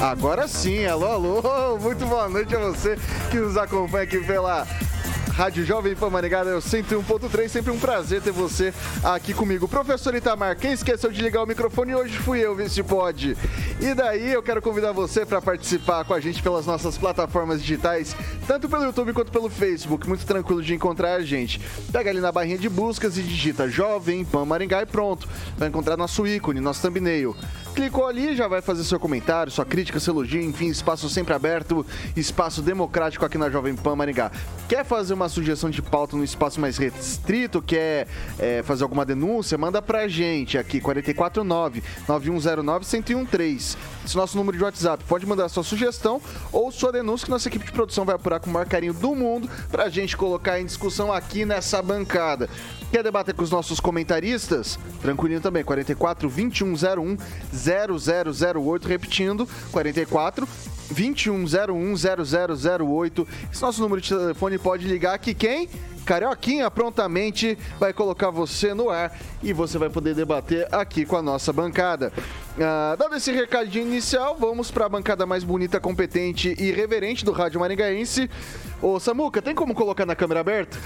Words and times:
Agora 0.00 0.46
sim, 0.46 0.86
alô, 0.86 1.06
alô, 1.06 1.78
muito 1.78 2.06
boa 2.06 2.28
noite 2.28 2.54
a 2.54 2.60
você 2.60 2.96
que 3.32 3.36
nos 3.36 3.56
acompanha 3.56 4.04
aqui 4.04 4.20
pela 4.20 4.64
Rádio 5.32 5.64
Jovem 5.64 5.96
Pan 5.96 6.08
Maringá, 6.08 6.44
eu 6.44 6.60
101.3, 6.60 7.48
sempre 7.48 7.72
um 7.72 7.78
prazer 7.78 8.22
ter 8.22 8.30
você 8.30 8.72
aqui 9.02 9.34
comigo. 9.34 9.66
Professor 9.66 10.14
Itamar, 10.14 10.56
quem 10.56 10.72
esqueceu 10.72 11.10
de 11.10 11.20
ligar 11.20 11.42
o 11.42 11.46
microfone 11.46 11.96
hoje 11.96 12.16
fui 12.18 12.38
eu, 12.38 12.54
vê 12.54 12.68
se 12.68 12.82
pode. 12.82 13.36
E 13.80 13.92
daí 13.92 14.32
eu 14.32 14.42
quero 14.42 14.62
convidar 14.62 14.92
você 14.92 15.26
para 15.26 15.42
participar 15.42 16.04
com 16.04 16.14
a 16.14 16.20
gente 16.20 16.42
pelas 16.42 16.66
nossas 16.66 16.96
plataformas 16.96 17.60
digitais, 17.60 18.16
tanto 18.46 18.68
pelo 18.68 18.84
YouTube 18.84 19.12
quanto 19.12 19.32
pelo 19.32 19.48
Facebook, 19.48 20.08
muito 20.08 20.24
tranquilo 20.24 20.62
de 20.62 20.74
encontrar 20.74 21.14
a 21.14 21.22
gente. 21.22 21.60
Pega 21.92 22.10
ali 22.10 22.20
na 22.20 22.32
barrinha 22.32 22.58
de 22.58 22.68
buscas 22.68 23.16
e 23.16 23.22
digita 23.22 23.68
Jovem 23.68 24.24
Pan 24.24 24.44
Maringá 24.44 24.82
e 24.82 24.86
pronto. 24.86 25.28
Vai 25.56 25.68
encontrar 25.68 25.96
nosso 25.96 26.26
ícone, 26.26 26.60
nosso 26.60 26.82
thumbnail 26.82 27.36
clicou 27.78 28.08
ali, 28.08 28.34
já 28.34 28.48
vai 28.48 28.60
fazer 28.60 28.82
seu 28.82 28.98
comentário, 28.98 29.52
sua 29.52 29.64
crítica, 29.64 30.00
seu 30.00 30.12
elogio, 30.12 30.42
enfim, 30.42 30.66
espaço 30.66 31.08
sempre 31.08 31.32
aberto, 31.32 31.86
espaço 32.16 32.60
democrático 32.60 33.24
aqui 33.24 33.38
na 33.38 33.48
Jovem 33.48 33.76
Pan 33.76 33.94
Maringá. 33.94 34.32
Quer 34.68 34.84
fazer 34.84 35.14
uma 35.14 35.28
sugestão 35.28 35.70
de 35.70 35.80
pauta 35.80 36.16
num 36.16 36.24
espaço 36.24 36.60
mais 36.60 36.76
restrito? 36.76 37.62
Quer 37.62 38.08
é, 38.36 38.64
fazer 38.64 38.82
alguma 38.82 39.06
denúncia? 39.06 39.56
Manda 39.56 39.80
pra 39.80 40.08
gente 40.08 40.58
aqui, 40.58 40.80
449 40.80 41.80
9109 42.08 42.84
1013 43.14 43.76
esse 44.08 44.16
nosso 44.16 44.36
número 44.36 44.56
de 44.56 44.64
WhatsApp. 44.64 45.04
Pode 45.04 45.26
mandar 45.26 45.48
sua 45.48 45.62
sugestão 45.62 46.20
ou 46.50 46.72
sua 46.72 46.90
denúncia 46.90 47.26
que 47.26 47.30
nossa 47.30 47.48
equipe 47.48 47.66
de 47.66 47.72
produção 47.72 48.04
vai 48.04 48.14
apurar 48.14 48.40
com 48.40 48.48
o 48.48 48.52
maior 48.52 48.66
carinho 48.66 48.94
do 48.94 49.14
mundo 49.14 49.48
para 49.70 49.84
a 49.84 49.88
gente 49.88 50.16
colocar 50.16 50.58
em 50.58 50.64
discussão 50.64 51.12
aqui 51.12 51.44
nessa 51.44 51.82
bancada. 51.82 52.48
Quer 52.90 53.02
debater 53.02 53.34
com 53.34 53.42
os 53.42 53.50
nossos 53.50 53.78
comentaristas? 53.78 54.78
Tranquilinho 55.02 55.42
também, 55.42 55.62
44 55.62 56.28
2101 56.28 57.18
0008, 57.52 58.88
repetindo, 58.88 59.46
44 59.70 60.48
2101 60.90 61.94
0008. 61.96 63.28
Esse 63.52 63.62
nosso 63.62 63.82
número 63.82 64.00
de 64.00 64.08
telefone 64.08 64.58
pode 64.58 64.88
ligar 64.88 65.18
que 65.18 65.34
quem? 65.34 65.68
Carioquinha 66.08 66.70
prontamente 66.70 67.58
vai 67.78 67.92
colocar 67.92 68.30
você 68.30 68.72
no 68.72 68.88
ar 68.88 69.14
e 69.42 69.52
você 69.52 69.76
vai 69.76 69.90
poder 69.90 70.14
debater 70.14 70.66
aqui 70.72 71.04
com 71.04 71.18
a 71.18 71.20
nossa 71.20 71.52
bancada. 71.52 72.10
Ah, 72.58 72.96
dado 72.98 73.14
esse 73.14 73.30
recadinho 73.30 73.86
inicial, 73.86 74.34
vamos 74.40 74.70
para 74.70 74.86
a 74.86 74.88
bancada 74.88 75.26
mais 75.26 75.44
bonita, 75.44 75.78
competente 75.78 76.56
e 76.58 76.72
reverente 76.72 77.26
do 77.26 77.30
Rádio 77.30 77.60
Maringaense. 77.60 78.30
Ô 78.80 78.98
Samuca, 78.98 79.42
tem 79.42 79.54
como 79.54 79.74
colocar 79.74 80.06
na 80.06 80.16
câmera 80.16 80.40
aberta? 80.40 80.78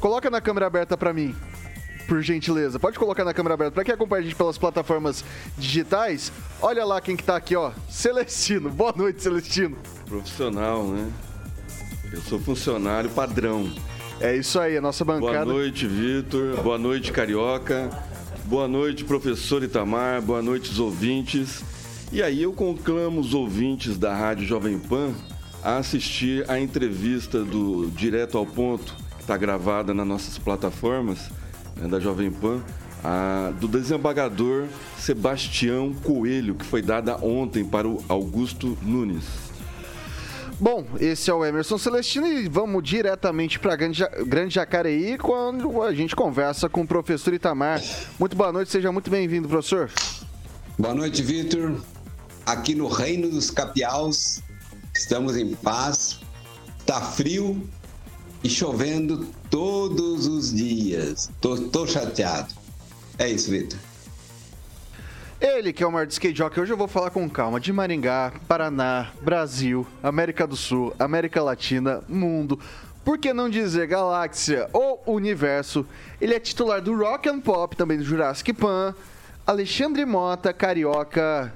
Coloca 0.00 0.28
na 0.28 0.40
câmera 0.40 0.66
aberta 0.66 0.96
para 0.96 1.12
mim 1.12 1.36
por 2.08 2.20
gentileza. 2.20 2.80
Pode 2.80 2.98
colocar 2.98 3.24
na 3.24 3.32
câmera 3.32 3.54
aberta. 3.54 3.74
Para 3.74 3.84
quem 3.84 3.94
acompanha 3.94 4.22
a 4.22 4.24
gente 4.24 4.34
pelas 4.34 4.58
plataformas 4.58 5.24
digitais, 5.56 6.32
olha 6.60 6.84
lá 6.84 7.00
quem 7.00 7.14
que 7.14 7.22
tá 7.22 7.36
aqui, 7.36 7.54
ó. 7.54 7.70
Celestino. 7.88 8.70
Boa 8.70 8.92
noite, 8.96 9.22
Celestino. 9.22 9.78
Profissional, 10.04 10.82
né? 10.82 11.08
Eu 12.12 12.20
sou 12.22 12.40
funcionário 12.40 13.08
padrão. 13.10 13.70
É 14.20 14.36
isso 14.36 14.58
aí, 14.58 14.76
a 14.76 14.80
nossa 14.80 15.04
bancada. 15.04 15.44
Boa 15.44 15.44
noite, 15.44 15.86
Vitor. 15.86 16.60
Boa 16.60 16.76
noite, 16.76 17.12
Carioca. 17.12 17.88
Boa 18.46 18.66
noite, 18.66 19.04
professor 19.04 19.62
Itamar. 19.62 20.20
Boa 20.20 20.42
noite, 20.42 20.72
os 20.72 20.80
ouvintes. 20.80 21.62
E 22.10 22.20
aí 22.20 22.42
eu 22.42 22.52
conclamo 22.52 23.20
os 23.20 23.32
ouvintes 23.32 23.96
da 23.96 24.12
Rádio 24.12 24.44
Jovem 24.44 24.76
Pan 24.76 25.12
a 25.62 25.76
assistir 25.76 26.44
a 26.50 26.58
entrevista 26.58 27.44
do 27.44 27.86
Direto 27.90 28.36
ao 28.36 28.44
Ponto, 28.44 28.96
que 29.16 29.20
está 29.20 29.36
gravada 29.36 29.94
nas 29.94 30.06
nossas 30.06 30.36
plataformas 30.36 31.30
né, 31.76 31.86
da 31.86 32.00
Jovem 32.00 32.30
Pan, 32.30 32.60
a, 33.04 33.52
do 33.60 33.68
desembargador 33.68 34.64
Sebastião 34.96 35.94
Coelho, 35.94 36.56
que 36.56 36.64
foi 36.64 36.82
dada 36.82 37.16
ontem 37.24 37.64
para 37.64 37.86
o 37.86 38.02
Augusto 38.08 38.76
Nunes. 38.82 39.47
Bom, 40.60 40.84
esse 40.98 41.30
é 41.30 41.34
o 41.34 41.44
Emerson 41.44 41.78
Celestino 41.78 42.26
e 42.26 42.48
vamos 42.48 42.82
diretamente 42.82 43.60
para 43.60 43.76
Grande, 43.76 44.04
Grande 44.26 44.54
Jacareí 44.56 45.16
quando 45.16 45.80
a 45.80 45.94
gente 45.94 46.16
conversa 46.16 46.68
com 46.68 46.80
o 46.80 46.86
professor 46.86 47.32
Itamar. 47.32 47.80
Muito 48.18 48.36
boa 48.36 48.50
noite, 48.50 48.72
seja 48.72 48.90
muito 48.90 49.08
bem-vindo, 49.08 49.48
professor. 49.48 49.88
Boa 50.76 50.94
noite, 50.94 51.22
Vitor. 51.22 51.80
Aqui 52.44 52.74
no 52.74 52.88
Reino 52.88 53.30
dos 53.30 53.52
Capiaus, 53.52 54.40
estamos 54.92 55.36
em 55.36 55.54
paz. 55.54 56.18
Tá 56.84 57.00
frio 57.02 57.68
e 58.42 58.50
chovendo 58.50 59.28
todos 59.48 60.26
os 60.26 60.52
dias. 60.52 61.30
Tô, 61.40 61.56
tô 61.56 61.86
chateado. 61.86 62.52
É 63.16 63.30
isso, 63.30 63.48
Vitor. 63.48 63.78
Ele 65.40 65.72
que 65.72 65.84
é 65.84 65.86
o 65.86 65.92
maior 65.92 66.08
skate 66.08 66.36
jockey, 66.36 66.60
hoje 66.60 66.72
eu 66.72 66.76
vou 66.76 66.88
falar 66.88 67.10
com 67.10 67.30
calma 67.30 67.60
de 67.60 67.72
Maringá, 67.72 68.32
Paraná, 68.48 69.12
Brasil, 69.22 69.86
América 70.02 70.44
do 70.48 70.56
Sul, 70.56 70.92
América 70.98 71.40
Latina, 71.40 72.02
mundo, 72.08 72.58
por 73.04 73.18
que 73.18 73.32
não 73.32 73.48
dizer 73.48 73.86
galáxia 73.86 74.68
ou 74.72 75.00
universo? 75.06 75.86
Ele 76.20 76.34
é 76.34 76.40
titular 76.40 76.82
do 76.82 76.94
Rock 76.96 77.28
and 77.28 77.38
Pop, 77.38 77.76
também 77.76 77.98
do 77.98 78.04
Jurassic 78.04 78.52
Pan. 78.52 78.94
Alexandre 79.46 80.04
Mota, 80.04 80.52
carioca. 80.52 81.54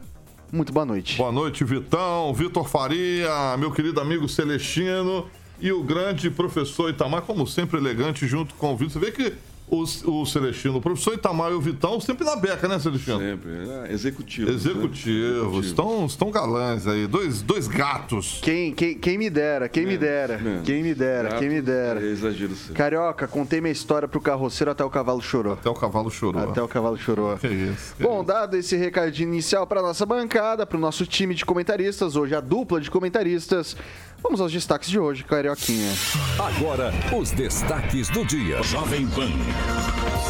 Muito 0.52 0.72
boa 0.72 0.86
noite. 0.86 1.18
Boa 1.18 1.32
noite, 1.32 1.64
Vitão, 1.64 2.32
Vitor 2.32 2.68
Faria, 2.68 3.56
meu 3.58 3.72
querido 3.72 4.00
amigo 4.00 4.28
Celestino 4.28 5.28
e 5.60 5.72
o 5.72 5.82
grande 5.82 6.30
professor 6.30 6.88
Itamar, 6.88 7.22
como 7.22 7.46
sempre 7.46 7.78
elegante, 7.78 8.26
junto 8.26 8.54
com 8.54 8.72
o 8.72 8.76
Vitor. 8.76 8.92
Você 8.92 8.98
vê 8.98 9.10
que 9.10 9.34
o, 9.68 9.82
o 9.82 10.26
Celestino, 10.26 10.76
o 10.76 10.80
professor 10.80 11.14
Itamar 11.14 11.50
e 11.50 11.54
o 11.54 11.60
Vitão, 11.60 11.98
sempre 12.00 12.24
na 12.24 12.36
beca, 12.36 12.68
né, 12.68 12.78
Celestino? 12.78 13.18
Sempre, 13.18 13.50
é, 13.50 13.92
executivo. 13.92 14.50
Executivos, 14.50 15.60
né? 15.60 15.66
estão, 15.66 16.04
estão 16.04 16.30
galãs 16.30 16.86
aí, 16.86 17.06
dois, 17.06 17.40
dois 17.40 17.66
gatos. 17.68 18.40
Quem, 18.42 18.74
quem, 18.74 18.98
quem 18.98 19.16
me 19.16 19.30
dera, 19.30 19.68
quem 19.68 19.84
é, 19.84 19.86
me 19.86 19.96
dera, 19.96 20.34
é. 20.34 20.62
quem 20.62 20.82
me 20.82 20.94
dera, 20.94 21.30
Gato, 21.30 21.38
quem 21.38 21.48
me 21.48 21.62
dera. 21.62 22.02
É 22.02 22.04
exagero 22.04 22.54
seu. 22.54 22.74
Carioca, 22.74 23.26
contei 23.26 23.60
minha 23.60 23.72
história 23.72 24.06
pro 24.06 24.20
carroceiro 24.20 24.70
até 24.70 24.84
o 24.84 24.90
cavalo 24.90 25.22
chorou. 25.22 25.54
Até 25.54 25.70
o 25.70 25.74
cavalo 25.74 26.10
chorou. 26.10 26.42
Até 26.42 26.62
o 26.62 26.68
cavalo 26.68 26.98
chorou. 26.98 27.36
Que 27.38 27.48
isso. 27.48 27.94
Que 27.96 28.02
Bom, 28.02 28.16
isso. 28.16 28.24
dado 28.24 28.56
esse 28.56 28.76
recadinho 28.76 29.28
inicial 29.28 29.66
para 29.66 29.80
nossa 29.80 30.04
bancada, 30.04 30.66
para 30.66 30.76
o 30.76 30.80
nosso 30.80 31.06
time 31.06 31.34
de 31.34 31.44
comentaristas, 31.46 32.14
hoje 32.14 32.34
a 32.34 32.40
dupla 32.40 32.80
de 32.80 32.90
comentaristas, 32.90 33.76
Vamos 34.22 34.40
aos 34.40 34.52
destaques 34.52 34.88
de 34.88 34.98
hoje, 34.98 35.24
Carioquinha. 35.24 35.92
Agora, 36.38 36.92
os 37.12 37.32
destaques 37.32 38.08
do 38.08 38.24
dia. 38.24 38.62
Jovem 38.62 39.06
Pan. 39.08 39.28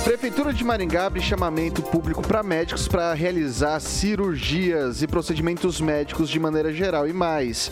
Prefeitura 0.02 0.52
de 0.52 0.64
Maringá 0.64 1.06
abre 1.06 1.20
chamamento 1.20 1.82
público 1.82 2.26
para 2.26 2.42
médicos 2.42 2.88
para 2.88 3.12
realizar 3.12 3.78
cirurgias 3.80 5.02
e 5.02 5.06
procedimentos 5.06 5.80
médicos 5.80 6.30
de 6.30 6.40
maneira 6.40 6.72
geral 6.72 7.06
e 7.06 7.12
mais. 7.12 7.70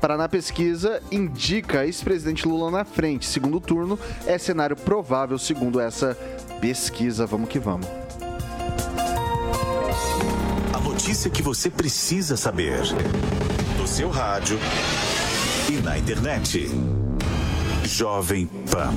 Paraná 0.00 0.28
Pesquisa 0.28 1.00
indica 1.10 1.86
ex-presidente 1.86 2.48
Lula 2.48 2.70
na 2.70 2.84
frente. 2.84 3.26
Segundo 3.26 3.60
turno 3.60 3.98
é 4.26 4.38
cenário 4.38 4.74
provável, 4.74 5.38
segundo 5.38 5.78
essa 5.78 6.18
pesquisa. 6.60 7.26
Vamos 7.26 7.48
que 7.48 7.60
vamos. 7.60 7.86
A 10.74 10.80
notícia 10.80 11.30
que 11.30 11.42
você 11.42 11.70
precisa 11.70 12.36
saber. 12.36 12.80
No 13.78 13.86
seu 13.86 14.10
rádio 14.10 14.58
e 15.70 15.80
na 15.82 15.96
internet. 15.96 16.68
Jovem 17.84 18.46
Pan. 18.70 18.92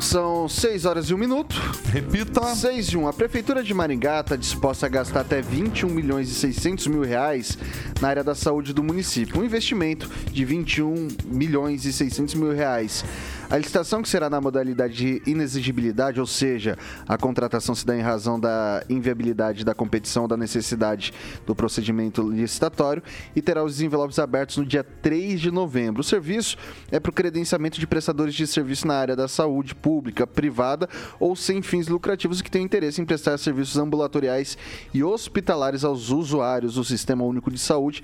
São 0.00 0.48
6 0.48 0.84
horas 0.84 1.08
e 1.10 1.14
1 1.14 1.16
minuto. 1.16 1.54
Repita. 1.92 2.54
6 2.54 2.88
e 2.88 2.96
1. 2.96 3.06
A 3.06 3.12
Prefeitura 3.12 3.62
de 3.62 3.72
Maringá 3.72 4.20
está 4.20 4.34
disposta 4.34 4.86
a 4.86 4.88
gastar 4.88 5.20
até 5.20 5.40
21 5.40 5.88
milhões 5.88 6.28
e 6.28 6.34
600 6.34 6.88
mil 6.88 7.02
reais 7.02 7.56
na 8.00 8.08
área 8.08 8.24
da 8.24 8.34
saúde 8.34 8.72
do 8.72 8.82
município. 8.82 9.40
Um 9.40 9.44
investimento 9.44 10.10
de 10.32 10.44
21 10.44 11.08
milhões 11.24 11.84
e 11.84 11.92
600 11.92 12.34
mil 12.34 12.52
reais. 12.52 13.04
A 13.50 13.58
licitação 13.58 14.02
que 14.02 14.08
será 14.08 14.30
na 14.30 14.40
modalidade 14.40 14.94
de 14.94 15.30
inexigibilidade, 15.30 16.18
ou 16.18 16.26
seja, 16.26 16.78
a 17.06 17.18
contratação 17.18 17.74
se 17.74 17.84
dá 17.84 17.96
em 17.96 18.00
razão 18.00 18.40
da 18.40 18.82
inviabilidade 18.88 19.64
da 19.64 19.74
competição 19.74 20.22
ou 20.22 20.28
da 20.28 20.36
necessidade 20.36 21.12
do 21.46 21.54
procedimento 21.54 22.22
licitatório 22.22 23.02
e 23.36 23.42
terá 23.42 23.62
os 23.62 23.80
envelopes 23.80 24.18
abertos 24.18 24.56
no 24.56 24.64
dia 24.64 24.82
3 24.82 25.40
de 25.40 25.50
novembro. 25.50 26.00
O 26.00 26.04
serviço 26.04 26.56
é 26.90 26.98
para 26.98 27.10
o 27.10 27.14
credenciamento 27.14 27.78
de 27.78 27.86
prestadores 27.86 28.34
de 28.34 28.46
serviço 28.46 28.86
na 28.86 28.94
área 28.94 29.14
da 29.14 29.28
saúde 29.28 29.74
pública, 29.74 30.26
privada 30.26 30.88
ou 31.20 31.36
sem 31.36 31.60
fins 31.60 31.86
lucrativos 31.86 32.40
que 32.40 32.50
tenham 32.50 32.64
interesse 32.64 33.00
em 33.00 33.04
prestar 33.04 33.36
serviços 33.38 33.76
ambulatoriais 33.76 34.56
e 34.92 35.04
hospitalares 35.04 35.84
aos 35.84 36.10
usuários 36.10 36.74
do 36.74 36.84
Sistema 36.84 37.24
Único 37.24 37.50
de 37.50 37.58
Saúde, 37.58 38.02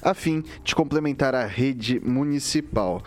a 0.00 0.14
fim 0.14 0.44
de 0.62 0.74
complementar 0.74 1.34
a 1.34 1.44
rede 1.44 2.00
municipal. 2.04 3.02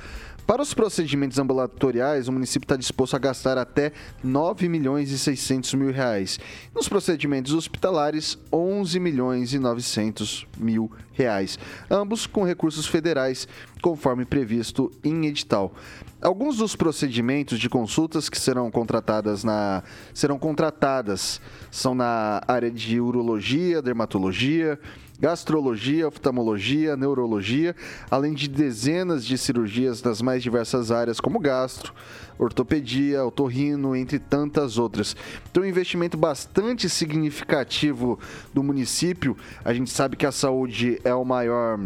Para 0.51 0.63
os 0.63 0.73
procedimentos 0.73 1.39
ambulatoriais, 1.39 2.27
o 2.27 2.31
município 2.33 2.65
está 2.65 2.75
disposto 2.75 3.15
a 3.15 3.19
gastar 3.19 3.57
até 3.57 3.93
9 4.21 4.67
milhões 4.67 5.09
e 5.09 5.17
600 5.17 5.73
mil 5.75 5.93
reais. 5.93 6.41
Nos 6.75 6.89
procedimentos 6.89 7.53
hospitalares, 7.53 8.37
11 8.51 8.99
milhões 8.99 9.53
e 9.53 9.59
900 9.59 10.45
mil 10.57 10.91
reais. 11.13 11.57
Ambos 11.89 12.27
com 12.27 12.43
recursos 12.43 12.85
federais, 12.85 13.47
conforme 13.81 14.25
previsto 14.25 14.91
em 15.01 15.25
edital. 15.25 15.73
Alguns 16.21 16.57
dos 16.57 16.75
procedimentos 16.75 17.57
de 17.57 17.69
consultas 17.69 18.27
que 18.27 18.37
serão 18.37 18.69
contratadas 18.69 19.45
na 19.45 19.83
serão 20.13 20.37
contratadas 20.37 21.39
são 21.71 21.95
na 21.95 22.41
área 22.45 22.69
de 22.69 22.99
urologia, 22.99 23.81
dermatologia, 23.81 24.77
gastrologia, 25.21 26.07
oftalmologia, 26.07 26.97
neurologia, 26.97 27.75
além 28.09 28.33
de 28.33 28.49
dezenas 28.49 29.23
de 29.23 29.37
cirurgias 29.37 30.01
nas 30.01 30.19
mais 30.21 30.41
diversas 30.41 30.91
áreas, 30.91 31.19
como 31.19 31.39
gastro, 31.39 31.93
ortopedia, 32.39 33.23
otorrino, 33.23 33.95
entre 33.95 34.17
tantas 34.17 34.79
outras. 34.79 35.15
Então, 35.51 35.61
um 35.61 35.67
investimento 35.67 36.17
bastante 36.17 36.89
significativo 36.89 38.19
do 38.51 38.63
município. 38.63 39.37
A 39.63 39.73
gente 39.73 39.91
sabe 39.91 40.17
que 40.17 40.25
a 40.25 40.31
saúde 40.31 40.99
é 41.03 41.13
o 41.13 41.23
maior 41.23 41.79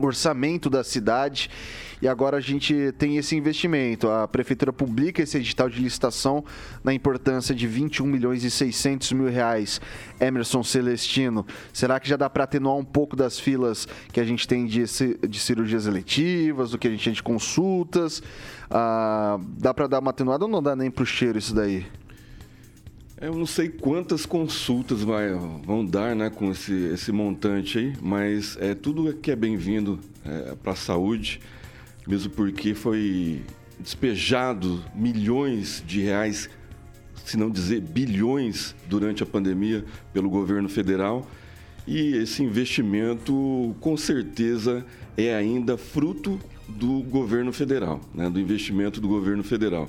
orçamento 0.00 0.70
da 0.70 0.82
cidade 0.82 1.50
e 2.02 2.08
agora 2.08 2.38
a 2.38 2.40
gente 2.40 2.92
tem 2.98 3.16
esse 3.16 3.36
investimento. 3.36 4.10
A 4.10 4.26
prefeitura 4.26 4.72
publica 4.72 5.22
esse 5.22 5.36
edital 5.38 5.68
de 5.70 5.80
licitação 5.80 6.44
na 6.82 6.92
importância 6.92 7.54
de 7.54 7.64
21 7.68 8.04
milhões 8.04 8.42
e 8.42 8.50
600 8.50 9.12
mil 9.12 9.28
reais. 9.28 9.80
Emerson 10.20 10.64
Celestino, 10.64 11.46
será 11.72 12.00
que 12.00 12.08
já 12.08 12.16
dá 12.16 12.28
para 12.28 12.42
atenuar 12.42 12.76
um 12.76 12.84
pouco 12.84 13.14
das 13.14 13.38
filas 13.38 13.86
que 14.12 14.18
a 14.18 14.24
gente 14.24 14.48
tem 14.48 14.66
de, 14.66 14.82
de 15.28 15.38
cirurgias 15.38 15.86
eletivas, 15.86 16.72
do 16.72 16.78
que 16.78 16.88
a 16.88 16.90
gente 16.90 17.04
tem 17.04 17.12
de 17.12 17.22
consultas? 17.22 18.20
Ah, 18.68 19.38
dá 19.56 19.72
para 19.72 19.86
dar 19.86 20.00
uma 20.00 20.10
atenuada 20.10 20.44
ou 20.44 20.50
não 20.50 20.60
dá 20.60 20.74
nem 20.74 20.90
para 20.90 21.04
o 21.04 21.06
cheiro 21.06 21.38
isso 21.38 21.54
daí? 21.54 21.86
Eu 23.22 23.36
não 23.36 23.46
sei 23.46 23.68
quantas 23.68 24.26
consultas 24.26 25.02
vai, 25.02 25.30
vão 25.64 25.86
dar 25.86 26.16
né, 26.16 26.28
com 26.28 26.50
esse, 26.50 26.74
esse 26.92 27.12
montante 27.12 27.78
aí, 27.78 27.92
mas 28.02 28.58
é 28.60 28.74
tudo 28.74 29.14
que 29.14 29.30
é 29.30 29.36
bem-vindo 29.36 30.00
é, 30.24 30.56
para 30.56 30.72
a 30.72 30.76
saúde 30.76 31.40
mesmo 32.04 32.30
porque 32.30 32.74
foi 32.74 33.42
despejado 33.78 34.82
milhões 34.92 35.84
de 35.86 36.00
reais, 36.00 36.50
se 37.24 37.36
não 37.36 37.48
dizer 37.48 37.80
bilhões, 37.80 38.74
durante 38.88 39.22
a 39.22 39.26
pandemia 39.26 39.84
pelo 40.12 40.28
governo 40.28 40.68
federal. 40.68 41.24
E 41.86 42.16
esse 42.16 42.42
investimento, 42.42 43.74
com 43.80 43.96
certeza, 43.96 44.84
é 45.16 45.32
ainda 45.32 45.76
fruto 45.76 46.40
do 46.68 47.02
governo 47.02 47.52
federal, 47.52 48.00
né, 48.14 48.30
do 48.30 48.40
investimento 48.40 49.00
do 49.00 49.08
governo 49.08 49.42
federal. 49.42 49.88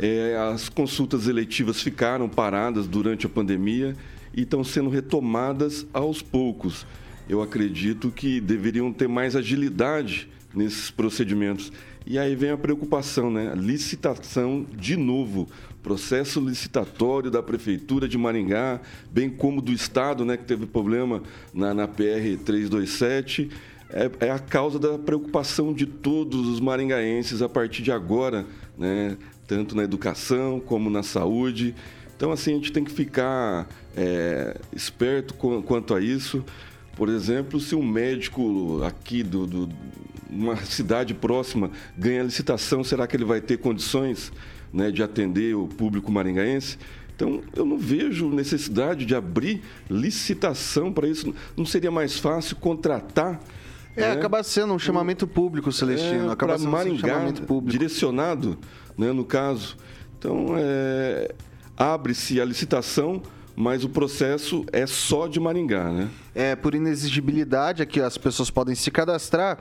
É, 0.00 0.36
as 0.52 0.68
consultas 0.68 1.26
eletivas 1.26 1.82
ficaram 1.82 2.28
paradas 2.28 2.86
durante 2.86 3.26
a 3.26 3.28
pandemia 3.28 3.96
e 4.32 4.42
estão 4.42 4.62
sendo 4.62 4.88
retomadas 4.88 5.86
aos 5.92 6.22
poucos. 6.22 6.86
Eu 7.28 7.42
acredito 7.42 8.10
que 8.10 8.40
deveriam 8.40 8.92
ter 8.92 9.08
mais 9.08 9.34
agilidade 9.34 10.28
nesses 10.54 10.90
procedimentos. 10.90 11.72
E 12.06 12.18
aí 12.18 12.34
vem 12.34 12.50
a 12.50 12.56
preocupação, 12.56 13.30
né? 13.30 13.52
Licitação 13.54 14.64
de 14.74 14.96
novo, 14.96 15.46
processo 15.82 16.40
licitatório 16.40 17.30
da 17.30 17.42
prefeitura 17.42 18.08
de 18.08 18.16
Maringá, 18.16 18.80
bem 19.10 19.28
como 19.28 19.60
do 19.60 19.72
estado, 19.72 20.24
né, 20.24 20.36
que 20.36 20.44
teve 20.44 20.64
problema 20.66 21.22
na, 21.52 21.74
na 21.74 21.88
PR 21.88 22.38
327. 22.44 23.50
É, 23.90 24.10
é, 24.20 24.30
a 24.30 24.38
causa 24.38 24.78
da 24.78 24.98
preocupação 24.98 25.72
de 25.72 25.86
todos 25.86 26.46
os 26.46 26.60
maringaenses 26.60 27.40
a 27.40 27.48
partir 27.48 27.82
de 27.82 27.90
agora, 27.90 28.46
né? 28.76 29.16
Tanto 29.48 29.74
na 29.74 29.82
educação 29.82 30.60
como 30.60 30.88
na 30.88 31.02
saúde. 31.02 31.74
Então, 32.16 32.30
assim, 32.30 32.52
a 32.52 32.54
gente 32.54 32.70
tem 32.70 32.84
que 32.84 32.92
ficar 32.92 33.66
é, 33.96 34.56
esperto 34.72 35.34
quanto 35.34 35.94
a 35.94 36.00
isso. 36.00 36.44
Por 36.94 37.08
exemplo, 37.08 37.58
se 37.58 37.74
um 37.74 37.82
médico 37.82 38.82
aqui 38.84 39.22
do, 39.22 39.46
do 39.46 39.68
uma 40.30 40.56
cidade 40.56 41.14
próxima 41.14 41.70
ganha 41.96 42.22
licitação, 42.22 42.84
será 42.84 43.06
que 43.06 43.16
ele 43.16 43.24
vai 43.24 43.40
ter 43.40 43.56
condições 43.56 44.30
né, 44.72 44.90
de 44.90 45.02
atender 45.02 45.56
o 45.56 45.66
público 45.66 46.12
maringaense? 46.12 46.76
Então, 47.16 47.40
eu 47.56 47.64
não 47.64 47.78
vejo 47.78 48.28
necessidade 48.30 49.06
de 49.06 49.14
abrir 49.14 49.62
licitação 49.88 50.92
para 50.92 51.08
isso. 51.08 51.34
Não 51.56 51.64
seria 51.64 51.90
mais 51.90 52.18
fácil 52.18 52.54
contratar? 52.56 53.40
É, 53.96 54.12
acaba 54.12 54.42
sendo 54.44 54.72
um 54.72 54.78
chamamento 54.78 55.26
público, 55.26 55.72
Celestino. 55.72 56.28
É, 56.28 56.32
acaba 56.32 56.56
sendo 56.56 56.70
Maringá, 56.70 56.94
um 56.94 56.98
chamamento 56.98 57.42
público. 57.42 57.72
Direcionado, 57.72 58.58
né, 58.98 59.12
no 59.12 59.24
caso. 59.24 59.76
Então, 60.18 60.48
é, 60.56 61.32
abre-se 61.76 62.40
a 62.40 62.44
licitação 62.44 63.22
mas 63.60 63.82
o 63.82 63.88
processo 63.88 64.64
é 64.72 64.86
só 64.86 65.26
de 65.26 65.40
Maringá, 65.40 65.90
né? 65.90 66.08
É, 66.32 66.54
por 66.54 66.76
inexigibilidade, 66.76 67.82
aqui 67.82 68.00
as 68.00 68.16
pessoas 68.16 68.50
podem 68.50 68.72
se 68.76 68.88
cadastrar. 68.88 69.58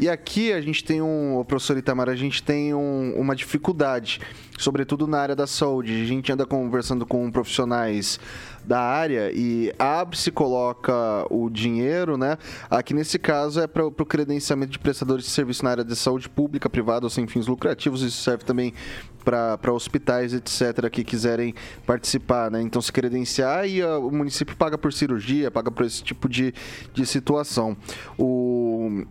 E 0.00 0.08
aqui 0.08 0.52
a 0.52 0.60
gente 0.60 0.82
tem 0.82 1.00
um, 1.00 1.44
professor 1.46 1.78
Itamar, 1.78 2.08
a 2.08 2.16
gente 2.16 2.42
tem 2.42 2.74
um, 2.74 3.14
uma 3.16 3.36
dificuldade, 3.36 4.20
sobretudo 4.58 5.06
na 5.06 5.20
área 5.20 5.36
da 5.36 5.46
saúde. 5.46 5.92
A 5.92 6.04
gente 6.04 6.32
anda 6.32 6.44
conversando 6.44 7.06
com 7.06 7.30
profissionais 7.30 8.18
da 8.66 8.80
área 8.80 9.30
e 9.32 9.72
abre-se 9.78 10.30
coloca 10.30 10.92
o 11.30 11.48
dinheiro, 11.48 12.16
né? 12.16 12.36
Aqui 12.68 12.92
nesse 12.92 13.18
caso 13.18 13.60
é 13.60 13.66
para 13.66 13.86
o 13.86 13.92
credenciamento 13.92 14.72
de 14.72 14.78
prestadores 14.78 15.24
de 15.24 15.30
serviço 15.30 15.64
na 15.64 15.70
área 15.70 15.84
de 15.84 15.94
saúde 15.94 16.28
pública, 16.28 16.68
privada 16.68 17.06
ou 17.06 17.10
sem 17.10 17.26
fins 17.26 17.46
lucrativos. 17.46 18.02
Isso 18.02 18.22
serve 18.22 18.44
também 18.44 18.74
para 19.24 19.72
hospitais, 19.72 20.32
etc., 20.32 20.88
que 20.90 21.02
quiserem 21.02 21.54
participar, 21.84 22.50
né? 22.50 22.62
Então 22.62 22.80
se 22.80 22.92
credenciar 22.92 23.68
e 23.68 23.82
uh, 23.82 24.06
o 24.06 24.10
município 24.10 24.56
paga 24.56 24.78
por 24.78 24.92
cirurgia, 24.92 25.50
paga 25.50 25.70
por 25.70 25.84
esse 25.84 26.02
tipo 26.02 26.28
de, 26.28 26.54
de 26.94 27.04
situação. 27.04 27.76
O 28.16 29.04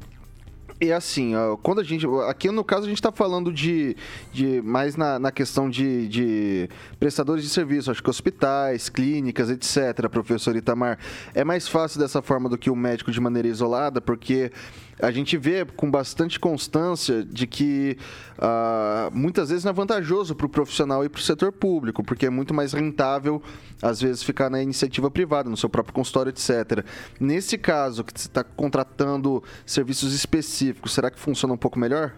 e 0.79 0.91
assim, 0.91 1.33
quando 1.63 1.79
a 1.79 1.83
gente. 1.83 2.05
Aqui 2.27 2.51
no 2.51 2.63
caso 2.63 2.83
a 2.83 2.89
gente 2.89 2.97
está 2.97 3.11
falando 3.11 3.51
de, 3.51 3.95
de 4.33 4.61
mais 4.61 4.97
na, 4.97 5.17
na 5.17 5.31
questão 5.31 5.69
de, 5.69 6.07
de 6.09 6.69
prestadores 6.99 7.43
de 7.43 7.49
serviço, 7.49 7.89
acho 7.89 8.03
que 8.03 8.09
hospitais, 8.09 8.89
clínicas, 8.89 9.49
etc., 9.49 10.09
professor 10.09 10.53
Itamar. 10.55 10.99
É 11.33 11.45
mais 11.45 11.67
fácil 11.67 11.99
dessa 11.99 12.21
forma 12.21 12.49
do 12.49 12.57
que 12.57 12.69
o 12.69 12.75
médico 12.75 13.09
de 13.09 13.21
maneira 13.21 13.47
isolada, 13.47 14.01
porque 14.01 14.51
a 14.99 15.11
gente 15.11 15.37
vê 15.37 15.65
com 15.65 15.89
bastante 15.89 16.39
constância 16.39 17.23
de 17.23 17.45
que 17.45 17.97
uh, 18.37 19.15
muitas 19.15 19.49
vezes 19.49 19.63
não 19.63 19.71
é 19.71 19.73
vantajoso 19.73 20.35
para 20.35 20.45
o 20.45 20.49
profissional 20.49 21.03
e 21.03 21.09
para 21.09 21.19
o 21.19 21.21
setor 21.21 21.51
público, 21.51 22.03
porque 22.03 22.25
é 22.25 22.29
muito 22.29 22.53
mais 22.53 22.71
rentável, 22.73 23.41
às 23.81 23.99
vezes, 23.99 24.23
ficar 24.23 24.49
na 24.49 24.61
iniciativa 24.61 25.11
privada, 25.11 25.49
no 25.49 25.57
seu 25.57 25.69
próprio 25.69 25.93
consultório, 25.93 26.29
etc. 26.29 26.85
Nesse 27.19 27.57
caso, 27.57 28.03
que 28.03 28.19
você 28.19 28.27
está 28.27 28.43
contratando 28.43 29.43
serviços 29.65 30.13
específicos, 30.13 30.93
será 30.93 31.11
que 31.11 31.19
funciona 31.19 31.53
um 31.53 31.57
pouco 31.57 31.77
melhor? 31.77 32.15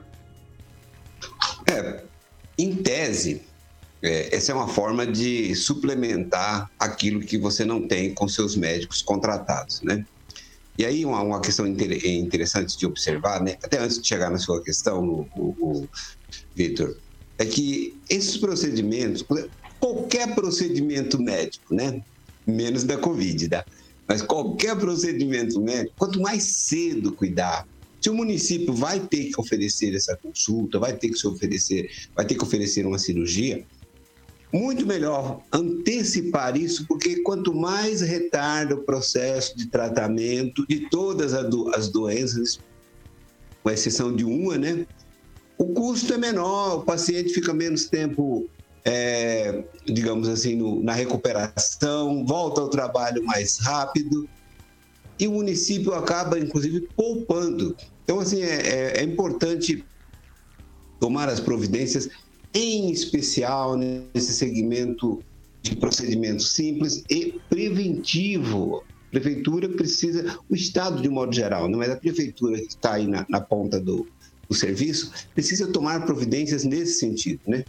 É, 1.69 2.03
em 2.57 2.75
tese, 2.75 3.41
é, 4.01 4.35
essa 4.35 4.51
é 4.51 4.55
uma 4.55 4.67
forma 4.67 5.05
de 5.05 5.55
suplementar 5.55 6.69
aquilo 6.77 7.19
que 7.21 7.37
você 7.37 7.65
não 7.65 7.87
tem 7.87 8.13
com 8.13 8.27
seus 8.27 8.55
médicos 8.55 9.01
contratados, 9.01 9.81
né? 9.81 10.05
E 10.77 10.85
aí, 10.85 11.03
uma, 11.03 11.21
uma 11.21 11.41
questão 11.41 11.65
interessante 11.67 12.77
de 12.77 12.85
observar, 12.85 13.41
né? 13.41 13.57
até 13.63 13.79
antes 13.79 13.99
de 13.99 14.07
chegar 14.07 14.29
na 14.29 14.37
sua 14.37 14.61
questão, 14.61 15.03
o, 15.03 15.27
o, 15.35 15.55
o 15.59 15.89
Vitor, 16.55 16.95
é 17.39 17.45
que 17.45 17.99
esses 18.09 18.37
procedimentos, 18.37 19.25
qualquer 19.79 20.35
procedimento 20.35 21.19
médico, 21.19 21.73
né? 21.73 22.01
menos 22.45 22.83
da 22.83 22.97
Covid, 22.97 23.49
tá? 23.49 23.65
mas 24.07 24.21
qualquer 24.21 24.77
procedimento 24.77 25.59
médico, 25.59 25.95
quanto 25.97 26.21
mais 26.21 26.43
cedo 26.43 27.11
cuidar, 27.13 27.67
se 27.99 28.09
o 28.09 28.13
município 28.13 28.73
vai 28.73 28.99
ter 28.99 29.25
que 29.25 29.41
oferecer 29.41 29.95
essa 29.95 30.15
consulta, 30.21 30.79
vai 30.79 30.95
ter 30.95 31.09
que 31.09 31.27
oferecer, 31.27 31.89
vai 32.15 32.25
ter 32.25 32.35
que 32.35 32.43
oferecer 32.43 32.85
uma 32.85 32.99
cirurgia, 32.99 33.65
muito 34.53 34.85
melhor 34.85 35.41
antecipar 35.51 36.55
isso, 36.57 36.85
porque 36.87 37.21
quanto 37.21 37.53
mais 37.53 38.01
retarda 38.01 38.75
o 38.75 38.83
processo 38.83 39.55
de 39.57 39.69
tratamento 39.69 40.65
de 40.67 40.89
todas 40.89 41.33
as 41.33 41.89
doenças, 41.89 42.59
com 43.61 43.69
exceção 43.69 44.15
de 44.15 44.23
uma, 44.23 44.57
né? 44.57 44.85
O 45.57 45.73
custo 45.73 46.13
é 46.13 46.17
menor, 46.17 46.77
o 46.77 46.85
paciente 46.85 47.33
fica 47.33 47.53
menos 47.53 47.85
tempo, 47.89 48.47
é, 48.85 49.65
digamos 49.85 50.29
assim, 50.29 50.55
no, 50.55 50.81
na 50.81 50.93
recuperação, 50.93 52.25
volta 52.25 52.61
ao 52.61 52.69
trabalho 52.69 53.23
mais 53.25 53.57
rápido 53.59 54.29
e 55.19 55.27
o 55.27 55.31
município 55.31 55.93
acaba, 55.93 56.39
inclusive, 56.39 56.87
poupando. 56.95 57.75
Então, 58.03 58.19
assim, 58.19 58.41
é, 58.43 58.67
é, 58.67 58.99
é 58.99 59.03
importante 59.03 59.83
tomar 60.99 61.27
as 61.27 61.39
providências 61.39 62.07
em 62.57 62.89
especial 62.89 63.77
nesse 63.77 64.33
segmento 64.33 65.21
de 65.61 65.75
procedimento 65.75 66.41
simples 66.41 67.03
e 67.07 67.39
preventivo. 67.47 68.83
A 69.09 69.11
prefeitura 69.11 69.69
precisa, 69.69 70.39
o 70.49 70.55
Estado 70.55 71.01
de 71.01 71.07
modo 71.07 71.33
geral, 71.33 71.69
não 71.69 71.83
é 71.83 71.91
a 71.91 71.95
prefeitura 71.95 72.57
que 72.57 72.69
está 72.69 72.93
aí 72.93 73.07
na, 73.07 73.25
na 73.29 73.39
ponta 73.39 73.79
do, 73.79 74.07
do, 74.49 74.55
serviço, 74.55 75.11
precisa 75.35 75.71
tomar 75.71 76.03
providências 76.05 76.63
nesse 76.63 76.99
sentido, 76.99 77.41
né? 77.47 77.63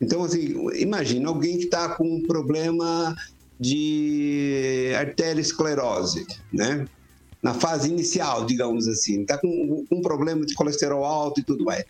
Então, 0.00 0.22
assim, 0.22 0.54
imagina 0.76 1.28
alguém 1.28 1.58
que 1.58 1.64
está 1.64 1.96
com 1.96 2.08
um 2.08 2.22
problema 2.22 3.16
de 3.58 4.92
arteriosclerose, 4.96 6.24
né? 6.52 6.86
Na 7.42 7.54
fase 7.54 7.88
inicial, 7.88 8.46
digamos 8.46 8.86
assim, 8.86 9.22
está 9.22 9.36
com 9.36 9.84
um 9.90 10.00
problema 10.00 10.46
de 10.46 10.54
colesterol 10.54 11.04
alto 11.04 11.40
e 11.40 11.44
tudo 11.44 11.64
mais. 11.64 11.84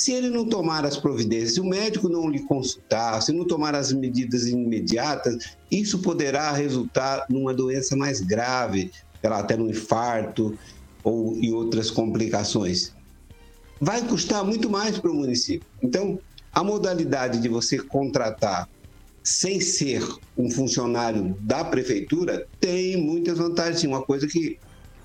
Se 0.00 0.12
ele 0.12 0.30
não 0.30 0.46
tomar 0.46 0.86
as 0.86 0.96
providências, 0.96 1.52
se 1.52 1.60
o 1.60 1.64
médico 1.64 2.08
não 2.08 2.30
lhe 2.30 2.40
consultar, 2.40 3.20
se 3.20 3.34
não 3.34 3.46
tomar 3.46 3.74
as 3.74 3.92
medidas 3.92 4.46
imediatas, 4.46 5.58
isso 5.70 5.98
poderá 5.98 6.52
resultar 6.52 7.26
numa 7.28 7.52
doença 7.52 7.94
mais 7.94 8.22
grave, 8.22 8.90
até 9.22 9.58
no 9.58 9.68
infarto 9.68 10.58
ou 11.04 11.36
em 11.36 11.52
outras 11.52 11.90
complicações. 11.90 12.94
Vai 13.78 14.00
custar 14.08 14.42
muito 14.42 14.70
mais 14.70 14.98
para 14.98 15.10
o 15.10 15.14
município. 15.14 15.68
Então, 15.82 16.18
a 16.50 16.64
modalidade 16.64 17.38
de 17.38 17.50
você 17.50 17.78
contratar 17.78 18.66
sem 19.22 19.60
ser 19.60 20.02
um 20.34 20.50
funcionário 20.50 21.36
da 21.40 21.62
prefeitura 21.62 22.46
tem 22.58 22.96
muitas 22.96 23.36
vantagens. 23.36 23.84
Uma 23.84 24.00
coisa 24.00 24.26
que 24.26 24.58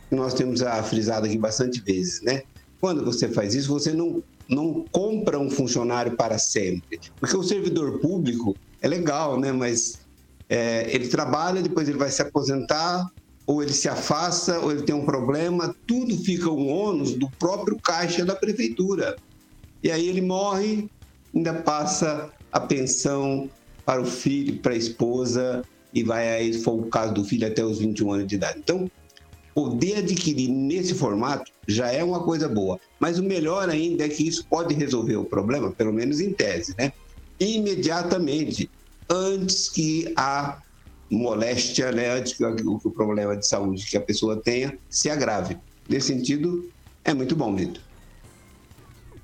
nós 0.09 0.33
temos 0.33 0.61
frisado 0.85 1.25
aqui 1.25 1.37
bastante 1.37 1.81
vezes, 1.81 2.21
né? 2.21 2.43
Quando 2.79 3.03
você 3.03 3.27
faz 3.27 3.53
isso, 3.53 3.67
você 3.67 3.91
não 3.91 4.23
não 4.49 4.85
compra 4.91 5.39
um 5.39 5.49
funcionário 5.49 6.15
para 6.15 6.37
sempre. 6.37 6.99
Porque 7.19 7.35
o 7.35 7.43
servidor 7.43 7.99
público 7.99 8.55
é 8.81 8.87
legal, 8.87 9.39
né? 9.39 9.51
Mas 9.51 9.99
é, 10.49 10.93
ele 10.93 11.07
trabalha, 11.07 11.61
depois 11.61 11.87
ele 11.89 11.97
vai 11.97 12.09
se 12.09 12.21
aposentar, 12.21 13.09
ou 13.45 13.61
ele 13.61 13.73
se 13.73 13.87
afasta, 13.87 14.59
ou 14.59 14.71
ele 14.71 14.83
tem 14.83 14.95
um 14.95 15.05
problema, 15.05 15.75
tudo 15.85 16.17
fica 16.17 16.49
um 16.49 16.67
ônus 16.67 17.13
do 17.13 17.29
próprio 17.31 17.79
caixa 17.79 18.25
da 18.25 18.35
prefeitura. 18.35 19.17
E 19.83 19.91
aí 19.91 20.07
ele 20.07 20.21
morre, 20.21 20.89
ainda 21.33 21.53
passa 21.53 22.31
a 22.51 22.59
pensão 22.59 23.49
para 23.85 24.01
o 24.01 24.05
filho, 24.05 24.59
para 24.59 24.73
a 24.73 24.77
esposa, 24.77 25.61
e 25.93 26.03
vai 26.03 26.27
aí, 26.33 26.53
se 26.53 26.63
for 26.63 26.73
o 26.73 26.87
caso 26.87 27.13
do 27.13 27.23
filho, 27.23 27.47
até 27.47 27.63
os 27.63 27.79
21 27.79 28.13
anos 28.13 28.27
de 28.27 28.35
idade. 28.35 28.59
Então, 28.59 28.89
poder 29.55 29.99
adquirir 29.99 30.49
nesse 30.49 30.93
formato 30.93 31.49
já 31.65 31.89
é 31.89 32.03
uma 32.03 32.21
coisa 32.21 32.49
boa. 32.49 32.77
Mas 32.99 33.17
o 33.17 33.23
melhor 33.23 33.69
ainda 33.69 34.05
é 34.05 34.09
que 34.09 34.27
isso 34.27 34.45
pode 34.47 34.75
resolver 34.75 35.15
o 35.15 35.23
problema, 35.23 35.71
pelo 35.71 35.93
menos 35.93 36.19
em 36.19 36.33
tese, 36.33 36.75
né? 36.77 36.91
Imediatamente, 37.39 38.69
antes 39.09 39.69
que 39.69 40.13
a 40.17 40.61
moléstia, 41.09 41.91
né? 41.91 42.11
antes 42.11 42.33
que 42.33 42.43
o, 42.43 42.91
problema 42.91 43.37
de 43.37 43.47
saúde 43.47 43.85
que 43.85 43.95
a 43.95 44.01
pessoa 44.01 44.41
tenha 44.41 44.77
se 44.89 45.09
agrave. 45.09 45.57
Nesse 45.87 46.07
sentido, 46.07 46.69
é 47.03 47.13
muito 47.13 47.35
bom, 47.35 47.55
Vitor 47.55 47.84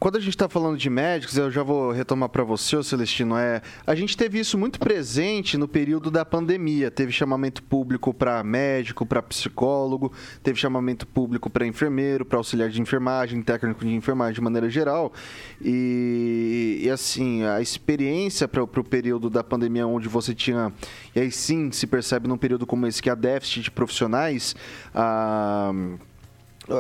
quando 0.01 0.15
a 0.15 0.19
gente 0.19 0.29
está 0.29 0.49
falando 0.49 0.79
de 0.79 0.89
médicos, 0.89 1.37
eu 1.37 1.51
já 1.51 1.61
vou 1.61 1.91
retomar 1.91 2.27
para 2.27 2.43
você, 2.43 2.81
Celestino, 2.81 3.37
é, 3.37 3.61
a 3.85 3.93
gente 3.93 4.17
teve 4.17 4.39
isso 4.39 4.57
muito 4.57 4.79
presente 4.79 5.59
no 5.59 5.67
período 5.67 6.09
da 6.09 6.25
pandemia. 6.25 6.89
Teve 6.89 7.11
chamamento 7.11 7.61
público 7.61 8.11
para 8.11 8.43
médico, 8.43 9.05
para 9.05 9.21
psicólogo, 9.21 10.11
teve 10.41 10.59
chamamento 10.59 11.05
público 11.05 11.51
para 11.51 11.67
enfermeiro, 11.67 12.25
para 12.25 12.39
auxiliar 12.39 12.67
de 12.69 12.81
enfermagem, 12.81 13.43
técnico 13.43 13.85
de 13.85 13.93
enfermagem 13.93 14.33
de 14.33 14.41
maneira 14.41 14.71
geral. 14.71 15.13
E, 15.61 16.79
e 16.81 16.89
assim, 16.89 17.43
a 17.43 17.61
experiência 17.61 18.47
para 18.47 18.63
o 18.63 18.83
período 18.83 19.29
da 19.29 19.43
pandemia, 19.43 19.85
onde 19.85 20.09
você 20.09 20.33
tinha, 20.33 20.73
e 21.15 21.19
aí 21.19 21.31
sim 21.31 21.71
se 21.71 21.85
percebe 21.85 22.27
num 22.27 22.39
período 22.39 22.65
como 22.65 22.87
esse 22.87 23.03
que 23.03 23.09
há 23.11 23.13
déficit 23.13 23.61
de 23.61 23.69
profissionais, 23.69 24.55
ah, 24.95 25.71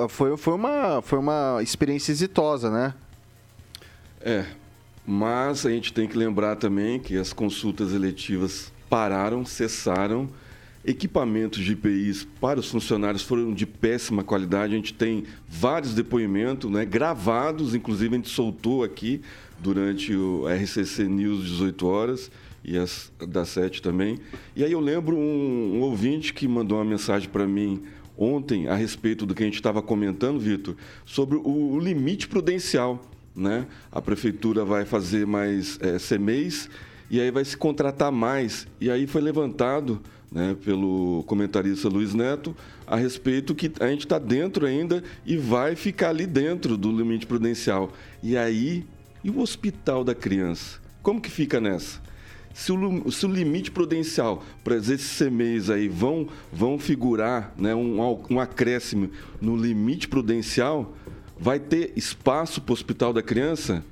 foi, 0.09 0.35
foi, 0.37 0.55
uma, 0.55 1.03
foi 1.03 1.19
uma 1.19 1.59
experiência 1.61 2.11
exitosa, 2.11 2.71
né? 2.71 2.95
É, 4.23 4.45
mas 5.05 5.65
a 5.65 5.71
gente 5.71 5.91
tem 5.91 6.07
que 6.07 6.17
lembrar 6.17 6.55
também 6.55 6.99
que 6.99 7.17
as 7.17 7.33
consultas 7.33 7.93
eletivas 7.93 8.71
pararam, 8.89 9.45
cessaram. 9.45 10.29
Equipamentos 10.83 11.63
de 11.63 11.73
IPIs 11.73 12.27
para 12.39 12.59
os 12.59 12.69
funcionários 12.69 13.21
foram 13.21 13.53
de 13.53 13.65
péssima 13.65 14.23
qualidade. 14.23 14.73
A 14.73 14.75
gente 14.75 14.93
tem 14.93 15.25
vários 15.47 15.93
depoimentos 15.93 16.69
né, 16.71 16.85
gravados, 16.85 17.75
inclusive 17.75 18.15
a 18.15 18.17
gente 18.17 18.29
soltou 18.29 18.83
aqui 18.83 19.21
durante 19.59 20.15
o 20.15 20.45
RCC 20.47 21.03
News 21.03 21.45
18 21.45 21.87
horas 21.87 22.31
e 22.63 22.77
as 22.77 23.11
das 23.27 23.49
7 23.49 23.81
também. 23.81 24.17
E 24.55 24.63
aí 24.63 24.71
eu 24.71 24.79
lembro 24.79 25.15
um, 25.15 25.77
um 25.77 25.81
ouvinte 25.81 26.33
que 26.33 26.47
mandou 26.47 26.77
uma 26.79 26.85
mensagem 26.85 27.29
para 27.29 27.45
mim 27.45 27.83
ontem 28.17 28.67
a 28.67 28.75
respeito 28.75 29.25
do 29.25 29.33
que 29.33 29.43
a 29.43 29.45
gente 29.45 29.55
estava 29.55 29.81
comentando, 29.81 30.39
Vitor, 30.39 30.75
sobre 31.05 31.37
o, 31.37 31.73
o 31.73 31.79
limite 31.79 32.27
prudencial 32.27 32.99
né? 33.35 33.67
A 33.91 34.01
prefeitura 34.01 34.65
vai 34.65 34.85
fazer 34.85 35.25
mais 35.25 35.79
é, 35.81 35.97
CMEs 35.97 36.69
e 37.09 37.19
aí 37.19 37.31
vai 37.31 37.43
se 37.43 37.57
contratar 37.57 38.11
mais. 38.11 38.67
E 38.79 38.89
aí 38.89 39.07
foi 39.07 39.21
levantado 39.21 40.01
né, 40.31 40.55
pelo 40.63 41.23
comentarista 41.27 41.89
Luiz 41.89 42.13
Neto 42.13 42.55
a 42.87 42.95
respeito 42.95 43.53
que 43.53 43.71
a 43.79 43.87
gente 43.87 44.05
está 44.05 44.17
dentro 44.17 44.65
ainda 44.65 45.03
e 45.25 45.35
vai 45.35 45.75
ficar 45.75 46.09
ali 46.09 46.25
dentro 46.25 46.77
do 46.77 46.91
limite 46.91 47.27
prudencial. 47.27 47.91
E 48.23 48.37
aí, 48.37 48.85
e 49.23 49.29
o 49.29 49.39
hospital 49.39 50.03
da 50.03 50.15
criança? 50.15 50.79
Como 51.01 51.19
que 51.19 51.29
fica 51.29 51.59
nessa? 51.59 51.99
Se 52.53 52.71
o, 52.71 53.11
se 53.11 53.25
o 53.25 53.29
limite 53.29 53.71
prudencial 53.71 54.43
para 54.63 54.75
esses 54.75 55.17
CMEs 55.17 55.69
aí 55.69 55.87
vão, 55.87 56.27
vão 56.51 56.77
figurar 56.77 57.53
né, 57.57 57.73
um, 57.73 57.99
um 58.29 58.39
acréscimo 58.39 59.09
no 59.39 59.55
limite 59.55 60.07
prudencial, 60.07 60.95
vai 61.41 61.59
ter 61.59 61.91
espaço 61.95 62.61
para 62.61 62.71
o 62.71 62.73
hospital 62.73 63.11
da 63.11 63.21
criança? 63.23 63.83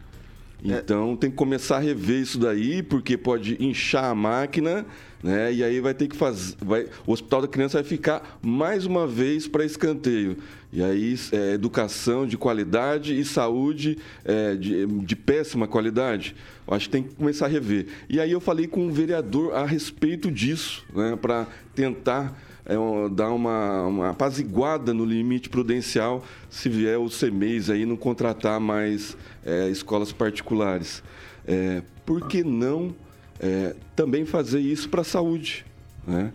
É. 0.63 0.77
Então 0.77 1.13
é. 1.13 1.15
tem 1.15 1.32
que 1.32 1.36
começar 1.36 1.77
a 1.77 1.79
rever 1.79 2.22
isso 2.22 2.38
daí, 2.38 2.84
porque 2.84 3.18
pode 3.18 3.58
inchar 3.63 4.06
a 4.06 4.15
máquina, 4.15 4.86
né? 5.24 5.51
E 5.51 5.63
aí 5.63 5.79
vai 5.79 5.94
ter 5.94 6.08
que 6.08 6.15
fazer. 6.15 6.56
Vai, 6.62 6.86
o 7.08 7.12
hospital 7.12 7.41
da 7.41 7.48
criança 7.48 7.82
vai 7.82 7.84
ficar 7.84 8.39
mais 8.41 8.86
uma 8.86 9.08
vez 9.08 9.48
para 9.48 9.65
escanteio. 9.65 10.38
E 10.72 10.84
aí 10.84 11.15
é, 11.32 11.53
educação 11.53 12.27
de 12.27 12.38
qualidade 12.38 13.20
e 13.20 13.25
saúde 13.25 13.98
é, 14.24 14.56
de, 14.56 14.86
de, 14.86 15.15
péssima 15.15 15.68
qualidade. 15.68 16.36
Eu 16.68 16.75
acho 16.75 16.86
que 16.86 16.91
tem 16.91 17.03
que 17.03 17.15
começar 17.15 17.48
a 17.48 17.50
rever. 17.50 17.88
E 18.08 18.20
aí 18.20 18.32
eu 18.32 18.39
falei 18.39 18.68
com 18.68 18.86
o 18.86 18.91
vereador 18.91 19.56
a 19.56 19.65
respeito 19.65 20.29
disso, 20.29 20.86
né? 20.94 21.18
Para 21.20 21.48
tentar 21.74 22.38
é, 22.69 23.09
dar 23.09 23.31
uma, 23.31 23.88
uma 23.88 24.09
apaziguada 24.11 24.93
no 24.93 25.03
limite 25.03 25.49
prudencial 25.49 26.23
se 26.49 26.69
vier 26.69 26.99
o 26.99 27.09
CMEs 27.09 27.69
aí 27.69 27.85
não 27.85 27.97
contratar 27.97 28.59
mais 28.59 29.17
é, 29.43 29.67
escolas 29.69 30.11
particulares. 30.11 31.01
É, 31.47 31.81
por 32.05 32.27
que 32.27 32.43
não 32.43 32.93
é, 33.39 33.75
também 33.95 34.23
fazer 34.23 34.59
isso 34.59 34.88
para 34.88 35.01
a 35.01 35.03
saúde? 35.03 35.65
Né? 36.07 36.31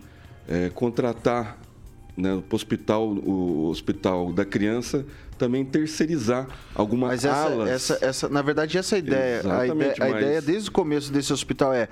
É, 0.47 0.69
contratar 0.69 1.57
né, 2.15 2.33
o 2.33 2.43
hospital, 2.55 3.07
o 3.07 3.69
hospital 3.69 4.31
da 4.31 4.45
criança 4.45 5.05
também 5.37 5.65
terceirizar 5.65 6.47
algumas 6.73 7.09
mas 7.09 7.25
essa, 7.25 7.37
alas. 7.37 7.69
Essa, 7.69 7.97
essa, 8.01 8.29
na 8.29 8.41
verdade, 8.41 8.77
essa 8.77 8.97
ideia, 8.97 9.41
a 9.41 9.67
ideia, 9.67 9.93
a 9.99 10.09
mas... 10.09 10.21
ideia 10.21 10.41
desde 10.41 10.69
o 10.69 10.71
começo 10.71 11.11
desse 11.11 11.33
hospital 11.33 11.73
é 11.73 11.89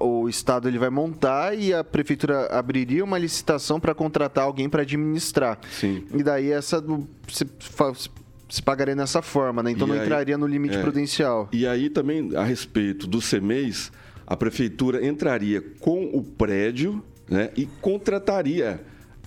o 0.00 0.28
Estado 0.28 0.68
ele 0.68 0.78
vai 0.78 0.90
montar 0.90 1.56
e 1.56 1.72
a 1.72 1.84
prefeitura 1.84 2.46
abriria 2.46 3.04
uma 3.04 3.18
licitação 3.18 3.78
para 3.78 3.94
contratar 3.94 4.44
alguém 4.44 4.68
para 4.68 4.82
administrar. 4.82 5.58
Sim. 5.70 6.04
E 6.12 6.22
daí 6.22 6.50
essa 6.50 6.82
se, 7.28 7.46
se 8.48 8.62
pagaria 8.62 8.96
nessa 8.96 9.22
forma, 9.22 9.62
né? 9.62 9.70
Então 9.70 9.86
e 9.86 9.90
não 9.90 9.96
aí, 9.98 10.02
entraria 10.02 10.36
no 10.36 10.46
limite 10.46 10.76
é, 10.76 10.82
prudencial. 10.82 11.48
E 11.52 11.66
aí 11.66 11.88
também, 11.88 12.34
a 12.34 12.42
respeito 12.42 13.06
do 13.06 13.20
CMEs, 13.20 13.92
a 14.26 14.36
prefeitura 14.36 15.06
entraria 15.06 15.62
com 15.78 16.04
o 16.12 16.22
prédio 16.22 17.02
né, 17.28 17.50
e 17.56 17.66
contrataria, 17.80 18.80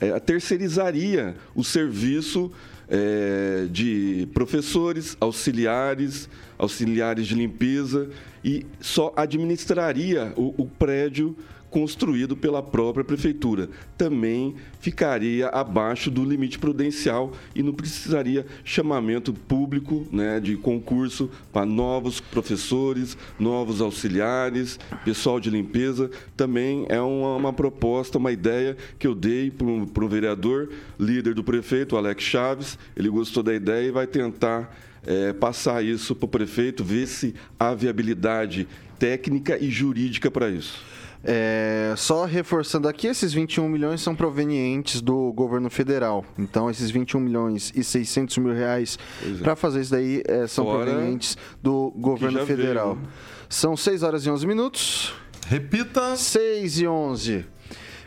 é, 0.08 0.20
terceirizaria 0.20 1.36
o 1.56 1.64
serviço 1.64 2.52
é, 2.90 3.68
de 3.72 4.28
professores, 4.34 5.16
auxiliares, 5.20 6.30
auxiliares 6.58 7.28
de 7.28 7.36
limpeza 7.36 8.10
e 8.44 8.66
só 8.80 9.14
administraria 9.16 10.34
o, 10.36 10.54
o 10.58 10.66
prédio 10.66 11.36
construído 11.74 12.38
pela 12.38 12.62
própria 12.62 13.03
prefeitura. 13.03 13.68
Também 13.98 14.53
ficaria 14.80 15.48
abaixo 15.48 16.12
do 16.12 16.24
limite 16.24 16.60
prudencial 16.60 17.34
e 17.56 17.63
não 17.63 17.74
precisaria 17.74 18.46
chamamento 18.63 19.34
público 19.34 20.08
né, 20.12 20.39
de 20.39 20.56
concurso 20.56 21.32
para 21.51 21.65
novos 21.65 22.20
professores, 22.20 23.18
novos 23.39 23.82
auxiliares, 23.82 24.80
pessoal 25.03 25.39
de 25.39 25.50
limpeza. 25.50 26.12
Também 26.38 26.86
é 26.89 27.01
uma, 27.01 27.38
uma 27.38 27.53
proposta, 27.53 28.20
uma 28.20 28.32
ideia 28.32 28.77
que 29.00 29.08
eu 29.08 29.15
dei 29.15 29.50
para 29.50 29.65
um 29.65 30.08
vereador, 30.08 30.70
líder 31.00 31.34
do 31.34 31.44
prefeito, 31.44 31.98
Alex 31.98 32.24
Chaves. 32.24 32.77
Ele 32.96 33.10
gostou 33.10 33.42
da 33.42 33.51
ideia 33.51 33.88
e 33.88 33.92
vai 33.92 34.06
tentar 34.06 34.77
é, 35.08 35.34
passar 35.34 35.84
isso 35.84 36.13
para 36.13 36.25
o 36.25 36.30
prefeito, 36.30 36.84
ver 36.84 37.08
se 37.08 37.34
há 37.60 37.74
viabilidade 37.74 38.68
técnica 39.00 39.58
e 39.58 39.72
jurídica 39.72 40.30
para 40.30 40.51
isso. 40.51 40.94
É, 41.24 41.94
só 41.96 42.25
reforçando 42.25 42.88
aqui, 42.88 43.08
esses 43.08 43.32
21 43.32 43.70
milhões 43.70 44.01
são 44.01 44.13
provenientes 44.13 45.01
do 45.01 45.32
governo 45.32 45.70
federal. 45.70 46.25
Então, 46.38 46.70
esses 46.70 46.92
21 46.92 47.20
milhões 47.20 47.72
e 47.74 47.84
600 47.84 48.38
mil 48.39 48.53
reais 48.53 49.00
é. 49.25 49.42
para 49.42 49.56
fazer 49.56 49.82
isso 49.82 49.92
daí 49.92 50.22
é, 50.27 50.46
são 50.48 50.65
Fora 50.65 50.86
provenientes 50.86 51.38
do 51.62 51.94
governo 51.96 52.46
federal. 52.46 52.96
Veio. 52.96 53.08
São 53.48 53.77
6 53.77 54.03
horas 54.03 54.25
e 54.25 54.30
11 54.30 54.46
minutos. 54.46 55.13
Repita. 55.48 56.15
6 56.15 56.80
e 56.80 56.88
11. 56.88 57.46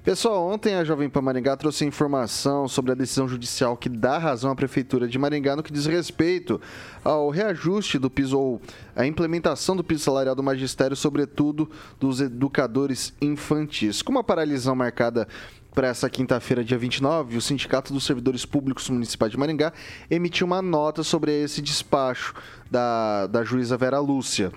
Pessoal, 0.06 0.46
ontem 0.46 0.76
a 0.76 0.84
Jovem 0.84 1.10
Pan 1.10 1.20
Maringá 1.20 1.56
trouxe 1.56 1.84
informação 1.84 2.68
sobre 2.68 2.92
a 2.92 2.94
decisão 2.94 3.26
judicial 3.26 3.76
que 3.76 3.88
dá 3.88 4.18
razão 4.18 4.52
à 4.52 4.54
Prefeitura 4.54 5.08
de 5.08 5.18
Maringá 5.18 5.56
no 5.56 5.64
que 5.64 5.72
diz 5.72 5.84
respeito 5.84 6.60
ao 7.02 7.28
reajuste 7.28 7.98
do 7.98 8.08
piso 8.08 8.38
ou 8.38 8.60
a 8.94 9.04
implementação 9.04 9.74
do 9.74 9.82
piso 9.82 10.04
salarial 10.04 10.36
do 10.36 10.44
magistério, 10.44 10.94
sobretudo 10.94 11.68
dos 11.98 12.20
educadores 12.20 13.12
infantis. 13.20 14.00
Com 14.00 14.12
uma 14.12 14.22
paralisão 14.22 14.76
marcada 14.76 15.26
para 15.74 15.88
essa 15.88 16.08
quinta-feira, 16.08 16.62
dia 16.62 16.78
29, 16.78 17.36
o 17.36 17.40
Sindicato 17.40 17.92
dos 17.92 18.06
Servidores 18.06 18.46
Públicos 18.46 18.88
Municipais 18.88 19.32
de 19.32 19.36
Maringá 19.36 19.72
emitiu 20.08 20.46
uma 20.46 20.62
nota 20.62 21.02
sobre 21.02 21.32
esse 21.32 21.60
despacho 21.60 22.32
da, 22.70 23.26
da 23.26 23.42
juíza 23.42 23.76
Vera 23.76 23.98
Lúcia. 23.98 24.52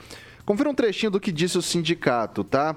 Confira 0.49 0.67
um 0.67 0.73
trechinho 0.73 1.11
do 1.11 1.19
que 1.19 1.31
disse 1.31 1.59
o 1.59 1.61
sindicato, 1.61 2.43
tá? 2.43 2.75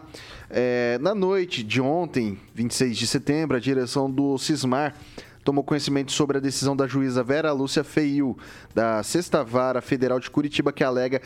É, 0.50 0.98
na 1.00 1.14
noite 1.14 1.62
de 1.62 1.80
ontem, 1.80 2.38
26 2.54 2.98
de 2.98 3.06
setembro, 3.06 3.56
a 3.56 3.60
direção 3.60 4.10
do 4.10 4.36
Cismar 4.36 4.94
tomou 5.42 5.64
conhecimento 5.64 6.12
sobre 6.12 6.36
a 6.36 6.40
decisão 6.40 6.76
da 6.76 6.86
juíza 6.86 7.24
Vera 7.24 7.50
Lúcia 7.50 7.82
Feiu, 7.82 8.36
da 8.74 9.02
Sexta 9.02 9.42
Vara 9.42 9.80
Federal 9.80 10.20
de 10.20 10.30
Curitiba, 10.30 10.70
que 10.70 10.84
alega 10.84 11.22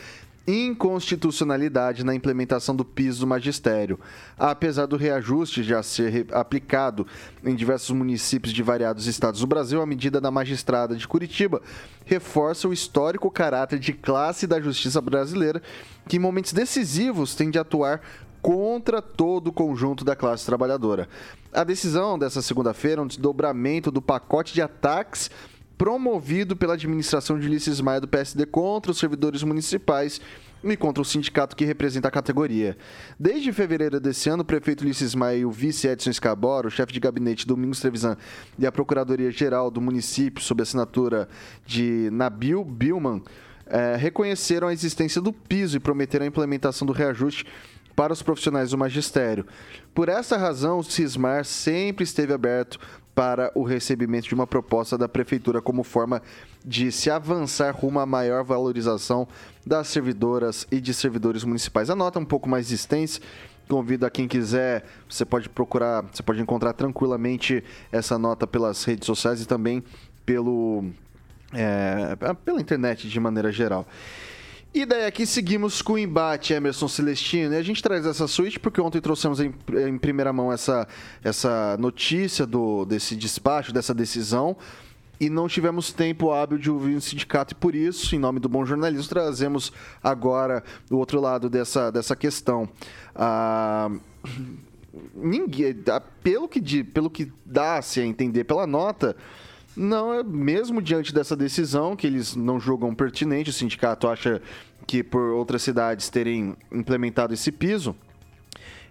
inconstitucionalidade 0.47 2.05
na 2.05 2.15
implementação 2.15 2.73
do 2.73 2.85
piso 2.85 3.19
do 3.19 3.27
magistério. 3.27 3.99
Apesar 4.37 4.85
do 4.85 4.95
reajuste 4.95 5.61
já 5.61 5.83
ser 5.83 6.27
aplicado 6.31 7.05
em 7.43 7.53
diversos 7.53 7.91
municípios 7.91 8.53
de 8.53 8.63
variados 8.63 9.07
estados 9.07 9.41
do 9.41 9.47
Brasil, 9.47 9.81
a 9.81 9.85
medida 9.85 10.21
da 10.21 10.31
magistrada 10.31 10.95
de 10.95 11.05
Curitiba 11.05 11.61
reforça 12.05 12.67
o 12.67 12.73
histórico 12.73 13.29
caráter 13.29 13.77
de 13.77 13.91
classe 13.91 14.47
da 14.47 14.61
justiça 14.61 15.01
brasileira, 15.01 15.61
que 16.07 16.15
em 16.15 16.19
momentos 16.19 16.53
decisivos 16.53 17.35
tem 17.35 17.51
de 17.51 17.59
atuar 17.59 18.01
contra 18.41 19.01
todo 19.01 19.47
o 19.47 19.53
conjunto 19.53 20.05
da 20.05 20.15
classe 20.15 20.45
trabalhadora. 20.45 21.09
A 21.51 21.65
decisão 21.65 22.17
dessa 22.17 22.41
segunda-feira 22.41 23.01
é 23.01 23.03
um 23.03 23.07
desdobramento 23.07 23.91
do 23.91 24.01
pacote 24.01 24.53
de 24.53 24.61
ataques 24.61 25.29
promovido 25.77 26.55
pela 26.55 26.73
administração 26.73 27.39
de 27.39 27.47
Ulisses 27.47 27.79
Maia 27.79 28.01
do 28.01 28.07
PSD 28.07 28.45
contra 28.45 28.91
os 28.91 28.97
servidores 28.97 29.43
municipais 29.43 30.19
e 30.63 30.75
contra 30.75 31.01
o 31.01 31.05
sindicato 31.05 31.55
que 31.55 31.65
representa 31.65 32.07
a 32.07 32.11
categoria. 32.11 32.75
Desde 33.19 33.53
fevereiro 33.53 33.99
desse 33.99 34.27
ano, 34.29 34.41
o 34.41 34.45
prefeito 34.45 34.81
Ulisses 34.81 35.13
Maia 35.13 35.37
e 35.37 35.45
o 35.45 35.51
vice 35.51 35.87
Edson 35.87 36.09
Escabora, 36.09 36.67
o 36.67 36.71
chefe 36.71 36.91
de 36.91 36.99
gabinete 36.99 37.45
Domingos 37.45 37.79
Trevisan 37.79 38.17
e 38.57 38.65
a 38.65 38.71
Procuradoria-Geral 38.71 39.69
do 39.69 39.79
município, 39.79 40.43
sob 40.43 40.63
assinatura 40.63 41.29
de 41.65 42.09
Nabil 42.11 42.65
Bilman, 42.65 43.21
é, 43.67 43.95
reconheceram 43.95 44.67
a 44.69 44.73
existência 44.73 45.21
do 45.21 45.31
piso 45.31 45.77
e 45.77 45.79
prometeram 45.79 46.25
a 46.25 46.27
implementação 46.27 46.87
do 46.87 46.93
reajuste 46.93 47.45
para 47.95 48.13
os 48.13 48.21
profissionais 48.21 48.71
do 48.71 48.77
magistério. 48.77 49.45
Por 49.93 50.07
essa 50.09 50.37
razão, 50.37 50.79
o 50.79 50.83
Cismar 50.83 51.43
sempre 51.45 52.03
esteve 52.03 52.33
aberto 52.33 52.79
para 53.17 53.51
o 53.55 53.63
recebimento 53.63 54.27
de 54.27 54.35
uma 54.35 54.45
proposta 54.45 54.95
da 54.95 55.09
prefeitura 55.09 55.59
como 55.59 55.81
forma 55.81 56.21
de 56.63 56.91
se 56.91 57.09
avançar 57.09 57.75
rumo 57.75 57.99
à 57.99 58.05
maior 58.05 58.43
valorização 58.43 59.27
das 59.65 59.87
servidoras 59.87 60.67
e 60.71 60.79
de 60.79 60.93
servidores 60.93 61.43
municipais. 61.43 61.89
A 61.89 61.95
nota 61.95 62.19
é 62.19 62.21
um 62.21 62.25
pouco 62.25 62.47
mais 62.47 62.71
extensa. 62.71 63.19
Convido 63.67 64.05
a 64.05 64.11
quem 64.11 64.27
quiser, 64.27 64.85
você 65.09 65.25
pode 65.25 65.49
procurar, 65.49 66.03
você 66.13 66.21
pode 66.21 66.39
encontrar 66.39 66.73
tranquilamente 66.73 67.63
essa 67.91 68.19
nota 68.19 68.45
pelas 68.45 68.83
redes 68.83 69.07
sociais 69.07 69.41
e 69.41 69.47
também 69.47 69.83
pelo, 70.23 70.85
é, 71.53 72.15
pela 72.45 72.61
internet 72.61 73.09
de 73.09 73.19
maneira 73.19 73.51
geral. 73.51 73.87
E 74.73 74.85
daí 74.85 75.05
aqui 75.05 75.25
seguimos 75.25 75.81
com 75.81 75.93
o 75.93 75.97
embate 75.97 76.53
Emerson 76.53 76.87
Celestino. 76.87 77.53
E 77.53 77.57
a 77.57 77.63
gente 77.63 77.81
traz 77.81 78.05
essa 78.05 78.27
suíte 78.27 78.59
porque 78.59 78.79
ontem 78.79 79.01
trouxemos 79.01 79.39
em, 79.39 79.53
em 79.87 79.97
primeira 79.97 80.31
mão 80.31 80.51
essa, 80.51 80.87
essa 81.23 81.75
notícia 81.77 82.45
do, 82.45 82.85
desse 82.85 83.15
despacho, 83.15 83.73
dessa 83.73 83.93
decisão 83.93 84.55
e 85.19 85.29
não 85.29 85.47
tivemos 85.47 85.91
tempo 85.91 86.31
hábil 86.31 86.57
de 86.57 86.69
ouvir 86.69 86.95
o 86.95 87.01
sindicato, 87.01 87.53
e 87.53 87.55
por 87.55 87.73
isso, 87.75 88.15
em 88.15 88.19
nome 88.19 88.39
do 88.39 88.47
bom 88.47 88.65
jornalismo, 88.65 89.09
trazemos 89.09 89.71
agora 90.03 90.63
o 90.91 90.95
outro 90.95 91.19
lado 91.19 91.49
dessa, 91.49 91.91
dessa 91.91 92.15
questão. 92.15 92.69
Ah, 93.15 93.89
ninguém, 95.15 95.75
pelo 96.21 96.47
que, 96.47 96.83
pelo 96.83 97.09
que 97.09 97.31
dá-se 97.45 97.99
a 97.99 98.05
entender 98.05 98.43
pela 98.43 98.67
nota, 98.67 99.15
não, 99.77 100.13
é 100.13 100.23
mesmo 100.23 100.81
diante 100.81 101.13
dessa 101.13 101.35
decisão, 101.35 101.95
que 101.95 102.07
eles 102.07 102.35
não 102.35 102.59
julgam 102.59 102.93
pertinente, 102.95 103.51
o 103.51 103.53
sindicato 103.53 104.07
acha 104.07 104.41
que 104.87 105.03
por 105.03 105.33
outras 105.33 105.61
cidades 105.61 106.09
terem 106.09 106.55
implementado 106.71 107.33
esse 107.33 107.51
piso, 107.51 107.95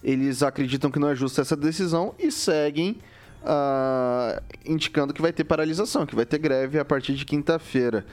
eles 0.03 0.43
acreditam 0.43 0.91
que 0.91 0.99
não 0.99 1.09
é 1.09 1.17
justa 1.17 1.43
essa 1.43 1.57
decisão 1.57 2.15
e 2.19 2.31
seguem 2.31 2.99
uh, 3.43 4.41
indicando 4.65 5.13
que 5.13 5.21
vai 5.21 5.33
ter 5.33 5.43
paralisação, 5.43 6.07
que 6.07 6.15
vai 6.15 6.25
ter 6.25 6.39
greve 6.39 6.79
a 6.79 6.85
partir 6.85 7.15
de 7.15 7.25
quinta-feira. 7.25 8.07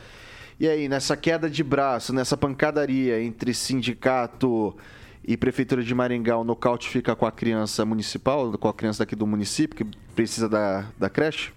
E 0.59 0.67
aí, 0.67 0.89
nessa 0.89 1.15
queda 1.15 1.49
de 1.49 1.63
braço, 1.63 2.13
nessa 2.13 2.35
pancadaria 2.35 3.21
entre 3.21 3.53
sindicato 3.53 4.75
e 5.23 5.37
Prefeitura 5.37 5.83
de 5.83 5.93
Maringá, 5.93 6.37
o 6.37 6.43
nocaute 6.43 6.89
fica 6.89 7.15
com 7.15 7.25
a 7.25 7.31
criança 7.31 7.85
municipal, 7.85 8.51
com 8.57 8.67
a 8.67 8.73
criança 8.73 8.99
daqui 8.99 9.15
do 9.15 9.27
município, 9.27 9.75
que 9.75 9.97
precisa 10.15 10.49
da, 10.49 10.85
da 10.97 11.09
creche? 11.09 11.51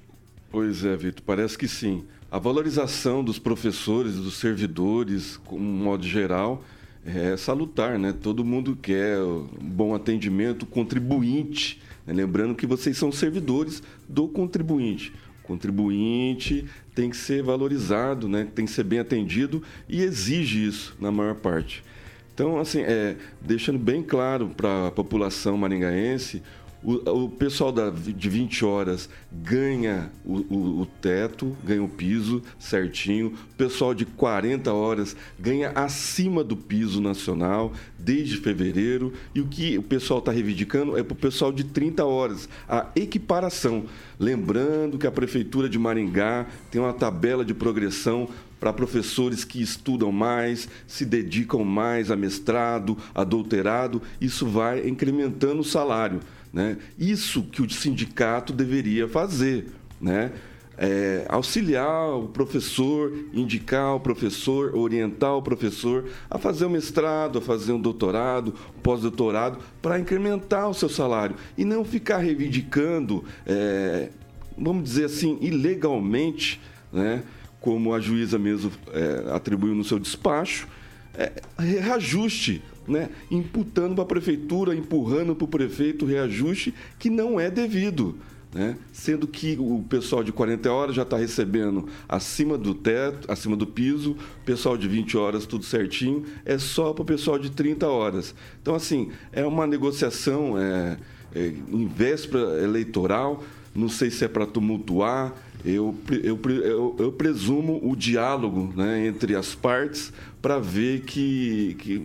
Pois 0.56 0.86
é, 0.86 0.96
Vitor, 0.96 1.22
parece 1.22 1.58
que 1.58 1.68
sim. 1.68 2.04
A 2.30 2.38
valorização 2.38 3.22
dos 3.22 3.38
professores, 3.38 4.14
dos 4.14 4.38
servidores, 4.38 5.36
como 5.44 5.62
modo 5.62 6.06
geral, 6.06 6.64
é 7.04 7.36
salutar, 7.36 7.98
né? 7.98 8.14
Todo 8.22 8.42
mundo 8.42 8.74
quer 8.74 9.18
um 9.18 9.46
bom 9.60 9.94
atendimento, 9.94 10.64
contribuinte. 10.64 11.78
Né? 12.06 12.14
Lembrando 12.14 12.54
que 12.54 12.66
vocês 12.66 12.96
são 12.96 13.12
servidores 13.12 13.82
do 14.08 14.26
contribuinte. 14.28 15.12
O 15.44 15.46
contribuinte 15.46 16.64
tem 16.94 17.10
que 17.10 17.18
ser 17.18 17.42
valorizado, 17.42 18.26
né? 18.26 18.48
tem 18.54 18.64
que 18.64 18.72
ser 18.72 18.84
bem 18.84 18.98
atendido 18.98 19.62
e 19.86 20.00
exige 20.00 20.64
isso 20.64 20.96
na 20.98 21.12
maior 21.12 21.34
parte. 21.34 21.84
Então, 22.32 22.58
assim, 22.58 22.80
é, 22.80 23.16
deixando 23.42 23.78
bem 23.78 24.02
claro 24.02 24.48
para 24.56 24.86
a 24.86 24.90
população 24.90 25.58
maringaense 25.58 26.42
o, 26.86 27.24
o 27.24 27.28
pessoal 27.28 27.72
da, 27.72 27.90
de 27.90 28.28
20 28.28 28.64
horas 28.64 29.08
ganha 29.32 30.08
o, 30.24 30.36
o, 30.36 30.80
o, 30.82 30.86
teto, 30.86 31.56
ganha 31.64 31.82
o 31.82 31.88
piso 31.88 32.40
certinho. 32.60 33.34
O 33.52 33.56
pessoal 33.56 33.92
de 33.92 34.06
40 34.06 34.72
horas 34.72 35.16
ganha 35.36 35.70
acima 35.70 36.44
do 36.44 36.56
piso 36.56 37.00
nacional 37.00 37.72
desde 37.98 38.36
fevereiro. 38.36 39.12
E 39.34 39.40
o 39.40 39.48
que 39.48 39.76
o 39.76 39.82
pessoal 39.82 40.20
está 40.20 40.30
reivindicando 40.30 40.96
é 40.96 41.02
para 41.02 41.14
o 41.14 41.16
pessoal 41.16 41.50
de 41.50 41.64
30 41.64 42.04
horas, 42.04 42.48
a 42.68 42.86
equiparação. 42.94 43.86
Lembrando 44.16 44.96
que 44.96 45.08
a 45.08 45.10
Prefeitura 45.10 45.68
de 45.68 45.80
Maringá 45.80 46.46
tem 46.70 46.80
uma 46.80 46.92
tabela 46.92 47.44
de 47.44 47.52
progressão 47.52 48.28
para 48.60 48.72
professores 48.72 49.44
que 49.44 49.60
estudam 49.60 50.10
mais, 50.12 50.68
se 50.86 51.04
dedicam 51.04 51.64
mais 51.64 52.10
a 52.10 52.16
mestrado, 52.16 52.96
a 53.14 53.24
doutorado, 53.24 54.00
isso 54.20 54.46
vai 54.46 54.88
incrementando 54.88 55.60
o 55.60 55.64
salário. 55.64 56.20
Né? 56.56 56.78
Isso 56.98 57.42
que 57.42 57.60
o 57.60 57.68
sindicato 57.68 58.50
deveria 58.50 59.06
fazer. 59.06 59.66
Né? 60.00 60.32
É, 60.78 61.26
auxiliar 61.28 62.14
o 62.14 62.28
professor, 62.28 63.12
indicar 63.34 63.94
o 63.94 64.00
professor, 64.00 64.74
orientar 64.74 65.36
o 65.36 65.42
professor 65.42 66.06
a 66.30 66.38
fazer 66.38 66.64
um 66.64 66.70
mestrado, 66.70 67.38
a 67.38 67.42
fazer 67.42 67.72
um 67.72 67.80
doutorado, 67.80 68.54
um 68.74 68.80
pós-doutorado, 68.80 69.58
para 69.82 69.98
incrementar 70.00 70.66
o 70.70 70.72
seu 70.72 70.88
salário 70.88 71.36
e 71.58 71.64
não 71.64 71.84
ficar 71.84 72.18
reivindicando, 72.18 73.22
é, 73.44 74.08
vamos 74.56 74.84
dizer 74.84 75.04
assim, 75.04 75.36
ilegalmente, 75.42 76.58
né, 76.90 77.22
como 77.60 77.92
a 77.92 78.00
juíza 78.00 78.38
mesmo 78.38 78.72
é, 78.94 79.30
atribuiu 79.30 79.74
no 79.74 79.84
seu 79.84 79.98
despacho, 79.98 80.66
é, 81.12 81.32
reajuste, 81.58 82.62
né? 82.86 83.10
imputando 83.30 83.94
para 83.94 84.04
a 84.04 84.06
prefeitura, 84.06 84.74
empurrando 84.74 85.34
para 85.34 85.44
o 85.44 85.48
prefeito 85.48 86.04
reajuste 86.04 86.74
que 86.98 87.10
não 87.10 87.38
é 87.38 87.50
devido. 87.50 88.16
Né? 88.54 88.76
Sendo 88.92 89.26
que 89.26 89.56
o 89.60 89.84
pessoal 89.88 90.24
de 90.24 90.32
40 90.32 90.72
horas 90.72 90.94
já 90.94 91.02
está 91.02 91.16
recebendo 91.16 91.86
acima 92.08 92.56
do 92.56 92.74
teto, 92.74 93.30
acima 93.30 93.54
do 93.54 93.66
piso, 93.66 94.12
o 94.12 94.44
pessoal 94.44 94.78
de 94.78 94.88
20 94.88 95.16
horas 95.16 95.44
tudo 95.44 95.64
certinho, 95.64 96.24
é 96.44 96.56
só 96.56 96.92
para 96.92 97.02
o 97.02 97.04
pessoal 97.04 97.38
de 97.38 97.50
30 97.50 97.86
horas. 97.86 98.34
Então, 98.62 98.74
assim, 98.74 99.10
é 99.30 99.44
uma 99.44 99.66
negociação 99.66 100.58
é, 100.58 100.96
é, 101.34 101.52
em 101.70 101.86
véspera 101.86 102.62
eleitoral, 102.62 103.44
não 103.74 103.90
sei 103.90 104.10
se 104.10 104.24
é 104.24 104.28
para 104.28 104.46
tumultuar, 104.46 105.34
eu, 105.64 105.94
eu, 106.22 106.38
eu, 106.46 106.96
eu, 106.98 107.12
presumo 107.12 107.80
o 107.82 107.96
diálogo 107.96 108.72
né, 108.76 109.06
entre 109.06 109.34
as 109.34 109.54
partes 109.54 110.12
para 110.40 110.58
ver 110.58 111.00
que, 111.00 111.76
que, 111.78 112.04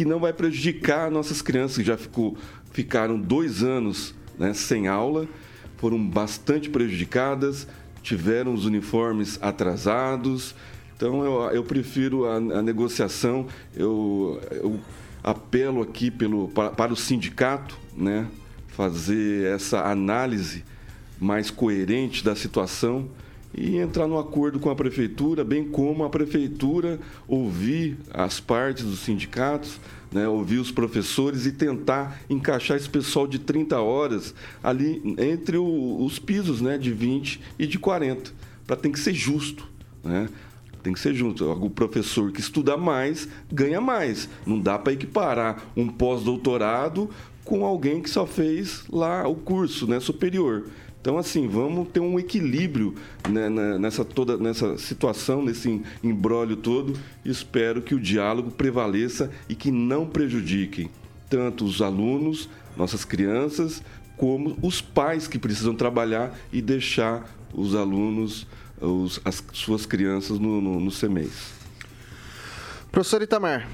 que 0.00 0.04
não 0.06 0.18
vai 0.18 0.32
prejudicar 0.32 1.10
nossas 1.10 1.42
crianças 1.42 1.76
que 1.76 1.84
já 1.84 1.94
ficou, 1.94 2.34
ficaram 2.72 3.20
dois 3.20 3.62
anos 3.62 4.14
né, 4.38 4.54
sem 4.54 4.88
aula 4.88 5.28
foram 5.76 6.02
bastante 6.02 6.70
prejudicadas, 6.70 7.68
tiveram 8.02 8.54
os 8.54 8.64
uniformes 8.64 9.38
atrasados. 9.42 10.54
Então 10.96 11.22
eu, 11.22 11.50
eu 11.50 11.62
prefiro 11.62 12.24
a, 12.24 12.36
a 12.36 12.62
negociação. 12.62 13.46
Eu, 13.76 14.40
eu, 14.50 14.80
apelo 15.22 15.82
aqui 15.82 16.10
pelo, 16.10 16.48
para, 16.48 16.70
para 16.70 16.94
o 16.94 16.96
sindicato, 16.96 17.76
né, 17.94 18.26
fazer 18.68 19.52
essa 19.54 19.82
análise 19.82 20.64
mais 21.20 21.50
coerente 21.50 22.24
da 22.24 22.34
situação 22.34 23.06
e 23.54 23.76
entrar 23.76 24.06
no 24.06 24.18
acordo 24.18 24.60
com 24.60 24.70
a 24.70 24.76
prefeitura, 24.76 25.44
bem 25.44 25.64
como 25.64 26.04
a 26.04 26.10
prefeitura 26.10 27.00
ouvir 27.26 27.98
as 28.12 28.38
partes 28.40 28.84
dos 28.84 29.00
sindicatos 29.00 29.80
né, 30.12 30.26
ouvir 30.28 30.58
os 30.58 30.70
professores 30.70 31.46
e 31.46 31.52
tentar 31.52 32.20
encaixar 32.28 32.76
esse 32.76 32.88
pessoal 32.88 33.26
de 33.26 33.38
30 33.38 33.80
horas 33.80 34.34
ali 34.62 35.02
entre 35.18 35.56
o, 35.56 36.04
os 36.04 36.18
pisos 36.18 36.60
né, 36.60 36.76
de 36.76 36.92
20 36.92 37.40
e 37.58 37.66
de 37.66 37.78
40, 37.78 38.32
para 38.66 38.76
tem 38.76 38.90
que 38.90 38.98
ser 38.98 39.14
justo. 39.14 39.68
Né? 40.02 40.28
Tem 40.82 40.92
que 40.92 41.00
ser 41.00 41.14
junto. 41.14 41.50
O 41.52 41.68
professor 41.68 42.32
que 42.32 42.40
estuda 42.40 42.76
mais 42.76 43.28
ganha 43.52 43.80
mais. 43.80 44.28
Não 44.46 44.58
dá 44.58 44.78
para 44.78 44.94
equiparar 44.94 45.62
um 45.76 45.86
pós-doutorado 45.86 47.10
com 47.44 47.64
alguém 47.64 48.00
que 48.00 48.08
só 48.08 48.26
fez 48.26 48.84
lá 48.90 49.28
o 49.28 49.34
curso 49.34 49.86
né, 49.86 50.00
superior. 50.00 50.68
Então, 51.00 51.16
assim, 51.16 51.48
vamos 51.48 51.88
ter 51.88 52.00
um 52.00 52.18
equilíbrio 52.18 52.94
né, 53.28 53.48
nessa, 53.78 54.04
toda, 54.04 54.36
nessa 54.36 54.76
situação, 54.76 55.42
nesse 55.42 55.80
embrólio 56.04 56.56
todo. 56.56 56.92
Espero 57.24 57.80
que 57.80 57.94
o 57.94 58.00
diálogo 58.00 58.50
prevaleça 58.50 59.30
e 59.48 59.54
que 59.54 59.70
não 59.70 60.06
prejudique 60.06 60.90
tanto 61.30 61.64
os 61.64 61.80
alunos, 61.80 62.50
nossas 62.76 63.04
crianças, 63.04 63.82
como 64.16 64.58
os 64.60 64.82
pais 64.82 65.26
que 65.26 65.38
precisam 65.38 65.74
trabalhar 65.74 66.38
e 66.52 66.60
deixar 66.60 67.34
os 67.54 67.74
alunos, 67.74 68.46
os, 68.78 69.20
as 69.24 69.42
suas 69.54 69.86
crianças 69.86 70.38
no, 70.38 70.60
no, 70.60 70.80
no 70.80 70.90
CEMEIS. 70.90 71.60
Professor 72.92 73.22
Itamar. 73.22 73.66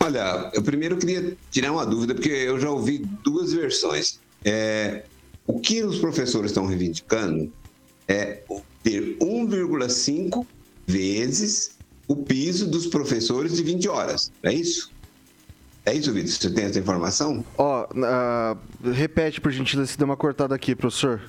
Olha, 0.00 0.50
eu 0.54 0.62
primeiro 0.62 0.96
queria 0.96 1.36
tirar 1.50 1.72
uma 1.72 1.84
dúvida, 1.84 2.14
porque 2.14 2.30
eu 2.30 2.58
já 2.58 2.70
ouvi 2.70 2.98
duas 3.22 3.52
versões. 3.52 4.18
É, 4.44 5.04
o 5.46 5.60
que 5.60 5.82
os 5.82 5.98
professores 5.98 6.50
estão 6.50 6.66
reivindicando 6.66 7.52
é 8.06 8.42
ter 8.82 9.16
1,5 9.18 10.46
vezes 10.86 11.76
o 12.06 12.16
piso 12.16 12.66
dos 12.66 12.86
professores 12.86 13.56
de 13.56 13.62
20 13.62 13.88
horas. 13.88 14.30
É 14.42 14.52
isso? 14.52 14.90
É 15.84 15.94
isso, 15.94 16.12
Vitor? 16.12 16.30
Você 16.30 16.50
tem 16.50 16.64
essa 16.64 16.78
informação? 16.78 17.44
Ó, 17.58 17.86
oh, 17.90 17.98
uh, 17.98 18.92
repete, 18.92 19.40
por 19.40 19.50
gentileza, 19.50 19.92
se 19.92 19.98
deu 19.98 20.04
uma 20.04 20.16
cortada 20.16 20.54
aqui, 20.54 20.74
professor. 20.74 21.20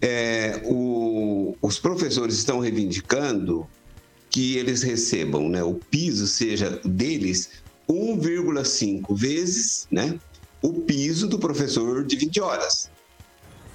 É, 0.00 0.62
o, 0.64 1.56
os 1.60 1.78
professores 1.78 2.36
estão 2.36 2.60
reivindicando 2.60 3.66
que 4.30 4.56
eles 4.56 4.82
recebam, 4.82 5.48
né, 5.48 5.62
o 5.62 5.74
piso 5.74 6.26
seja 6.26 6.80
deles 6.84 7.50
1,5 7.88 9.16
vezes 9.16 9.88
né, 9.90 10.18
o 10.62 10.72
piso 10.72 11.26
do 11.26 11.38
professor 11.38 12.04
de 12.04 12.16
20 12.16 12.40
horas. 12.40 12.90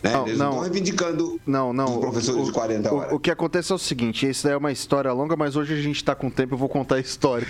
Né? 0.04 0.12
Não, 0.12 0.28
Eles 0.28 0.38
não 0.38 0.50
estão 0.50 0.64
reivindicando 0.64 1.40
não, 1.48 1.72
não, 1.72 1.86
os 1.86 1.98
professores 1.98 2.42
o, 2.42 2.46
de 2.46 2.52
40 2.52 2.94
horas. 2.94 3.12
O, 3.14 3.16
o, 3.16 3.20
que 3.20 3.32
acontece 3.32 3.72
é 3.72 3.76
o 3.76 3.78
seguinte, 3.78 4.30
isso 4.30 4.44
daí 4.44 4.54
é 4.54 4.58
uma 4.58 4.72
história 4.72 5.10
longa, 5.14 5.38
mas 5.38 5.56
hoje 5.56 5.74
a 5.74 5.82
gente 5.82 5.96
está 5.96 6.14
com 6.14 6.30
tempo, 6.30 6.56
eu 6.56 6.58
vou 6.58 6.68
contar 6.68 6.96
a 6.96 7.00
história. 7.00 7.48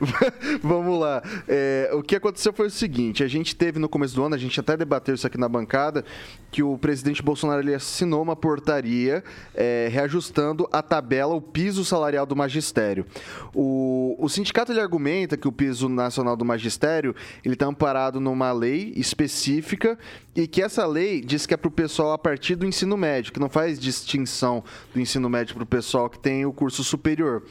Vamos 0.62 1.00
lá. 1.00 1.22
É, 1.48 1.90
o 1.94 2.02
que 2.02 2.14
aconteceu 2.14 2.52
foi 2.52 2.66
o 2.66 2.70
seguinte, 2.70 3.24
a 3.24 3.28
gente 3.28 3.56
teve 3.56 3.78
no 3.78 3.88
começo 3.88 4.14
do 4.14 4.22
ano, 4.22 4.34
a 4.34 4.38
gente 4.38 4.60
até 4.60 4.76
debateu 4.76 5.14
isso 5.14 5.26
aqui 5.26 5.38
na 5.38 5.48
bancada, 5.48 6.04
que 6.50 6.62
o 6.62 6.76
presidente 6.76 7.22
Bolsonaro 7.22 7.62
ele 7.62 7.74
assinou 7.74 8.22
uma 8.22 8.36
portaria 8.36 9.24
é, 9.54 9.88
reajustando 9.90 10.68
a 10.70 10.82
tabela, 10.82 11.34
o 11.34 11.40
piso 11.40 11.82
salarial 11.82 12.26
do 12.26 12.36
magistério. 12.36 13.06
O, 13.54 14.16
o 14.18 14.28
sindicato 14.28 14.70
ele 14.70 14.80
argumenta 14.80 15.36
que 15.38 15.48
o 15.48 15.52
piso 15.52 15.88
nacional 15.88 16.36
do 16.36 16.44
magistério 16.44 17.14
ele 17.42 17.54
está 17.54 17.64
amparado 17.64 18.20
numa 18.20 18.52
lei 18.52 18.92
específica 18.96 19.98
e 20.34 20.46
que 20.46 20.60
essa 20.60 20.86
lei 20.86 21.22
diz 21.22 21.46
que 21.46 21.54
é 21.54 21.56
para 21.56 21.68
o 21.68 21.70
pessoal 21.86 22.12
a 22.12 22.18
partir 22.18 22.56
do 22.56 22.66
ensino 22.66 22.96
médio, 22.96 23.32
que 23.32 23.38
não 23.38 23.48
faz 23.48 23.78
distinção 23.78 24.64
do 24.92 25.00
ensino 25.00 25.30
médio 25.30 25.54
para 25.54 25.62
o 25.62 25.66
pessoal 25.66 26.10
que 26.10 26.18
tem 26.18 26.44
o 26.44 26.52
curso 26.52 26.82
superior. 26.82 27.44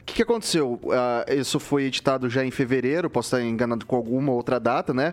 O 0.00 0.04
que, 0.06 0.14
que, 0.14 0.22
aconteceu? 0.22 0.80
Uh, 0.82 1.38
isso 1.38 1.60
foi 1.60 1.84
editado 1.84 2.28
já 2.28 2.42
em 2.42 2.50
fevereiro, 2.50 3.10
posso 3.10 3.36
estar 3.36 3.46
enganado 3.46 3.84
com 3.84 3.94
alguma 3.94 4.32
outra 4.32 4.58
data, 4.58 4.94
né? 4.94 5.12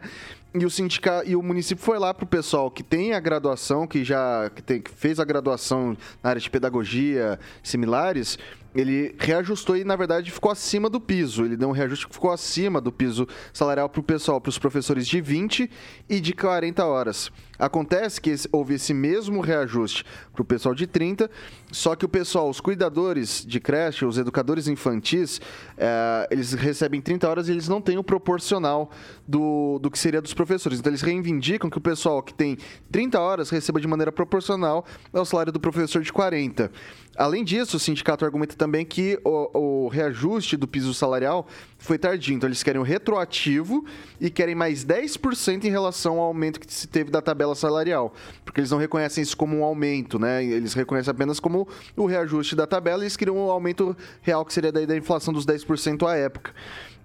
E 0.53 0.65
o 0.65 0.69
sindicato 0.69 1.29
e 1.29 1.35
o 1.35 1.43
município 1.43 1.83
foi 1.83 1.99
lá 1.99 2.13
para 2.13 2.23
o 2.23 2.27
pessoal 2.27 2.71
que 2.71 2.81
tem 2.81 3.13
a 3.13 3.19
graduação, 3.19 3.85
que 3.85 4.03
já 4.03 4.49
que, 4.49 4.63
tem, 4.63 4.81
que 4.81 4.89
fez 4.89 5.19
a 5.19 5.25
graduação 5.25 5.95
na 6.23 6.29
área 6.29 6.41
de 6.41 6.49
pedagogia 6.49 7.37
similares, 7.61 8.39
ele 8.73 9.13
reajustou 9.19 9.75
e, 9.75 9.83
na 9.83 9.97
verdade, 9.97 10.31
ficou 10.31 10.51
acima 10.51 10.89
do 10.89 11.01
piso. 11.01 11.43
Ele 11.43 11.57
deu 11.57 11.67
um 11.67 11.73
reajuste 11.73 12.07
que 12.07 12.13
ficou 12.13 12.31
acima 12.31 12.79
do 12.79 12.91
piso 12.91 13.27
salarial 13.51 13.89
para 13.89 13.99
o 13.99 14.03
pessoal, 14.03 14.39
para 14.39 14.49
os 14.49 14.57
professores 14.57 15.05
de 15.05 15.19
20 15.19 15.69
e 16.09 16.19
de 16.19 16.33
40 16.33 16.85
horas. 16.85 17.29
Acontece 17.59 18.21
que 18.21 18.33
houve 18.53 18.75
esse 18.75 18.93
mesmo 18.93 19.41
reajuste 19.41 20.05
para 20.31 20.41
o 20.41 20.45
pessoal 20.45 20.73
de 20.73 20.87
30, 20.87 21.29
só 21.71 21.93
que 21.93 22.05
o 22.05 22.09
pessoal, 22.09 22.49
os 22.49 22.61
cuidadores 22.61 23.45
de 23.45 23.59
creche, 23.59 24.05
os 24.05 24.17
educadores 24.17 24.69
infantis, 24.69 25.41
é, 25.77 26.27
eles 26.31 26.53
recebem 26.53 27.01
30 27.01 27.29
horas 27.29 27.49
e 27.49 27.51
eles 27.51 27.67
não 27.67 27.81
têm 27.81 27.97
o 27.97 28.03
proporcional 28.03 28.89
do, 29.27 29.77
do 29.79 29.91
que 29.91 29.99
seria 29.99 30.21
dos 30.21 30.33
professores. 30.33 30.79
Então, 30.79 30.89
eles 30.89 31.01
reivindicam 31.01 31.69
que 31.69 31.77
o 31.77 31.81
pessoal 31.81 32.23
que 32.23 32.33
tem 32.33 32.57
30 32.91 33.19
horas 33.19 33.49
receba 33.49 33.81
de 33.81 33.87
maneira 33.87 34.11
proporcional 34.11 34.85
ao 35.11 35.25
salário 35.25 35.51
do 35.51 35.59
professor 35.59 36.01
de 36.01 36.13
40. 36.13 36.71
Além 37.19 37.43
disso, 37.43 37.75
o 37.75 37.79
sindicato 37.79 38.23
argumenta 38.23 38.55
também 38.55 38.85
que 38.85 39.19
o, 39.25 39.85
o, 39.85 39.87
reajuste 39.89 40.55
do 40.55 40.65
piso 40.65 40.93
salarial 40.93 41.45
foi 41.79 41.97
tardio. 41.97 42.35
Então, 42.35 42.47
eles 42.47 42.61
querem 42.61 42.79
o 42.79 42.83
retroativo 42.83 43.83
e 44.19 44.29
querem 44.29 44.53
mais 44.53 44.85
10% 44.85 45.63
em 45.63 45.69
relação 45.69 46.19
ao 46.19 46.25
aumento 46.25 46.59
que 46.59 46.71
se 46.71 46.87
teve 46.87 47.09
da 47.09 47.21
tabela 47.21 47.55
salarial. 47.55 48.13
Porque 48.45 48.59
eles 48.59 48.69
não 48.69 48.77
reconhecem 48.77 49.23
isso 49.23 49.35
como 49.35 49.57
um 49.57 49.63
aumento, 49.63 50.19
né? 50.19 50.43
Eles 50.43 50.73
reconhecem 50.73 51.09
apenas 51.09 51.39
como 51.39 51.67
o 51.95 52.05
reajuste 52.05 52.55
da 52.55 52.67
tabela 52.67 53.01
e 53.01 53.05
eles 53.05 53.17
queriam 53.17 53.37
um 53.37 53.49
aumento 53.49 53.95
real 54.21 54.45
que 54.45 54.53
seria 54.53 54.71
daí 54.71 54.85
da 54.85 54.95
inflação 54.95 55.33
dos 55.33 55.45
10% 55.45 56.05
à 56.07 56.15
época. 56.15 56.53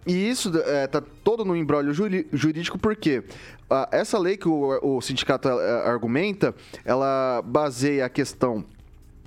E 0.06 0.28
isso 0.28 0.48
está 0.50 0.98
é, 0.98 1.02
todo 1.22 1.44
no 1.44 1.56
embrólio 1.56 1.94
jurídico 1.94 2.78
porque 2.78 3.24
essa 3.90 4.18
lei 4.18 4.36
que 4.36 4.46
o, 4.46 4.78
o 4.82 5.00
sindicato 5.00 5.48
é, 5.48 5.88
argumenta, 5.88 6.54
ela 6.84 7.40
baseia 7.42 8.04
a 8.04 8.08
questão 8.10 8.64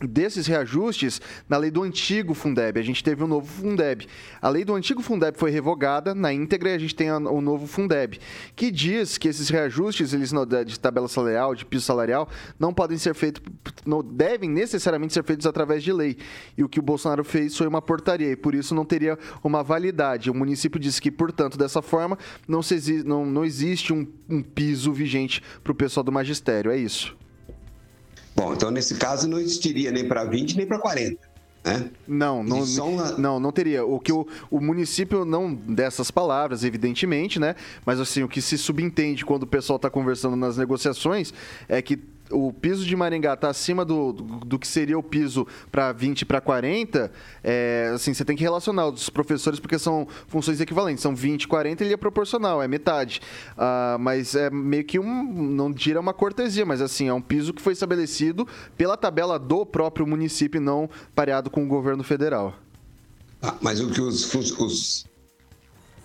desses 0.02 0.46
reajustes 0.46 1.22
na 1.50 1.58
lei 1.58 1.72
do 1.72 1.84
antigo 1.84 2.34
Fundeb. 2.34 2.80
A 2.80 2.84
gente 2.84 3.04
teve 3.04 3.24
um 3.24 3.28
novo 3.28 3.48
Fundeb. 3.48 4.08
A 4.42 4.50
lei 4.50 4.64
do 4.64 4.76
antigo 4.76 5.02
Fundeb 5.02 5.38
foi 5.38 5.50
revogada 5.50 6.14
na 6.14 6.32
íntegra 6.32 6.70
e 6.70 6.74
a 6.74 6.78
gente 6.78 6.96
tem 6.96 7.12
o 7.12 7.42
novo 7.42 7.66
Fundeb, 7.66 8.20
que 8.56 8.70
diz 8.70 9.18
que 9.18 9.28
esses 9.28 9.50
reajustes 9.50 10.14
eles 10.14 10.32
de 10.66 10.80
tabela 10.80 11.08
salarial, 11.08 11.56
de 11.56 11.66
piso 11.66 11.86
salarial, 11.86 12.30
não 12.60 12.74
podem 12.74 12.98
ser 12.98 13.16
feitos, 13.16 13.42
não 13.86 14.04
devem 14.04 14.50
necessariamente 14.50 15.14
ser 15.14 15.24
feitos 15.24 15.46
através 15.46 15.84
de 15.84 15.92
lei. 15.92 16.18
E 16.58 16.64
o 16.64 16.70
que 16.70 16.80
o 16.80 16.84
Bolsonaro 16.84 17.24
fez 17.24 17.58
foi 17.58 17.68
uma 17.68 17.82
portaria 17.82 18.32
e 18.32 18.36
por 18.36 18.54
isso 18.54 18.76
não 18.76 18.86
teria 18.86 19.18
uma 19.44 19.64
validade. 19.64 20.30
O 20.30 20.34
município 20.34 20.80
disse 20.80 21.02
que, 21.02 21.12
portanto, 21.12 21.58
dessa 21.58 21.82
forma, 21.82 22.18
não, 22.48 22.62
se, 22.62 23.04
não, 23.04 23.26
não 23.26 23.44
existe 23.44 23.94
um, 23.94 24.06
um 24.30 24.42
piso 24.42 24.92
vigente 24.92 25.42
para 25.64 25.72
o 25.72 25.76
pessoal 25.76 26.04
do 26.04 26.12
magistério. 26.12 26.72
É 26.72 26.78
isso. 26.78 27.16
Bom, 28.38 28.54
então 28.54 28.70
nesse 28.70 28.96
caso 28.96 29.28
não 29.28 29.40
existiria 29.40 29.92
nem 29.92 30.08
para 30.08 30.24
20 30.24 30.56
nem 30.56 30.66
para 30.68 30.78
40. 30.78 31.18
Né? 31.66 31.90
Não, 32.08 32.44
não, 32.44 32.64
uma... 32.88 33.12
não, 33.14 33.40
não 33.40 33.52
teria. 33.52 33.84
O 33.84 34.00
que 34.00 34.14
o, 34.14 34.26
o 34.50 34.62
município 34.62 35.26
não 35.26 35.54
dessas 35.54 36.12
palavras, 36.12 36.64
evidentemente, 36.64 37.40
né? 37.40 37.56
Mas 37.86 38.00
assim, 38.00 38.24
o 38.24 38.30
que 38.30 38.42
se 38.42 38.58
subentende 38.58 39.26
quando 39.26 39.44
o 39.44 39.48
pessoal 39.48 39.76
está 39.76 39.90
conversando 39.90 40.36
nas 40.36 40.56
negociações 40.56 41.34
é 41.68 41.82
que 41.82 42.00
o 42.32 42.52
piso 42.52 42.86
de 42.86 42.96
Maringá 42.96 43.34
está 43.34 43.50
acima 43.50 43.86
do, 43.86 44.12
do, 44.12 44.24
do, 44.24 44.60
que 44.60 44.68
seria 44.68 44.98
o 44.98 45.04
piso 45.04 45.48
para 45.72 45.92
20 45.92 46.26
para 46.26 46.42
40, 46.42 47.12
é, 47.44 47.92
assim, 47.94 48.14
você 48.14 48.26
tem 48.26 48.36
que 48.36 48.44
relacionar 48.44 48.88
os 48.88 49.10
professores 49.10 49.60
porque 49.60 49.80
são 49.80 50.08
funções 50.28 50.60
equivalentes. 50.60 51.02
São 51.02 51.16
20, 51.16 51.48
40 51.48 51.84
ele 51.84 51.94
é 51.94 51.98
proporcional, 51.98 52.62
é 52.62 52.68
metade. 52.68 53.22
Uh, 53.54 54.00
mas 54.00 54.36
é 54.36 54.50
meio 54.50 54.84
que 54.84 55.00
um, 55.00 55.34
não 55.34 55.74
tira 55.74 56.00
uma 56.00 56.14
cortesia, 56.14 56.66
mas 56.66 56.82
assim, 56.82 57.08
é 57.08 57.14
um 57.14 57.22
piso 57.22 57.54
que 57.54 57.62
foi 57.62 57.74
estabelecido 57.74 58.48
pela 58.76 58.98
tabela 58.98 59.40
do 59.40 59.66
próprio 59.66 60.06
município, 60.06 60.60
não 60.60 60.90
pareado 61.16 61.50
com 61.50 61.64
o 61.64 61.68
governo 61.68 62.04
federal. 62.04 62.56
Ah, 63.42 63.56
mas 63.62 63.80
o 63.80 63.90
que 63.92 64.02
os, 64.02 64.34
os 64.34 65.06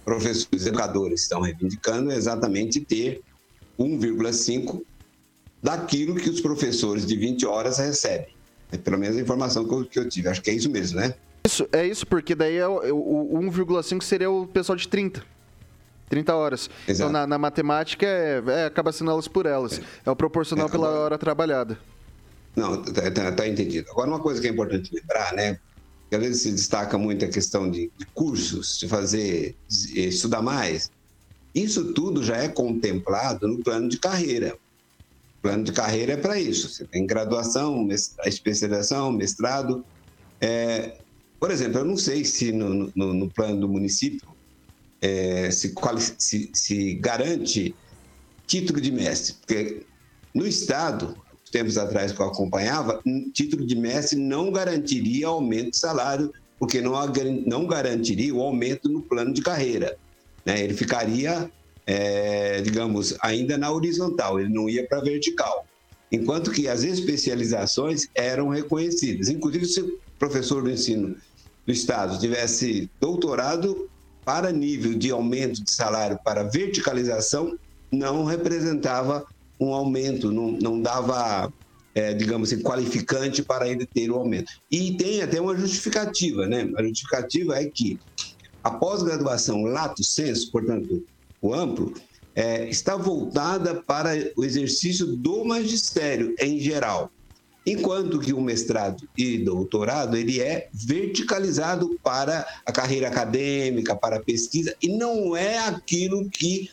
professores 0.04 0.66
educadores 0.66 1.22
estão 1.22 1.40
reivindicando 1.40 2.11
é 2.11 2.16
exatamente 2.16 2.80
ter 2.80 3.22
1,5 3.78 4.82
daquilo 5.62 6.16
que 6.16 6.29
os 6.29 6.40
professores 6.40 7.07
de 7.07 7.16
20 7.16 7.46
horas 7.46 7.79
recebem. 7.79 8.35
É 8.72 8.77
pelo 8.77 8.98
menos 8.98 9.16
a 9.16 9.20
informação 9.20 9.66
que 9.85 9.98
eu 9.98 10.09
tive. 10.09 10.29
Acho 10.29 10.42
que 10.42 10.51
é 10.51 10.55
isso 10.55 10.70
mesmo, 10.70 10.98
né? 10.98 11.14
Isso, 11.44 11.68
é 11.72 11.87
isso, 11.87 12.07
porque 12.07 12.35
daí 12.35 12.57
é 12.57 12.66
o, 12.66 12.79
o 12.94 13.40
1,5 13.40 14.03
seria 14.03 14.31
o 14.31 14.46
pessoal 14.46 14.77
de 14.77 14.88
30. 14.88 15.22
30 16.09 16.35
horas. 16.35 16.70
Então, 16.85 16.92
Exato. 16.92 17.11
Então, 17.11 17.12
na, 17.12 17.27
na 17.27 17.38
matemática, 17.38 18.07
é, 18.07 18.42
é, 18.46 18.64
acaba 18.66 18.92
sendo 18.92 19.11
elas 19.11 19.29
por 19.29 19.46
elas. 19.46 19.79
É, 19.79 19.83
é 20.07 20.11
o 20.11 20.16
proporcional 20.16 20.66
é, 20.68 20.70
pela 20.70 20.88
hora 20.88 21.18
trabalhada. 21.18 21.79
Não, 22.55 22.83
tá, 22.83 23.11
tá, 23.11 23.33
tá, 23.33 23.48
entendido. 23.48 23.90
Agora, 23.90 24.09
uma 24.09 24.20
coisa 24.20 24.40
que 24.40 24.46
é 24.46 24.51
importante 24.51 24.94
lembrar, 24.94 25.33
né? 25.33 25.59
Que 26.11 26.16
às 26.16 26.22
vezes 26.22 26.42
se 26.42 26.53
destaca 26.53 26.98
muito 26.98 27.25
a 27.25 27.29
questão 27.29 27.70
de, 27.70 27.90
de 27.96 28.07
cursos, 28.14 28.79
de 28.79 28.87
fazer, 28.87 29.57
de 29.66 30.09
estudar 30.09 30.42
mais. 30.42 30.90
Isso 31.55 31.92
tudo 31.92 32.22
já 32.22 32.37
é 32.37 32.48
contemplado 32.48 33.48
no 33.48 33.59
plano 33.59 33.88
de 33.88 33.98
carreira. 33.98 34.57
Plano 35.42 35.64
de 35.64 35.72
carreira 35.72 36.12
é 36.12 36.16
para 36.16 36.38
isso. 36.38 36.68
Você 36.68 36.85
tem 36.85 37.05
graduação, 37.05 37.88
especialização, 38.24 39.11
mestrado. 39.11 39.85
É, 40.40 40.98
por 41.40 41.50
exemplo, 41.50 41.81
eu 41.81 41.85
não 41.85 41.96
sei 41.96 42.24
se 42.24 42.52
no, 42.52 42.92
no, 42.94 43.12
no 43.12 43.28
plano 43.28 43.61
do 43.61 43.68
município 43.68 44.28
é, 45.00 45.50
se, 45.50 45.74
se, 46.16 46.50
se, 46.55 46.94
garante 46.94 47.74
título 48.46 48.81
de 48.81 48.92
mestre, 48.92 49.35
porque 49.40 49.83
no 50.33 50.46
Estado, 50.46 51.16
tempos 51.50 51.76
atrás 51.76 52.12
que 52.12 52.20
eu 52.20 52.26
acompanhava, 52.26 53.02
título 53.35 53.66
de 53.66 53.74
mestre 53.74 54.18
não 54.18 54.52
garantiria 54.52 55.26
aumento 55.26 55.72
de 55.72 55.76
salário, 55.76 56.33
porque 56.59 56.81
não, 56.81 56.92
não 57.44 57.66
garantiria 57.66 58.33
o 58.33 58.40
aumento 58.40 58.88
no 58.88 59.02
plano 59.02 59.35
de 59.35 59.42
carreira. 59.42 59.98
Né? 60.46 60.62
Ele 60.62 60.74
ficaria 60.74 61.50
é, 61.86 62.60
digamos, 62.60 63.14
ainda 63.20 63.58
na 63.58 63.70
horizontal, 63.70 64.40
ele 64.40 64.52
não 64.52 64.68
ia 64.68 64.86
para 64.86 64.98
a 64.98 65.02
vertical. 65.02 65.66
Enquanto 66.10 66.50
que 66.50 66.68
as 66.68 66.82
especializações 66.82 68.06
eram 68.14 68.48
reconhecidas. 68.48 69.28
Inclusive, 69.28 69.64
se 69.64 69.80
o 69.80 69.98
professor 70.18 70.62
do 70.62 70.70
ensino 70.70 71.16
do 71.66 71.72
Estado 71.72 72.18
tivesse 72.18 72.90
doutorado 73.00 73.88
para 74.24 74.52
nível 74.52 74.94
de 74.94 75.10
aumento 75.10 75.64
de 75.64 75.72
salário 75.72 76.18
para 76.22 76.44
verticalização, 76.44 77.58
não 77.90 78.24
representava 78.24 79.24
um 79.58 79.72
aumento, 79.72 80.30
não, 80.30 80.52
não 80.52 80.80
dava, 80.80 81.52
é, 81.94 82.12
digamos 82.14 82.52
assim, 82.52 82.62
qualificante 82.62 83.42
para 83.42 83.68
ele 83.68 83.86
ter 83.86 84.10
o 84.10 84.16
aumento. 84.16 84.52
E 84.70 84.96
tem 84.96 85.22
até 85.22 85.40
uma 85.40 85.56
justificativa, 85.56 86.46
né? 86.46 86.70
A 86.76 86.82
justificativa 86.82 87.56
é 87.56 87.64
que 87.66 87.98
a 88.62 88.70
pós-graduação 88.70 89.64
lato 89.64 90.04
sensu, 90.04 90.50
portanto, 90.50 91.04
o 91.42 91.52
amplo, 91.52 91.92
é, 92.35 92.68
está 92.68 92.96
voltada 92.96 93.74
para 93.74 94.11
o 94.37 94.44
exercício 94.44 95.07
do 95.07 95.44
magistério 95.44 96.35
em 96.38 96.59
geral, 96.59 97.11
enquanto 97.66 98.18
que 98.18 98.33
o 98.33 98.40
mestrado 98.40 99.07
e 99.16 99.38
doutorado 99.38 100.16
ele 100.16 100.40
é 100.40 100.68
verticalizado 100.72 101.98
para 102.02 102.46
a 102.64 102.72
carreira 102.72 103.09
acadêmica, 103.09 103.94
para 103.94 104.16
a 104.16 104.22
pesquisa 104.22 104.74
e 104.81 104.96
não 104.96 105.37
é 105.37 105.59
aquilo 105.59 106.31
que 106.31 106.70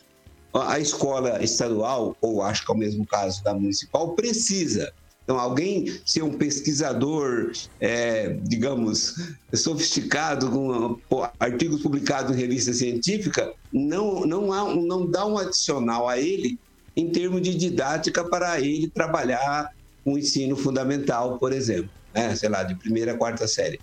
a 0.53 0.79
escola 0.79 1.43
estadual 1.43 2.15
ou 2.21 2.41
acho 2.41 2.65
que 2.65 2.71
é 2.71 2.75
o 2.75 2.77
mesmo 2.77 3.05
caso 3.05 3.43
da 3.43 3.53
municipal 3.53 4.15
precisa. 4.15 4.93
Então, 5.29 5.39
alguém 5.39 6.01
ser 6.07 6.23
um 6.23 6.33
pesquisador, 6.33 7.51
é, 7.79 8.29
digamos, 8.41 9.13
sofisticado, 9.53 10.49
com 10.49 11.29
artigos 11.39 11.83
publicados 11.83 12.35
em 12.35 12.39
revista 12.39 12.73
científica, 12.73 13.53
não, 13.71 14.25
não, 14.25 14.51
há, 14.51 14.73
não 14.73 15.05
dá 15.05 15.27
um 15.27 15.37
adicional 15.37 16.09
a 16.09 16.17
ele 16.17 16.57
em 16.97 17.11
termos 17.11 17.43
de 17.43 17.53
didática 17.53 18.27
para 18.27 18.59
ele 18.59 18.89
trabalhar 18.89 19.69
com 20.03 20.13
o 20.13 20.17
ensino 20.17 20.55
fundamental, 20.55 21.37
por 21.37 21.53
exemplo, 21.53 21.91
né? 22.11 22.35
sei 22.35 22.49
lá, 22.49 22.63
de 22.63 22.73
primeira 22.73 23.11
a 23.11 23.17
quarta 23.17 23.47
série. 23.47 23.79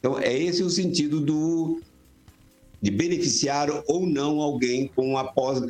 Então, 0.00 0.18
é 0.18 0.36
esse 0.36 0.62
o 0.62 0.68
sentido 0.68 1.18
do, 1.18 1.80
de 2.82 2.90
beneficiar 2.90 3.70
ou 3.86 4.06
não 4.06 4.38
alguém 4.38 4.88
com 4.94 5.16
a 5.16 5.24
pós. 5.32 5.62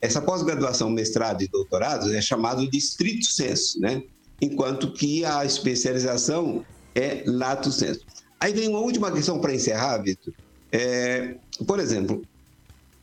Essa 0.00 0.22
pós-graduação, 0.22 0.88
mestrado 0.88 1.42
e 1.42 1.48
doutorado 1.48 2.10
é 2.14 2.22
chamado 2.22 2.66
de 2.66 2.78
estrito 2.78 3.26
senso, 3.26 3.78
né? 3.78 4.02
Enquanto 4.40 4.92
que 4.92 5.24
a 5.24 5.44
especialização 5.44 6.64
é 6.94 7.22
lato 7.26 7.70
sensu. 7.70 8.04
Aí 8.38 8.52
vem 8.52 8.68
uma 8.68 8.80
última 8.80 9.12
questão 9.12 9.38
para 9.38 9.54
encerrar, 9.54 9.98
Vitor. 9.98 10.32
É, 10.72 11.36
por 11.66 11.78
exemplo, 11.78 12.24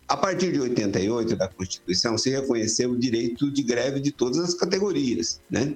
a 0.08 0.16
partir 0.16 0.54
de 0.54 0.60
88 0.60 1.36
da 1.36 1.48
Constituição 1.48 2.18
se 2.18 2.30
reconheceu 2.30 2.92
o 2.92 2.98
direito 2.98 3.52
de 3.52 3.62
greve 3.62 4.00
de 4.00 4.12
todas 4.12 4.40
as 4.40 4.54
categorias, 4.54 5.42
né? 5.50 5.76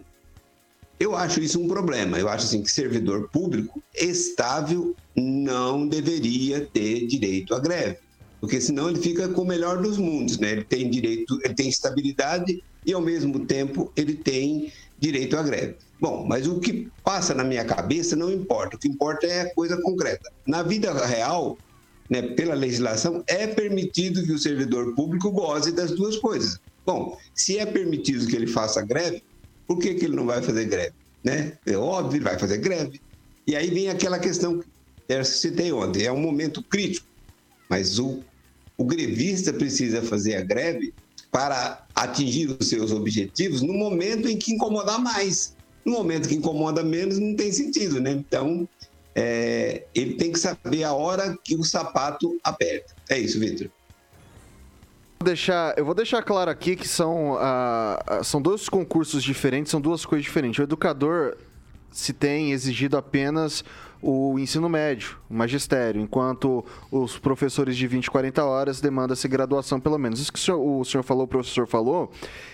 Eu 1.00 1.16
acho 1.16 1.42
isso 1.42 1.60
um 1.60 1.68
problema. 1.68 2.18
Eu 2.18 2.30
acho 2.30 2.46
assim 2.46 2.62
que 2.62 2.72
servidor 2.72 3.30
público 3.30 3.84
estável 3.94 4.96
não 5.16 5.88
deveria 5.88 6.62
ter 6.66 7.06
direito 7.08 7.54
à 7.54 7.60
greve, 7.60 7.98
porque 8.40 8.62
senão 8.62 8.90
ele 8.90 9.02
fica 9.02 9.28
com 9.28 9.42
o 9.42 9.48
melhor 9.48 9.82
dos 9.82 9.98
mundos, 9.98 10.38
né? 10.40 10.52
Ele 10.52 10.64
tem 10.64 10.90
direito, 10.90 11.40
ele 11.44 11.54
tem 11.54 11.68
estabilidade 11.68 12.64
e 12.86 12.94
ao 12.94 13.02
mesmo 13.02 13.46
tempo 13.46 13.92
ele 13.98 14.16
tem 14.16 14.72
direito 15.02 15.36
à 15.36 15.42
greve. 15.42 15.76
Bom, 16.00 16.26
mas 16.28 16.48
o 16.48 16.60
que 16.60 16.88
passa 17.04 17.34
na 17.34 17.44
minha 17.44 17.66
cabeça 17.66 18.16
não 18.16 18.32
importa, 18.32 18.76
o 18.76 18.80
que 18.80 18.88
importa 18.88 19.26
é 19.26 19.42
a 19.42 19.54
coisa 19.54 19.82
concreta. 19.82 20.32
Na 20.46 20.62
vida 20.62 20.94
real, 21.06 21.58
né, 22.10 22.22
pela 22.22 22.54
legislação, 22.54 23.24
é 23.28 23.48
permitido 23.48 24.24
que 24.24 24.32
o 24.32 24.38
servidor 24.38 24.94
público 24.96 25.32
goze 25.32 25.72
das 25.72 25.92
duas 25.92 26.18
coisas. 26.18 26.60
Bom, 26.86 27.18
se 27.34 27.58
é 27.58 27.66
permitido 27.66 28.28
que 28.28 28.36
ele 28.36 28.48
faça 28.48 28.82
greve, 28.82 29.24
por 29.68 29.80
que, 29.80 29.96
que 29.96 30.06
ele 30.06 30.16
não 30.16 30.26
vai 30.26 30.42
fazer 30.42 30.66
greve? 30.66 30.94
Né? 31.24 31.58
É 31.66 31.76
óbvio, 31.76 32.18
ele 32.18 32.26
vai 32.26 32.38
fazer 32.38 32.58
greve. 32.58 33.02
E 33.48 33.56
aí 33.56 33.70
vem 33.70 33.90
aquela 33.90 34.20
questão 34.20 34.60
que 34.60 34.68
eu 35.10 35.26
citei 35.26 35.72
ontem, 35.72 36.04
é 36.04 36.12
um 36.12 36.20
momento 36.20 36.64
crítico, 36.64 37.08
mas 37.70 38.00
o, 38.00 38.24
o 38.78 38.86
grevista 38.86 39.52
precisa 39.52 40.02
fazer 40.02 40.36
a 40.36 40.42
greve 40.42 40.94
para 41.32 41.86
atingir 41.96 42.56
os 42.60 42.68
seus 42.68 42.92
objetivos 42.92 43.62
no 43.62 43.74
momento 43.74 44.28
em 44.28 44.38
que 44.38 44.52
incomodar 44.52 45.00
mais. 45.00 45.56
No 45.86 45.94
momento 45.94 46.28
que 46.28 46.36
incomoda 46.36 46.84
menos, 46.84 47.18
não 47.18 47.36
tem 47.36 47.52
sentido, 47.52 48.00
né? 48.00 48.12
Então, 48.12 48.68
é, 49.16 49.86
ele 49.96 50.16
tem 50.16 50.32
que 50.32 50.38
saber 50.38 50.84
a 50.84 50.94
hora 50.94 51.38
que 51.44 51.56
o 51.56 51.64
sapato 51.64 52.38
aperta. 52.44 52.94
É 53.10 53.18
isso, 53.18 53.40
Vitor. 53.40 53.70
Deixar, 55.24 55.78
eu 55.78 55.86
vou 55.86 55.94
deixar 55.94 56.22
claro 56.24 56.50
aqui 56.50 56.76
que 56.76 56.88
são, 56.88 57.34
uh, 57.34 58.24
são 58.24 58.42
dois 58.42 58.68
concursos 58.68 59.24
diferentes, 59.24 59.72
são 59.72 59.80
duas 59.80 60.06
coisas 60.06 60.24
diferentes. 60.24 60.60
O 60.60 60.64
educador 60.64 61.38
se 61.92 62.14
tem 62.14 62.52
exigido 62.52 62.98
apenas 62.98 63.64
o 64.02 64.40
ensino 64.40 64.68
médio, 64.68 65.18
o 65.30 65.34
magistério, 65.34 66.02
enquanto 66.02 66.66
os 66.92 67.18
professores 67.18 67.78
de 67.78 67.88
20, 67.88 68.10
40 68.10 68.44
horas 68.44 68.82
demanda-se 68.82 69.28
graduação 69.28 69.80
pelo 69.80 69.98
menos. 69.98 70.20
Isso 70.20 70.32
que 70.32 70.40
o 70.40 70.42
senhor, 70.42 70.60
o 70.60 70.84
senhor 70.84 71.04
falou, 71.04 71.26
o 71.26 71.28
professor 71.28 71.68
falou, 71.68 72.12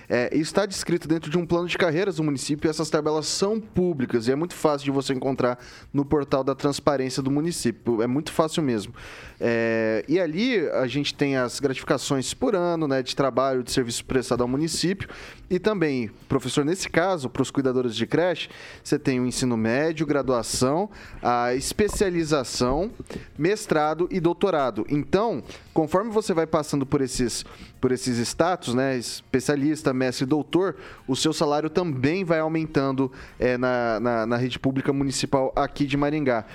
é, 0.10 0.30
está 0.36 0.66
descrito 0.66 1.08
dentro 1.08 1.30
de 1.30 1.38
um 1.38 1.46
plano 1.46 1.68
de 1.68 1.78
carreiras 1.78 2.18
do 2.18 2.24
município 2.24 2.68
e 2.68 2.70
essas 2.70 2.90
tabelas 2.90 3.28
são 3.28 3.60
públicas 3.60 4.28
e 4.28 4.32
é 4.32 4.36
muito 4.36 4.56
fácil 4.56 4.86
de 4.86 4.92
você 4.92 5.14
encontrar 5.14 5.58
no 5.94 6.04
portal 6.04 6.44
da 6.44 6.56
transparência 6.56 7.22
do 7.24 7.32
município, 7.32 8.02
é 8.02 8.08
muito 8.08 8.32
fácil 8.32 8.62
mesmo. 8.64 8.94
É, 9.40 10.04
e 10.08 10.20
ali 10.20 10.68
a 10.70 10.88
gente 10.88 11.14
tem 11.14 11.38
as 11.38 11.60
gratificações 11.60 12.34
por 12.34 12.56
ano, 12.56 12.88
né, 12.88 13.04
de 13.04 13.16
trabalho, 13.16 13.64
de 13.64 13.72
serviço 13.72 14.04
prestado 14.04 14.42
ao 14.42 14.48
município 14.48 15.08
e 15.50 15.60
também, 15.60 16.10
professor, 16.28 16.66
nesse 16.66 16.90
caso, 16.90 17.30
para 17.30 17.42
os 17.42 17.50
cuidadores 17.50 17.96
de 17.96 18.06
creche, 18.06 18.50
você 18.84 19.00
tem 19.00 19.20
o 19.20 19.26
ensino 19.26 19.56
médio, 19.56 20.06
graduação, 20.06 20.90
a 21.22 21.37
especialização, 21.56 22.92
mestrado 23.38 24.08
e 24.12 24.20
doutorado. 24.20 24.86
Então, 24.90 25.44
conforme 25.74 26.12
você 26.12 26.34
vai 26.34 26.46
passando 26.46 26.86
por 26.86 27.02
esses, 27.02 27.46
por 27.80 27.92
esses 27.92 28.18
status, 28.20 28.74
né, 28.74 28.98
especialista, 28.98 29.94
mestre 29.94 30.26
doutor, 30.26 30.76
o 31.08 31.16
seu 31.16 31.34
salário 31.34 31.70
também 31.70 32.24
vai 32.24 32.40
aumentando 32.40 33.12
é, 33.40 33.58
na, 33.58 34.00
na, 34.00 34.26
na, 34.26 34.38
rede 34.38 34.60
pública 34.60 34.92
municipal 34.94 35.52
aqui 35.56 35.86
de 35.86 35.98
Maringá. 35.98 36.46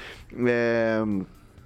É... 0.46 1.02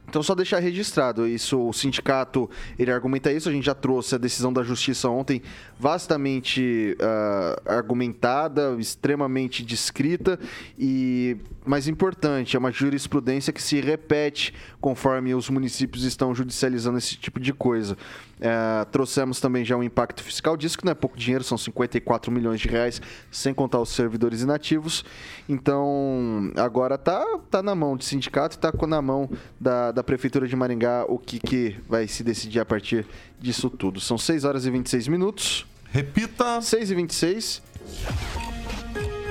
Então, 0.09 0.23
só 0.23 0.35
deixar 0.35 0.61
registrado, 0.61 1.27
isso, 1.27 1.69
o 1.69 1.73
sindicato, 1.73 2.49
ele 2.79 2.91
argumenta 2.91 3.33
isso, 3.33 3.49
a 3.49 3.53
gente 3.53 3.67
já 3.67 3.75
trouxe 3.75 4.15
a 4.15 4.19
decisão 4.19 4.53
da 4.53 4.63
justiça 4.63 5.09
ontem, 5.09 5.43
vastamente 5.79 6.97
uh, 7.01 7.71
argumentada, 7.71 8.77
extremamente 8.79 9.65
descrita, 9.65 10.39
e 10.79 11.37
mais 11.65 11.89
importante, 11.89 12.57
é 12.57 12.59
uma 12.59 12.71
jurisprudência 12.71 13.53
que 13.53 13.63
se 13.63 13.81
repete 13.81 14.55
conforme 14.81 15.35
os 15.35 15.51
municípios 15.51 16.05
estão 16.05 16.35
judicializando 16.35 16.99
esse 16.99 17.17
tipo 17.17 17.41
de 17.41 17.53
coisa. 17.53 17.97
Uh, 18.37 18.85
trouxemos 18.91 19.41
também 19.41 19.65
já 19.65 19.77
um 19.77 19.83
impacto 19.83 20.23
fiscal 20.23 20.57
disso, 20.57 20.77
que 20.77 20.85
não 20.85 20.93
é 20.93 20.95
pouco 20.95 21.17
dinheiro, 21.17 21.43
são 21.43 21.57
54 21.57 22.31
milhões 22.31 22.61
de 22.61 22.69
reais, 22.69 23.01
sem 23.31 23.55
contar 23.55 23.81
os 23.81 23.89
servidores 23.89 24.43
inativos. 24.43 25.05
Então, 25.49 26.53
agora 26.57 26.99
tá, 26.99 27.25
tá 27.51 27.63
na 27.63 27.75
mão 27.75 27.97
do 27.97 28.05
sindicato, 28.05 28.59
tá 28.59 28.71
na 28.87 29.01
mão 29.01 29.31
da, 29.59 29.91
da 29.91 30.05
Prefeitura 30.05 30.47
de 30.47 30.55
Maringá 30.55 31.07
o 31.09 31.19
que, 31.19 31.39
que 31.39 31.77
vai 31.89 32.07
se 32.07 32.23
decidir 32.23 32.61
a 32.61 32.65
partir 32.65 33.07
disso 33.41 33.71
tudo. 33.71 34.01
São 34.01 34.19
6 34.19 34.45
horas 34.45 34.67
e 34.67 34.71
26 34.71 35.09
minutos. 35.09 35.67
Repita. 35.91 36.61
6 36.61 36.91
e 36.91 36.95
26. 36.95 37.63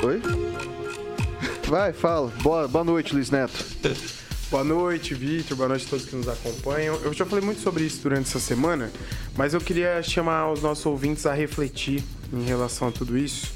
Oi? 0.03 0.21
Vai, 1.67 1.93
fala. 1.93 2.31
Boa, 2.41 2.67
boa 2.67 2.83
noite, 2.83 3.13
Luiz 3.13 3.29
Neto. 3.29 3.53
Boa 4.51 4.63
noite, 4.63 5.15
Vitor. 5.15 5.57
Boa 5.57 5.69
noite 5.69 5.87
a 5.87 5.89
todos 5.89 6.05
que 6.05 6.15
nos 6.15 6.27
acompanham. 6.27 6.95
Eu 6.97 7.11
já 7.13 7.25
falei 7.25 7.43
muito 7.43 7.61
sobre 7.61 7.83
isso 7.83 8.03
durante 8.03 8.27
essa 8.27 8.39
semana, 8.39 8.91
mas 9.35 9.55
eu 9.55 9.59
queria 9.59 10.03
chamar 10.03 10.51
os 10.51 10.61
nossos 10.61 10.85
ouvintes 10.85 11.25
a 11.25 11.33
refletir 11.33 12.03
em 12.31 12.43
relação 12.43 12.89
a 12.89 12.91
tudo 12.91 13.17
isso. 13.17 13.51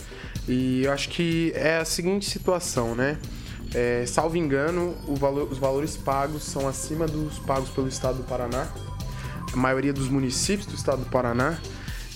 E 0.47 0.83
eu 0.83 0.91
acho 0.91 1.09
que 1.09 1.53
é 1.55 1.77
a 1.77 1.85
seguinte 1.85 2.27
situação, 2.27 2.95
né? 2.95 3.19
É, 3.71 4.03
salvo 4.07 4.35
engano, 4.35 4.97
valor, 5.09 5.47
os 5.51 5.59
valores 5.59 5.95
pagos 5.95 6.43
são 6.43 6.67
acima 6.67 7.05
dos 7.05 7.37
pagos 7.37 7.69
pelo 7.69 7.87
Estado 7.87 8.17
do 8.17 8.23
Paraná, 8.23 8.67
a 9.53 9.55
maioria 9.55 9.93
dos 9.93 10.07
municípios 10.07 10.65
do 10.65 10.73
Estado 10.73 11.03
do 11.03 11.09
Paraná. 11.11 11.59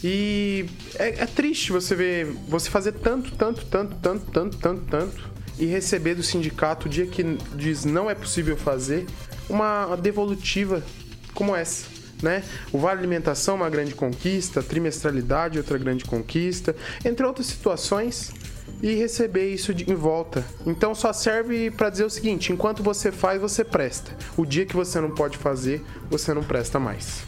E 0.04 0.66
é, 0.96 1.22
é 1.22 1.26
triste 1.28 1.72
você 1.72 1.94
ver 1.96 2.26
você 2.50 2.72
fazer 2.72 2.94
tanto, 2.94 3.36
tanto, 3.36 3.64
tanto, 3.66 3.96
tanto, 3.98 4.26
tanto, 4.32 4.58
tanto, 4.58 4.86
tanto 4.90 5.33
e 5.58 5.66
receber 5.66 6.16
do 6.16 6.24
sindicato 6.24 6.88
o 6.88 6.90
dia 6.90 7.06
que 7.06 7.24
diz 7.56 7.86
não 7.86 8.10
é 8.10 8.16
possível 8.16 8.58
fazer 8.58 9.06
uma 9.50 9.96
devolutiva 9.96 10.84
como 11.34 11.56
essa. 11.56 11.86
Né? 12.22 12.42
O 12.72 12.78
Vale 12.78 13.00
Alimentação, 13.00 13.56
uma 13.56 13.70
grande 13.70 13.94
conquista, 13.94 14.64
trimestralidade, 14.64 15.58
outra 15.58 15.78
grande 15.78 16.06
conquista, 16.06 16.74
entre 17.04 17.26
outras 17.26 17.48
situações 17.48 18.32
e 18.82 18.96
receber 18.96 19.50
isso 19.54 19.74
de, 19.74 19.90
em 19.92 19.96
volta. 19.96 20.44
Então 20.66 20.96
só 20.96 21.12
serve 21.12 21.70
para 21.72 21.90
dizer 21.90 22.06
o 22.06 22.10
seguinte: 22.10 22.52
enquanto 22.52 22.82
você 22.82 23.12
faz, 23.12 23.42
você 23.42 23.64
presta. 23.64 24.16
O 24.38 24.46
dia 24.46 24.66
que 24.66 24.76
você 24.76 25.02
não 25.02 25.12
pode 25.12 25.38
fazer, 25.38 25.82
você 26.10 26.34
não 26.34 26.44
presta 26.44 26.80
mais. 26.80 27.24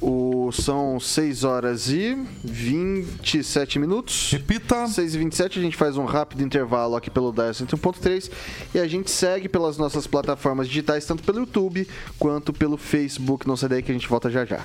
O, 0.00 0.50
são 0.52 1.00
6 1.00 1.44
horas 1.44 1.88
e 1.88 2.16
27 2.44 3.78
minutos. 3.78 4.30
Repita. 4.32 4.86
6 4.86 5.14
e 5.14 5.18
27 5.18 5.58
a 5.58 5.62
gente 5.62 5.76
faz 5.76 5.96
um 5.96 6.04
rápido 6.04 6.42
intervalo 6.42 6.96
aqui 6.96 7.10
pelo 7.10 7.32
Dial 7.32 7.50
101.3 7.50 8.30
e 8.74 8.78
a 8.78 8.86
gente 8.86 9.10
segue 9.10 9.48
pelas 9.48 9.78
nossas 9.78 10.06
plataformas 10.06 10.68
digitais, 10.68 11.04
tanto 11.04 11.22
pelo 11.22 11.40
YouTube 11.40 11.88
quanto 12.18 12.52
pelo 12.52 12.76
Facebook. 12.76 13.46
Não 13.46 13.56
sai 13.56 13.68
daí 13.68 13.82
que 13.82 13.90
a 13.90 13.94
gente 13.94 14.08
volta 14.08 14.30
já 14.30 14.44
já. 14.44 14.64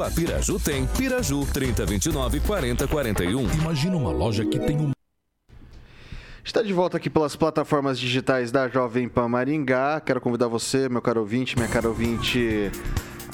a 0.00 0.10
Piraju 0.10 0.58
tem. 0.58 0.86
Piraju 0.86 1.46
3029 1.52 2.40
4041. 2.40 3.40
Imagina 3.60 3.96
uma 3.96 4.10
loja 4.10 4.44
que 4.44 4.58
tem 4.58 4.78
um 4.78 4.92
Está 6.44 6.60
de 6.60 6.72
volta 6.72 6.96
aqui 6.96 7.08
pelas 7.08 7.36
plataformas 7.36 7.98
digitais 7.98 8.50
da 8.50 8.68
Jovem 8.68 9.08
Pan 9.08 9.28
Maringá. 9.28 10.00
Quero 10.00 10.20
convidar 10.20 10.48
você, 10.48 10.88
meu 10.88 11.00
caro 11.00 11.20
ouvinte, 11.20 11.56
minha 11.56 11.68
cara 11.68 11.88
ouvinte, 11.88 12.70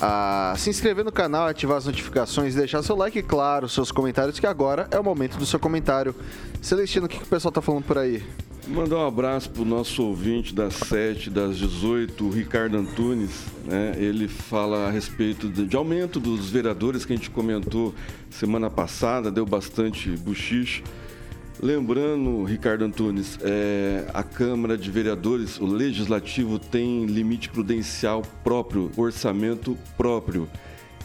a 0.01 0.55
se 0.57 0.71
inscrever 0.71 1.05
no 1.05 1.13
canal, 1.13 1.47
ativar 1.47 1.77
as 1.77 1.87
notificações, 1.87 2.55
deixar 2.55 2.83
seu 2.83 2.97
like 2.97 3.19
e, 3.19 3.23
claro, 3.23 3.69
seus 3.69 3.91
comentários, 3.91 4.39
que 4.39 4.47
agora 4.47 4.87
é 4.91 4.99
o 4.99 5.05
momento 5.05 5.37
do 5.37 5.47
seu 5.47 5.59
comentário. 5.59 6.15
Celestino, 6.63 7.07
o 7.07 7.09
que, 7.09 7.19
que 7.19 7.25
o 7.25 7.29
pessoal 7.29 7.51
está 7.51 7.61
falando 7.61 7.85
por 7.85 7.99
aí? 7.99 8.23
Mandar 8.69 8.97
um 8.97 9.07
abraço 9.07 9.49
para 9.49 9.63
o 9.63 9.65
nosso 9.65 10.03
ouvinte 10.03 10.55
das 10.55 10.75
7, 10.75 11.31
das 11.31 11.57
18, 11.57 12.23
o 12.23 12.31
Ricardo 12.31 12.77
Antunes. 12.77 13.47
Né? 13.65 13.95
Ele 13.97 14.29
fala 14.29 14.89
a 14.89 14.91
respeito 14.91 15.49
de, 15.49 15.67
de, 15.67 15.75
aumento 15.75 16.21
dos 16.21 16.51
vereadores 16.51 17.07
que 17.07 17.15
a 17.15 17.17
gente 17.17 17.31
comentou 17.31 17.95
semana 18.31 18.69
passada, 18.69 19.31
deu 19.31 19.47
bastante 19.47 20.11
buchiche. 20.11 20.85
Lembrando, 21.61 22.45
Ricardo 22.45 22.85
Antunes, 22.85 23.37
é, 23.43 24.09
a 24.15 24.23
Câmara 24.23 24.79
de 24.79 24.89
Vereadores, 24.93 25.59
o 25.59 25.67
Legislativo 25.67 26.57
tem 26.57 27.05
limite 27.07 27.49
prudencial 27.49 28.23
próprio, 28.45 28.93
orçamento 28.97 29.77
próprio. 29.97 30.49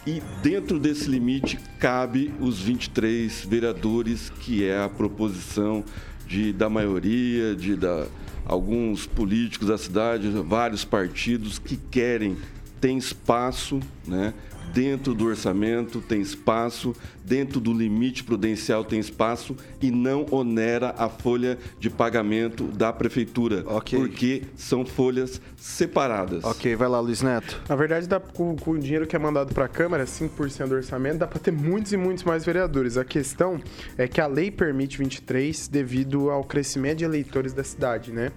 E 0.06 0.22
dentro 0.42 0.78
desse 0.78 1.10
limite 1.10 1.58
cabe 1.80 2.32
os 2.38 2.60
23 2.60 3.44
vereadores, 3.46 4.30
que 4.30 4.64
é 4.64 4.80
a 4.80 4.88
proposição 4.88 5.82
de, 6.24 6.52
da 6.52 6.70
maioria, 6.70 7.56
de 7.56 7.74
da, 7.74 8.06
alguns 8.44 9.06
políticos 9.06 9.66
da 9.66 9.78
cidade, 9.78 10.28
vários 10.28 10.84
partidos 10.84 11.58
que 11.58 11.76
querem, 11.76 12.36
tem 12.80 12.96
espaço, 12.96 13.80
né? 14.06 14.32
Dentro 14.74 15.14
do 15.14 15.26
orçamento 15.26 16.00
tem 16.00 16.20
espaço, 16.20 16.94
dentro 17.24 17.60
do 17.60 17.72
limite 17.72 18.24
prudencial 18.24 18.84
tem 18.84 18.98
espaço 18.98 19.56
e 19.80 19.90
não 19.90 20.26
onera 20.32 20.92
a 20.98 21.08
folha 21.08 21.56
de 21.78 21.88
pagamento 21.88 22.64
da 22.64 22.92
prefeitura, 22.92 23.64
okay. 23.66 23.98
porque 23.98 24.42
são 24.56 24.84
folhas 24.84 25.40
separadas. 25.56 26.42
Ok, 26.42 26.74
vai 26.74 26.88
lá, 26.88 26.98
Luiz 26.98 27.22
Neto. 27.22 27.62
Na 27.68 27.76
verdade, 27.76 28.08
dá, 28.08 28.18
com, 28.18 28.56
com 28.56 28.72
o 28.72 28.78
dinheiro 28.78 29.06
que 29.06 29.14
é 29.14 29.18
mandado 29.18 29.54
para 29.54 29.66
a 29.66 29.68
Câmara, 29.68 30.04
5% 30.04 30.66
do 30.66 30.74
orçamento, 30.74 31.18
dá 31.18 31.26
para 31.26 31.38
ter 31.38 31.52
muitos 31.52 31.92
e 31.92 31.96
muitos 31.96 32.24
mais 32.24 32.44
vereadores. 32.44 32.96
A 32.96 33.04
questão 33.04 33.60
é 33.96 34.08
que 34.08 34.20
a 34.20 34.26
lei 34.26 34.50
permite 34.50 34.98
23 34.98 35.68
devido 35.68 36.30
ao 36.30 36.42
crescimento 36.42 36.98
de 36.98 37.04
eleitores 37.04 37.52
da 37.52 37.62
cidade, 37.62 38.10
né? 38.10 38.32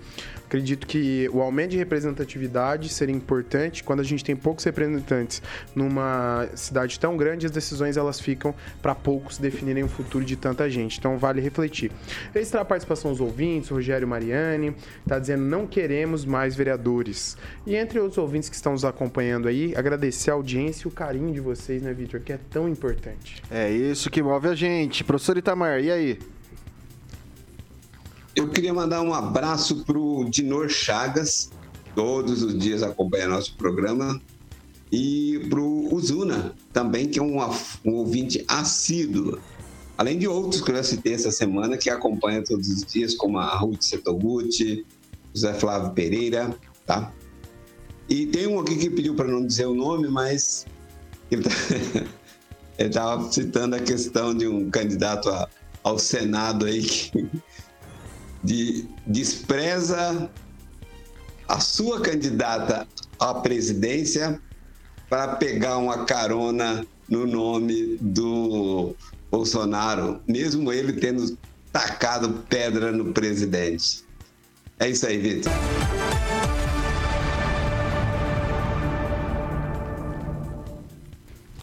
Acredito 0.48 0.88
que 0.88 1.30
o 1.34 1.42
aumento 1.42 1.72
de 1.72 1.78
representatividade 1.78 2.88
seria 2.88 3.14
importante 3.14 3.84
quando 3.84 4.00
a 4.00 4.04
gente 4.04 4.24
tem 4.24 4.34
poucos 4.34 4.64
representantes 4.64 5.42
numa 5.76 6.48
cidade 6.56 6.98
tão 6.98 7.18
grande, 7.18 7.46
as 7.46 7.52
decisões 7.52 7.98
elas 7.98 8.18
ficam 8.18 8.56
para 8.82 8.96
poucos 8.96 9.38
definirem 9.38 9.84
o 9.84 9.90
futuro 9.90 10.24
de 10.24 10.38
tanta 10.38 10.70
gente. 10.70 11.00
Então 11.00 11.18
vale 11.18 11.42
refletir. 11.42 11.92
Registrar 12.34 12.62
a 12.62 12.66
participação 12.66 13.12
dos 13.12 13.20
ouvintes, 13.20 13.70
Rogério 13.70 14.08
Mariani, 14.08 14.74
está 15.02 15.20
dizendo 15.20 15.44
não 15.44 15.68
queremos 15.68 16.24
mais 16.24 16.56
vereadores. 16.56 17.36
E 17.66 17.76
entre 17.76 18.00
os 18.00 18.18
ouvintes 18.18 18.48
que 18.48 18.56
estão 18.56 18.72
nos 18.72 18.86
acompanhando 18.86 19.50
aí, 19.50 19.74
agradecer 19.76 20.32
a 20.32 20.36
audiência 20.36 20.88
e 20.88 20.88
o 20.88 20.92
carinho 20.92 21.34
de 21.34 21.42
vocês, 21.42 21.82
né, 21.82 21.94
Vitor, 21.94 22.22
que 22.22 22.32
é 22.32 22.40
tão 22.50 22.70
importante. 22.70 23.44
É 23.52 23.70
isso 23.70 24.10
que 24.10 24.24
move 24.24 24.48
a 24.48 24.56
gente. 24.56 25.04
Professor 25.04 25.38
Itamar, 25.38 25.82
e 25.82 25.92
aí? 25.92 26.20
Eu 28.38 28.48
queria 28.48 28.72
mandar 28.72 29.02
um 29.02 29.16
abraço 29.16 29.84
para 29.84 29.98
o 29.98 30.24
Dinor 30.24 30.70
Chagas, 30.70 31.50
todos 31.96 32.44
os 32.44 32.56
dias 32.56 32.84
acompanha 32.84 33.28
nosso 33.28 33.58
programa, 33.58 34.22
e 34.92 35.44
para 35.50 35.60
o 35.60 35.92
Uzuna, 35.92 36.54
também, 36.72 37.08
que 37.08 37.18
é 37.18 37.24
um, 37.24 37.40
um 37.84 37.96
ouvinte 37.96 38.46
assíduo. 38.48 39.40
Além 39.98 40.20
de 40.20 40.28
outros 40.28 40.62
que 40.62 40.70
eu 40.70 40.76
já 40.76 40.84
citei 40.84 41.16
essa 41.16 41.32
semana, 41.32 41.78
que 41.78 41.90
acompanha 41.90 42.44
todos 42.44 42.68
os 42.68 42.86
dias, 42.86 43.16
como 43.16 43.40
a 43.40 43.58
Ruth 43.58 43.82
Setoguchi, 43.82 44.86
José 45.34 45.56
Flávio 45.56 45.94
Pereira, 45.94 46.56
tá? 46.86 47.12
E 48.08 48.28
tem 48.28 48.46
um 48.46 48.60
aqui 48.60 48.76
que 48.76 48.92
pediu 48.92 49.16
para 49.16 49.28
não 49.28 49.44
dizer 49.44 49.66
o 49.66 49.74
nome, 49.74 50.10
mas 50.10 50.68
ele 51.32 51.42
tá, 51.42 51.50
estava 52.78 53.32
citando 53.32 53.76
a 53.76 53.80
questão 53.80 54.36
de 54.38 54.46
um 54.48 54.70
candidato 54.70 55.28
a, 55.28 55.50
ao 55.84 55.98
Senado 55.98 56.68
aí 56.68 56.84
que 56.84 57.28
de, 58.48 58.86
despreza 59.06 60.30
a 61.50 61.60
sua 61.60 62.00
candidata 62.00 62.88
à 63.20 63.34
presidência 63.34 64.42
para 65.10 65.36
pegar 65.36 65.78
uma 65.78 66.06
carona 66.06 66.86
no 67.10 67.28
nome 67.28 67.98
do 68.00 68.96
Bolsonaro, 69.30 70.22
mesmo 70.26 70.72
ele 70.72 70.94
tendo 70.94 71.38
tacado 71.74 72.46
pedra 72.50 72.92
no 72.92 73.12
presidente. 73.12 74.06
É 74.80 74.90
isso 74.90 75.06
aí, 75.06 75.18
Vitor. 75.18 75.52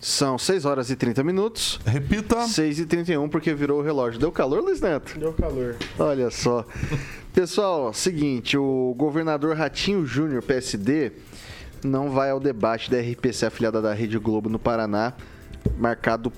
São 0.05 0.37
6 0.37 0.67
horas 0.67 0.91
e 0.91 0.97
30 0.97 1.25
minutos. 1.25 1.81
Repita. 1.87 2.47
6 2.47 2.81
e 2.81 2.85
31 2.85 3.27
porque 3.27 3.55
virou 3.55 3.81
o 3.81 3.83
relógio. 3.83 4.21
Deu 4.21 4.31
calor, 4.31 4.63
Luiz 4.63 4.79
Neto? 4.79 5.19
Deu 5.19 5.33
calor. 5.33 5.77
Olha 5.99 6.31
só. 6.31 6.63
Pessoal, 7.33 7.91
seguinte, 7.95 8.55
o 8.55 8.95
governador 8.99 9.57
Ratinho 9.57 10.05
Júnior, 10.05 10.43
PSD, 10.43 11.11
não 11.83 12.11
vai 12.11 12.29
ao 12.29 12.39
debate 12.39 12.91
da 12.91 13.01
RPC 13.01 13.47
afiliada 13.47 13.81
da 13.81 13.95
Rede 13.95 14.19
Globo 14.19 14.51
no 14.51 14.59
Paraná, 14.59 15.15
marcado 15.79 16.31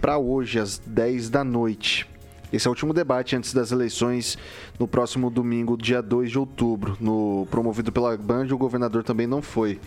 para 0.00 0.18
hoje, 0.18 0.58
às 0.58 0.78
10 0.78 1.30
da 1.30 1.44
noite. 1.44 2.08
Esse 2.52 2.66
é 2.66 2.68
o 2.68 2.72
último 2.72 2.92
debate 2.92 3.36
antes 3.36 3.54
das 3.54 3.70
eleições 3.70 4.36
no 4.76 4.88
próximo 4.88 5.30
domingo, 5.30 5.76
dia 5.76 6.02
2 6.02 6.32
de 6.32 6.38
outubro. 6.38 6.96
No, 7.00 7.46
promovido 7.48 7.92
pela 7.92 8.16
Band, 8.16 8.48
o 8.50 8.58
governador 8.58 9.04
também 9.04 9.28
não 9.28 9.40
foi. 9.40 9.78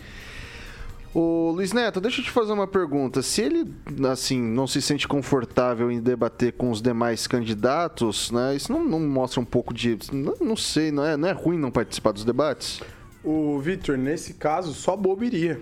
Ô, 1.20 1.50
Luiz 1.50 1.72
Neto, 1.72 2.00
deixa 2.00 2.20
eu 2.20 2.24
te 2.24 2.30
fazer 2.30 2.52
uma 2.52 2.68
pergunta. 2.68 3.22
Se 3.22 3.42
ele, 3.42 3.68
assim, 4.08 4.40
não 4.40 4.68
se 4.68 4.80
sente 4.80 5.08
confortável 5.08 5.90
em 5.90 6.00
debater 6.00 6.52
com 6.52 6.70
os 6.70 6.80
demais 6.80 7.26
candidatos, 7.26 8.30
né? 8.30 8.54
Isso 8.54 8.70
não, 8.70 8.84
não 8.84 9.00
mostra 9.00 9.40
um 9.40 9.44
pouco 9.44 9.74
de. 9.74 9.98
Não, 10.12 10.36
não 10.40 10.56
sei, 10.56 10.92
não 10.92 11.04
é, 11.04 11.16
não 11.16 11.28
é 11.28 11.32
ruim 11.32 11.58
não 11.58 11.72
participar 11.72 12.12
dos 12.12 12.24
debates? 12.24 12.80
O 13.24 13.58
Vitor, 13.58 13.98
nesse 13.98 14.34
caso, 14.34 14.72
só 14.72 14.94
bobo 14.94 15.24
iria. 15.24 15.60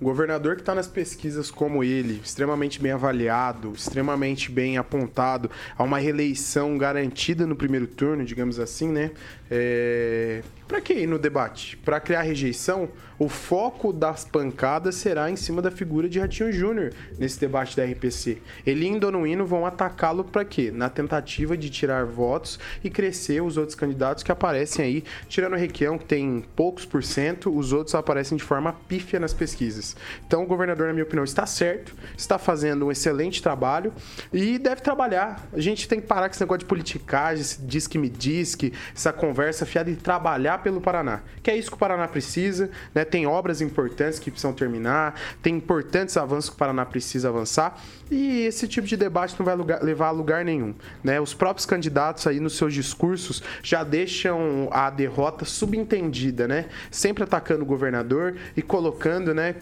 O 0.00 0.04
governador 0.04 0.56
que 0.56 0.62
está 0.62 0.74
nas 0.74 0.88
pesquisas 0.88 1.52
como 1.52 1.84
ele, 1.84 2.20
extremamente 2.24 2.80
bem 2.80 2.90
avaliado, 2.90 3.72
extremamente 3.72 4.50
bem 4.50 4.76
apontado, 4.76 5.50
a 5.78 5.84
uma 5.84 5.98
reeleição 5.98 6.76
garantida 6.76 7.46
no 7.46 7.54
primeiro 7.54 7.86
turno, 7.86 8.24
digamos 8.24 8.58
assim, 8.58 8.88
né? 8.88 9.12
É... 9.50 10.42
Para 10.70 10.80
que 10.80 10.92
ir 10.92 11.08
no 11.08 11.18
debate? 11.18 11.76
Para 11.78 11.98
criar 11.98 12.22
rejeição? 12.22 12.88
O 13.18 13.28
foco 13.28 13.92
das 13.92 14.24
pancadas 14.24 14.94
será 14.94 15.28
em 15.28 15.34
cima 15.34 15.60
da 15.60 15.70
figura 15.70 16.08
de 16.08 16.20
Ratinho 16.20 16.52
Júnior 16.52 16.92
nesse 17.18 17.40
debate 17.40 17.76
da 17.76 17.84
RPC. 17.84 18.38
Ele 18.64 18.86
e 18.88 18.98
Donuíno 18.98 19.44
vão 19.44 19.66
atacá-lo 19.66 20.22
para 20.22 20.44
quê? 20.44 20.70
Na 20.70 20.88
tentativa 20.88 21.56
de 21.56 21.68
tirar 21.68 22.06
votos 22.06 22.58
e 22.84 22.88
crescer 22.88 23.42
os 23.42 23.56
outros 23.56 23.74
candidatos 23.74 24.22
que 24.22 24.30
aparecem 24.30 24.84
aí, 24.84 25.04
tirando 25.28 25.54
o 25.54 25.56
Requião, 25.56 25.98
que 25.98 26.04
tem 26.04 26.42
poucos 26.54 26.86
por 26.86 27.02
cento, 27.02 27.54
os 27.54 27.72
outros 27.72 27.94
aparecem 27.94 28.38
de 28.38 28.44
forma 28.44 28.72
pífia 28.72 29.18
nas 29.18 29.34
pesquisas. 29.34 29.96
Então 30.26 30.44
o 30.44 30.46
governador, 30.46 30.86
na 30.86 30.92
minha 30.92 31.04
opinião, 31.04 31.24
está 31.24 31.44
certo, 31.44 31.94
está 32.16 32.38
fazendo 32.38 32.86
um 32.86 32.92
excelente 32.92 33.42
trabalho 33.42 33.92
e 34.32 34.56
deve 34.56 34.80
trabalhar. 34.80 35.46
A 35.52 35.60
gente 35.60 35.88
tem 35.88 36.00
que 36.00 36.06
parar 36.06 36.28
com 36.28 36.34
esse 36.34 36.40
negócio 36.40 36.60
de 36.60 36.66
politicagem, 36.66 37.42
esse 37.42 37.60
diz 37.60 37.86
que 37.86 37.98
me 37.98 38.08
diz, 38.08 38.54
que 38.54 38.72
essa 38.94 39.12
conversa 39.12 39.39
fiada 39.66 39.90
e 39.90 39.96
trabalhar 39.96 40.62
pelo 40.62 40.80
Paraná. 40.80 41.20
Que 41.42 41.50
é 41.50 41.56
isso 41.56 41.70
que 41.70 41.76
o 41.76 41.78
Paraná 41.78 42.06
precisa, 42.08 42.70
né? 42.94 43.04
Tem 43.04 43.26
obras 43.26 43.60
importantes 43.60 44.18
que 44.18 44.30
precisam 44.30 44.52
terminar, 44.52 45.14
tem 45.42 45.56
importantes 45.56 46.16
avanços 46.16 46.50
que 46.50 46.56
o 46.56 46.58
Paraná 46.58 46.84
precisa 46.84 47.28
avançar 47.28 47.80
e 48.10 48.42
esse 48.42 48.66
tipo 48.66 48.86
de 48.86 48.96
debate 48.96 49.36
não 49.38 49.44
vai 49.44 49.54
lugar, 49.54 49.82
levar 49.82 50.08
a 50.08 50.10
lugar 50.10 50.44
nenhum, 50.44 50.74
né? 51.02 51.20
Os 51.20 51.32
próprios 51.32 51.66
candidatos 51.66 52.26
aí 52.26 52.40
nos 52.40 52.56
seus 52.56 52.74
discursos 52.74 53.42
já 53.62 53.84
deixam 53.84 54.68
a 54.70 54.90
derrota 54.90 55.44
subentendida, 55.44 56.48
né? 56.48 56.66
Sempre 56.90 57.24
atacando 57.24 57.62
o 57.62 57.66
governador 57.66 58.36
e 58.56 58.62
colocando, 58.62 59.32
né, 59.34 59.54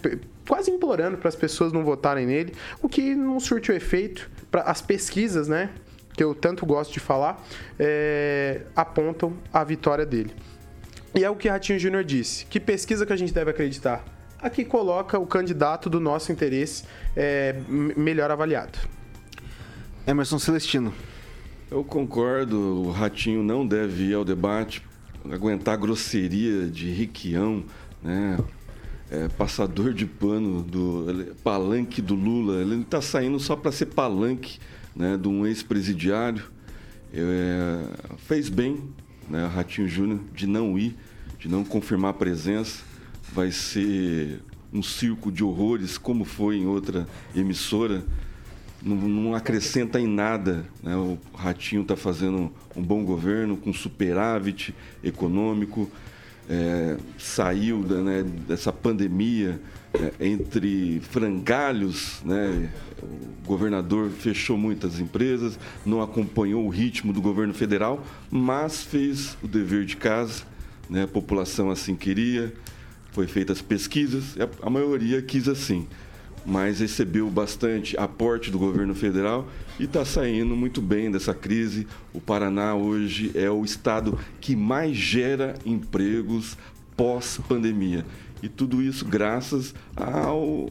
quase 0.47 0.71
implorando 0.71 1.17
para 1.17 1.29
as 1.29 1.35
pessoas 1.35 1.71
não 1.71 1.83
votarem 1.83 2.25
nele, 2.25 2.53
o 2.81 2.89
que 2.89 3.13
não 3.13 3.39
surte 3.39 3.71
o 3.71 3.75
efeito 3.75 4.29
para 4.49 4.63
as 4.63 4.81
pesquisas, 4.81 5.47
né? 5.47 5.69
Que 6.19 6.23
eu 6.25 6.35
tanto 6.35 6.65
gosto 6.65 6.91
de 6.91 6.99
falar, 6.99 7.41
é, 7.79 8.63
apontam 8.75 9.37
a 9.53 9.63
vitória 9.63 10.05
dele. 10.05 10.33
E 11.15 11.23
é 11.23 11.29
o 11.29 11.35
que 11.37 11.47
Ratinho 11.47 11.79
Júnior 11.79 12.03
disse. 12.03 12.45
Que 12.47 12.59
pesquisa 12.59 13.05
que 13.05 13.13
a 13.13 13.15
gente 13.15 13.33
deve 13.33 13.51
acreditar? 13.51 14.03
Aqui 14.37 14.65
coloca 14.65 15.17
o 15.17 15.25
candidato 15.25 15.89
do 15.89 15.97
nosso 15.97 16.29
interesse 16.29 16.83
é, 17.15 17.55
melhor 17.69 18.29
avaliado. 18.31 18.77
Emerson 20.05 20.37
Celestino. 20.39 20.93
Eu 21.71 21.85
concordo, 21.85 22.57
o 22.57 22.91
Ratinho 22.91 23.41
não 23.41 23.65
deve 23.65 24.09
ir 24.09 24.13
ao 24.13 24.25
debate, 24.25 24.85
aguentar 25.31 25.75
a 25.75 25.77
grosseria 25.77 26.67
de 26.67 26.91
Riquião, 26.91 27.63
né? 28.03 28.37
É, 29.09 29.29
passador 29.29 29.93
de 29.93 30.05
pano 30.05 30.63
do 30.63 31.33
palanque 31.45 32.01
do 32.01 32.13
Lula. 32.13 32.61
Ele 32.61 32.81
está 32.81 33.01
saindo 33.01 33.39
só 33.39 33.55
para 33.55 33.71
ser 33.71 33.85
palanque 33.85 34.59
né, 34.95 35.17
de 35.17 35.27
um 35.27 35.45
ex-presidiário. 35.45 36.43
É, 37.13 37.83
fez 38.17 38.49
bem, 38.49 38.83
né, 39.29 39.47
Ratinho 39.47 39.87
Júnior, 39.87 40.19
de 40.33 40.45
não 40.45 40.77
ir, 40.77 40.95
de 41.39 41.47
não 41.47 41.63
confirmar 41.63 42.11
a 42.11 42.13
presença. 42.13 42.83
Vai 43.31 43.51
ser 43.51 44.41
um 44.71 44.83
circo 44.83 45.31
de 45.31 45.43
horrores, 45.43 45.97
como 45.97 46.25
foi 46.25 46.57
em 46.57 46.67
outra 46.67 47.07
emissora. 47.35 48.03
Não, 48.81 48.95
não 48.95 49.35
acrescenta 49.35 49.99
em 49.99 50.07
nada. 50.07 50.65
Né? 50.81 50.95
O 50.95 51.17
Ratinho 51.33 51.81
está 51.81 51.95
fazendo 51.95 52.51
um 52.75 52.81
bom 52.81 53.03
governo, 53.03 53.57
com 53.57 53.73
superávit 53.73 54.73
econômico. 55.03 55.89
É, 56.49 56.97
saiu 57.17 57.83
da, 57.83 58.01
né, 58.01 58.23
dessa 58.23 58.73
pandemia 58.73 59.61
é, 59.93 60.25
entre 60.25 60.99
frangalhos, 61.09 62.21
né? 62.23 62.71
o 63.01 63.47
governador 63.47 64.09
fechou 64.11 64.57
muitas 64.57 64.99
empresas, 64.99 65.57
não 65.85 66.01
acompanhou 66.01 66.65
o 66.65 66.69
ritmo 66.69 67.11
do 67.11 67.21
governo 67.21 67.53
federal, 67.53 68.05
mas 68.29 68.83
fez 68.83 69.37
o 69.41 69.47
dever 69.47 69.85
de 69.85 69.97
casa, 69.97 70.43
né? 70.89 71.03
a 71.03 71.07
população 71.07 71.71
assim 71.71 71.95
queria, 71.95 72.53
foi 73.11 73.25
feitas 73.25 73.61
pesquisas, 73.61 74.35
a 74.61 74.69
maioria 74.69 75.21
quis 75.21 75.47
assim, 75.47 75.87
mas 76.45 76.79
recebeu 76.79 77.29
bastante 77.29 77.97
aporte 77.97 78.51
do 78.51 78.59
governo 78.59 78.95
federal 78.95 79.47
e 79.79 79.85
está 79.85 80.05
saindo 80.05 80.55
muito 80.55 80.81
bem 80.81 81.11
dessa 81.11 81.33
crise. 81.33 81.87
O 82.13 82.21
Paraná 82.21 82.75
hoje 82.75 83.31
é 83.35 83.49
o 83.49 83.63
estado 83.63 84.17
que 84.39 84.55
mais 84.55 84.95
gera 84.95 85.55
empregos 85.65 86.57
pós-pandemia. 86.95 88.05
E 88.41 88.47
tudo 88.47 88.81
isso 88.81 89.05
graças 89.05 89.73
ao, 89.95 90.69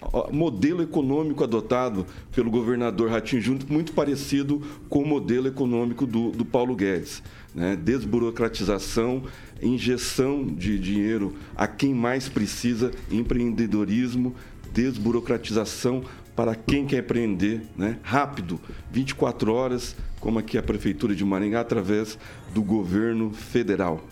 ao, 0.00 0.32
modelo 0.32 0.82
econômico 0.82 1.44
adotado 1.44 2.06
pelo 2.34 2.50
governador 2.50 3.10
Ratinho 3.10 3.42
Júnior, 3.42 3.66
muito 3.68 3.92
parecido 3.92 4.62
com 4.88 5.02
o 5.02 5.06
modelo 5.06 5.46
econômico 5.46 6.06
do, 6.06 6.30
do 6.30 6.44
Paulo 6.44 6.74
Guedes. 6.74 7.22
Né? 7.54 7.76
Desburocratização, 7.76 9.24
injeção 9.62 10.44
de 10.46 10.78
dinheiro 10.78 11.34
a 11.54 11.66
quem 11.66 11.94
mais 11.94 12.28
precisa, 12.28 12.90
empreendedorismo, 13.10 14.34
desburocratização 14.72 16.02
para 16.34 16.54
quem 16.54 16.86
quer 16.86 17.00
empreender 17.00 17.60
né? 17.76 17.98
rápido, 18.02 18.58
24 18.90 19.52
horas, 19.52 19.94
como 20.18 20.38
aqui 20.38 20.56
a 20.56 20.62
Prefeitura 20.62 21.14
de 21.14 21.24
Maringá, 21.24 21.60
através 21.60 22.18
do 22.54 22.62
governo 22.62 23.32
federal. 23.32 24.02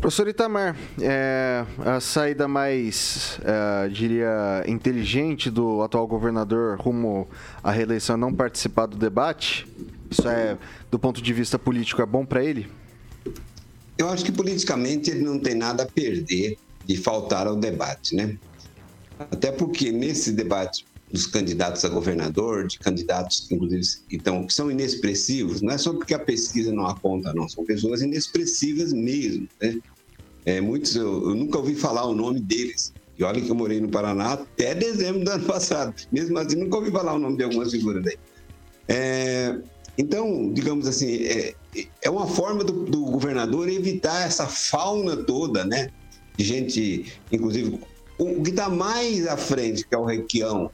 Professor 0.00 0.26
Itamar, 0.28 0.74
é, 0.98 1.66
a 1.84 2.00
saída 2.00 2.48
mais, 2.48 3.38
é, 3.44 3.88
diria, 3.88 4.64
inteligente 4.66 5.50
do 5.50 5.82
atual 5.82 6.06
governador 6.06 6.80
rumo 6.80 7.28
à 7.62 7.70
reeleição 7.70 8.16
não 8.16 8.32
participar 8.32 8.86
do 8.86 8.96
debate, 8.96 9.68
isso 10.10 10.26
é, 10.26 10.56
do 10.90 10.98
ponto 10.98 11.20
de 11.20 11.32
vista 11.34 11.58
político, 11.58 12.00
é 12.00 12.06
bom 12.06 12.24
para 12.24 12.42
ele? 12.42 12.66
Eu 13.98 14.08
acho 14.08 14.24
que 14.24 14.32
politicamente 14.32 15.10
ele 15.10 15.20
não 15.20 15.38
tem 15.38 15.54
nada 15.54 15.82
a 15.82 15.86
perder 15.86 16.56
de 16.86 16.96
faltar 16.96 17.46
ao 17.46 17.54
debate, 17.54 18.16
né? 18.16 18.38
Até 19.30 19.52
porque 19.52 19.92
nesse 19.92 20.32
debate 20.32 20.86
dos 21.12 21.26
candidatos 21.26 21.84
a 21.84 21.88
governador, 21.88 22.66
de 22.66 22.78
candidatos, 22.78 23.50
inclusive, 23.50 23.82
então, 24.10 24.46
que 24.46 24.54
são 24.54 24.70
inexpressivos, 24.70 25.60
não 25.60 25.72
é 25.72 25.78
só 25.78 25.92
porque 25.92 26.14
a 26.14 26.18
pesquisa 26.18 26.72
não 26.72 26.86
aponta, 26.86 27.32
não, 27.34 27.48
são 27.48 27.64
pessoas 27.64 28.00
inexpressivas 28.00 28.92
mesmo, 28.92 29.48
né? 29.60 29.78
É, 30.46 30.60
muitos, 30.60 30.96
eu, 30.96 31.30
eu 31.30 31.34
nunca 31.34 31.58
ouvi 31.58 31.74
falar 31.74 32.06
o 32.06 32.14
nome 32.14 32.40
deles. 32.40 32.92
E 33.18 33.22
olha 33.22 33.40
que 33.40 33.50
eu 33.50 33.54
morei 33.54 33.80
no 33.80 33.90
Paraná 33.90 34.32
até 34.32 34.74
dezembro 34.74 35.22
do 35.22 35.30
ano 35.30 35.44
passado. 35.44 35.94
Mesmo 36.10 36.38
assim, 36.38 36.56
nunca 36.56 36.78
ouvi 36.78 36.90
falar 36.90 37.12
o 37.12 37.18
nome 37.18 37.36
de 37.36 37.44
algumas 37.44 37.70
figuras 37.70 38.02
daí. 38.02 38.16
É, 38.88 39.58
então, 39.98 40.50
digamos 40.52 40.86
assim, 40.86 41.24
é, 41.24 41.54
é 42.00 42.08
uma 42.08 42.26
forma 42.26 42.64
do, 42.64 42.84
do, 42.86 43.04
governador 43.04 43.68
evitar 43.68 44.26
essa 44.26 44.46
fauna 44.46 45.16
toda, 45.16 45.64
né? 45.64 45.90
De 46.36 46.44
gente, 46.44 47.12
inclusive, 47.30 47.78
o 48.18 48.42
que 48.42 48.50
está 48.50 48.70
mais 48.70 49.26
à 49.26 49.36
frente, 49.36 49.86
que 49.86 49.94
é 49.94 49.98
o 49.98 50.06
Requião, 50.06 50.70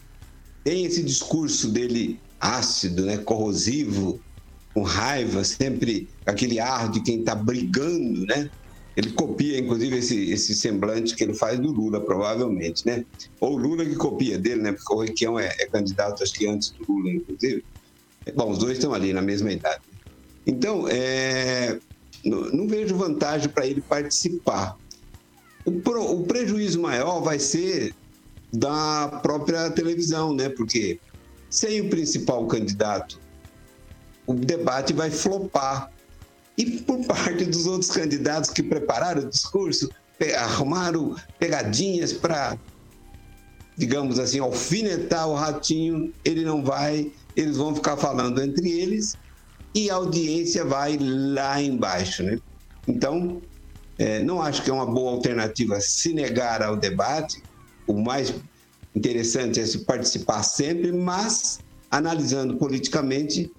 tem 0.67 0.85
esse 0.85 1.01
discurso 1.01 1.71
dele 1.71 2.19
ácido, 2.41 3.07
né? 3.07 3.19
corrosivo, 3.19 4.21
com 4.75 4.83
raiva, 4.83 5.45
sempre 5.45 6.09
aquele 6.27 6.59
ar 6.59 6.91
de 6.91 7.01
quem 7.05 7.21
está 7.21 7.37
brigando, 7.37 8.27
né? 8.27 8.51
Ele 8.97 9.13
copia, 9.13 9.61
inclusive, 9.61 9.97
esse, 9.97 10.33
esse 10.33 10.57
semblante 10.57 11.15
que 11.15 11.23
ele 11.23 11.35
faz 11.35 11.61
do 11.61 11.71
Lula, 11.71 12.01
provavelmente, 12.01 12.85
né? 12.85 13.05
Ou 13.41 13.53
o 13.53 13.57
Lula 13.57 13.85
que 13.85 13.95
copia 13.95 14.41
dele, 14.41 14.61
né? 14.61 14.73
Porque 14.73 14.93
o 14.93 15.03
Requião 15.03 15.39
é, 15.39 15.55
é 15.61 15.67
candidato, 15.67 16.25
acho 16.25 16.35
que 16.35 16.49
antes 16.49 16.73
do 16.73 16.85
Lula, 16.93 17.11
inclusive. 17.13 17.65
Bom, 18.35 18.51
os 18.51 18.59
dois 18.59 18.73
estão 18.73 18.93
ali 18.93 19.13
na 19.13 19.23
mesma 19.23 19.53
idade. 19.53 19.83
Então, 20.45 20.89
é, 20.89 21.79
não, 22.25 22.41
não 22.51 22.67
vejo 22.67 22.97
vantagem 22.97 23.49
para 23.51 23.69
ele 23.69 23.83
participar. 23.83 24.77
O, 25.65 25.81
pro, 25.81 26.03
o 26.03 26.27
prejuízo 26.27 26.81
maior 26.81 27.21
vai 27.21 27.39
ser 27.39 27.95
da 28.53 29.21
própria 29.23 29.71
televisão, 29.71 30.35
né? 30.35 30.49
Porque 30.49 31.01
sem 31.51 31.81
o 31.81 31.91
principal 31.91 32.47
candidato, 32.47 33.21
o 34.27 34.35
debate 34.35 34.93
vai 34.93 35.11
flopar. 35.11 35.91
E 36.59 36.81
por 36.81 37.05
parte 37.05 37.45
dos 37.45 37.67
outros 37.67 37.91
candidatos 37.91 38.51
que 38.51 38.63
prepararam 38.63 39.23
o 39.23 39.29
discurso, 39.29 39.91
arrumaram 40.39 41.15
pegadinhas 41.39 42.13
para, 42.13 42.59
digamos 43.77 44.19
assim, 44.19 44.39
alfinetar 44.39 45.29
o 45.29 45.35
ratinho, 45.35 46.15
ele 46.25 46.45
não 46.45 46.65
vai, 46.65 47.13
eles 47.37 47.59
vão 47.59 47.75
ficar 47.75 47.97
falando 47.99 48.43
entre 48.43 48.71
eles 48.71 49.19
e 49.75 49.91
a 49.91 49.97
audiência 49.97 50.65
vai 50.65 50.97
lá 50.99 51.61
embaixo, 51.61 52.23
né? 52.23 52.39
Então, 52.89 53.43
é, 53.99 54.23
não 54.23 54.41
acho 54.41 54.63
que 54.63 54.71
é 54.71 54.73
uma 54.73 54.87
boa 54.87 55.13
alternativa 55.13 55.79
se 55.81 56.15
negar 56.15 56.63
ao 56.63 56.77
debate. 56.77 57.45
O 57.87 57.95
mais 57.95 58.35
interessante 58.95 59.61
é 59.61 59.67
se 59.67 59.81
participar 59.81 60.43
sempre, 60.43 60.93
mas 60.93 61.61
analisando 61.91 62.57
politicamente, 62.57 63.51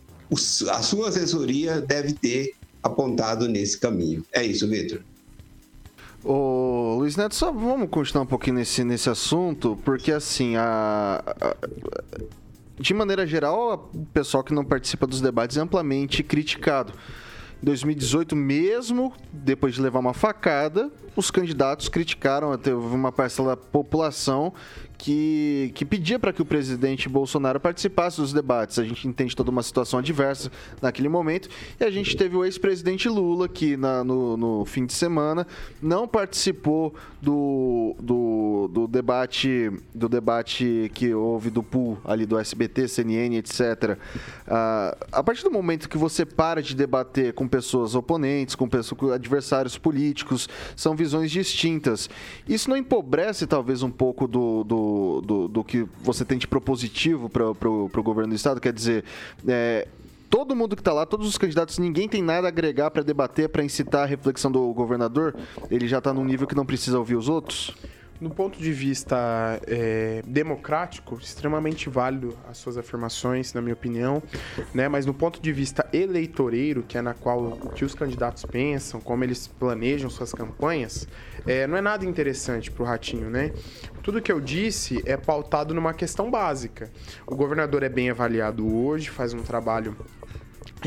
a 0.69 0.81
sua 0.81 1.09
assessoria 1.09 1.79
deve 1.79 2.13
ter 2.13 2.53
apontado 2.83 3.47
nesse 3.47 3.79
caminho. 3.79 4.23
É 4.31 4.43
isso, 4.43 4.67
Vitor. 4.67 5.01
Ô, 6.23 6.95
Luiz 6.99 7.15
Neto, 7.15 7.35
só 7.35 7.51
vamos 7.51 7.89
continuar 7.89 8.23
um 8.23 8.27
pouquinho 8.27 8.57
nesse, 8.57 8.83
nesse 8.83 9.09
assunto, 9.09 9.79
porque 9.85 10.11
assim, 10.11 10.55
a, 10.55 11.23
a 11.39 11.55
de 12.79 12.93
maneira 12.93 13.25
geral, 13.25 13.89
o 13.93 14.05
pessoal 14.07 14.43
que 14.43 14.53
não 14.53 14.63
participa 14.63 15.07
dos 15.07 15.21
debates 15.21 15.57
é 15.57 15.61
amplamente 15.61 16.21
criticado. 16.21 16.93
Em 17.61 17.65
2018, 17.65 18.35
mesmo 18.35 19.13
depois 19.31 19.73
de 19.73 19.81
levar 19.81 19.99
uma 19.99 20.13
facada, 20.13 20.91
os 21.15 21.31
candidatos 21.31 21.89
criticaram, 21.89 22.55
teve 22.57 22.75
uma 22.75 23.11
parcela 23.11 23.49
da 23.49 23.57
população 23.57 24.53
que, 24.97 25.71
que 25.75 25.85
pedia 25.85 26.17
para 26.17 26.33
que 26.33 26.41
o 26.41 26.45
presidente 26.45 27.07
Bolsonaro 27.07 27.59
participasse 27.59 28.19
dos 28.19 28.33
debates. 28.33 28.79
A 28.79 28.83
gente 28.83 29.07
entende 29.07 29.35
toda 29.35 29.51
uma 29.51 29.61
situação 29.61 29.99
adversa 29.99 30.51
naquele 30.81 31.07
momento. 31.07 31.49
E 31.79 31.83
a 31.83 31.91
gente 31.91 32.17
teve 32.17 32.35
o 32.35 32.43
ex-presidente 32.43 33.07
Lula, 33.07 33.47
que 33.47 33.77
na, 33.77 34.03
no, 34.03 34.35
no, 34.35 34.65
fim 34.65 34.85
de 34.85 34.93
semana 34.93 35.45
não 35.81 36.07
participou 36.07 36.95
do, 37.21 37.95
do, 37.99 38.69
do, 38.73 38.87
debate 38.87 39.71
do 39.93 40.09
debate 40.09 40.91
que 40.93 41.13
houve 41.13 41.49
do 41.49 41.61
pool 41.61 41.97
ali 42.03 42.25
do 42.25 42.37
SBT, 42.37 42.87
CNN, 42.87 43.35
etc. 43.37 43.97
Uh, 44.47 45.05
a 45.11 45.23
partir 45.23 45.43
do 45.43 45.51
momento 45.51 45.87
que 45.87 45.97
você 45.97 46.25
para 46.25 46.61
de 46.61 46.75
debater 46.75 47.33
com 47.33 47.47
pessoas 47.47 47.93
oponentes, 47.93 48.55
com, 48.55 48.67
pessoas, 48.67 49.11
adversários 49.11 49.77
políticos, 49.77 50.49
são 50.75 50.95
visões 50.95 51.29
distintas. 51.29 52.09
Isso 52.47 52.69
não 52.69 52.77
empobrece 52.77 53.45
talvez 53.45 53.83
um 53.83 53.91
pouco 53.91 54.27
do, 54.27 54.63
do 54.63 54.86
do, 55.23 55.47
do, 55.47 55.63
que 55.63 55.87
você 56.01 56.23
tem 56.23 56.37
de 56.37 56.47
propositivo 56.47 57.29
para 57.29 57.69
o 57.69 58.03
governo 58.03 58.29
do 58.29 58.35
Estado? 58.35 58.59
Quer 58.59 58.73
dizer, 58.73 59.03
é, 59.47 59.87
todo 60.29 60.55
mundo 60.55 60.75
que 60.75 60.81
está 60.81 60.93
lá, 60.93 61.05
todos 61.05 61.27
os 61.27 61.37
candidatos, 61.37 61.77
ninguém 61.77 62.07
tem 62.07 62.21
nada 62.21 62.47
a 62.47 62.49
agregar 62.49 62.91
para 62.91 63.03
debater, 63.03 63.49
para 63.49 63.63
incitar 63.63 64.03
a 64.03 64.05
reflexão 64.05 64.51
do 64.51 64.73
governador? 64.73 65.35
Ele 65.69 65.87
já 65.87 65.97
está 65.99 66.13
num 66.13 66.23
nível 66.23 66.47
que 66.47 66.55
não 66.55 66.65
precisa 66.65 66.97
ouvir 66.97 67.15
os 67.15 67.29
outros? 67.29 67.75
No 68.19 68.29
ponto 68.29 68.59
de 68.59 68.71
vista 68.71 69.59
é, 69.67 70.21
democrático, 70.25 71.17
extremamente 71.21 71.89
válido 71.89 72.37
as 72.49 72.57
suas 72.57 72.77
afirmações, 72.77 73.53
na 73.53 73.61
minha 73.61 73.73
opinião, 73.73 74.21
né? 74.73 74.87
Mas 74.87 75.05
no 75.05 75.13
ponto 75.13 75.41
de 75.41 75.51
vista 75.51 75.87
eleitoreiro, 75.93 76.83
que 76.83 76.97
é 76.97 77.01
na 77.01 77.13
qual 77.13 77.43
o 77.43 77.69
que 77.69 77.85
os 77.85 77.93
candidatos 77.93 78.43
pensam, 78.43 78.99
como 78.99 79.23
eles 79.23 79.47
planejam 79.47 80.09
suas 80.09 80.33
campanhas, 80.33 81.07
é, 81.45 81.67
não 81.67 81.77
é 81.77 81.81
nada 81.81 82.05
interessante 82.05 82.71
para 82.71 82.83
o 82.83 82.85
Ratinho, 82.85 83.29
né? 83.29 83.51
Tudo 84.01 84.21
que 84.21 84.31
eu 84.31 84.39
disse 84.39 85.01
é 85.05 85.17
pautado 85.17 85.73
numa 85.73 85.93
questão 85.93 86.31
básica. 86.31 86.89
O 87.25 87.35
governador 87.35 87.83
é 87.83 87.89
bem 87.89 88.09
avaliado 88.09 88.65
hoje, 88.73 89.09
faz 89.09 89.33
um 89.33 89.43
trabalho 89.43 89.95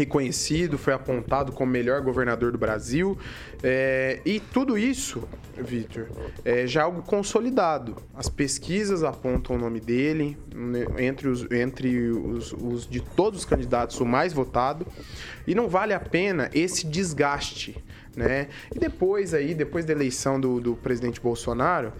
reconhecido, 0.00 0.78
foi 0.78 0.92
apontado 0.92 1.52
como 1.52 1.70
melhor 1.70 2.00
governador 2.00 2.52
do 2.52 2.58
Brasil. 2.58 3.18
É, 3.62 4.20
e 4.24 4.40
tudo 4.40 4.76
isso, 4.76 5.22
Vitor, 5.56 6.08
é 6.44 6.66
já 6.66 6.84
algo 6.84 7.02
consolidado. 7.02 7.96
As 8.14 8.28
pesquisas 8.28 9.02
apontam 9.02 9.56
o 9.56 9.58
nome 9.58 9.80
dele 9.80 10.36
né, 10.54 10.84
entre, 10.98 11.28
os, 11.28 11.50
entre 11.50 12.10
os, 12.10 12.52
os 12.52 12.88
de 12.88 13.00
todos 13.00 13.40
os 13.40 13.44
candidatos, 13.44 14.00
o 14.00 14.06
mais 14.06 14.32
votado. 14.32 14.86
E 15.46 15.54
não 15.54 15.68
vale 15.68 15.92
a 15.92 16.00
pena 16.00 16.50
esse 16.54 16.86
desgaste. 16.86 17.76
Né? 18.16 18.48
E 18.74 18.78
depois 18.78 19.32
aí, 19.32 19.54
depois 19.54 19.84
da 19.84 19.92
eleição 19.92 20.40
do, 20.40 20.60
do 20.60 20.74
presidente 20.74 21.20
Bolsonaro, 21.20 21.92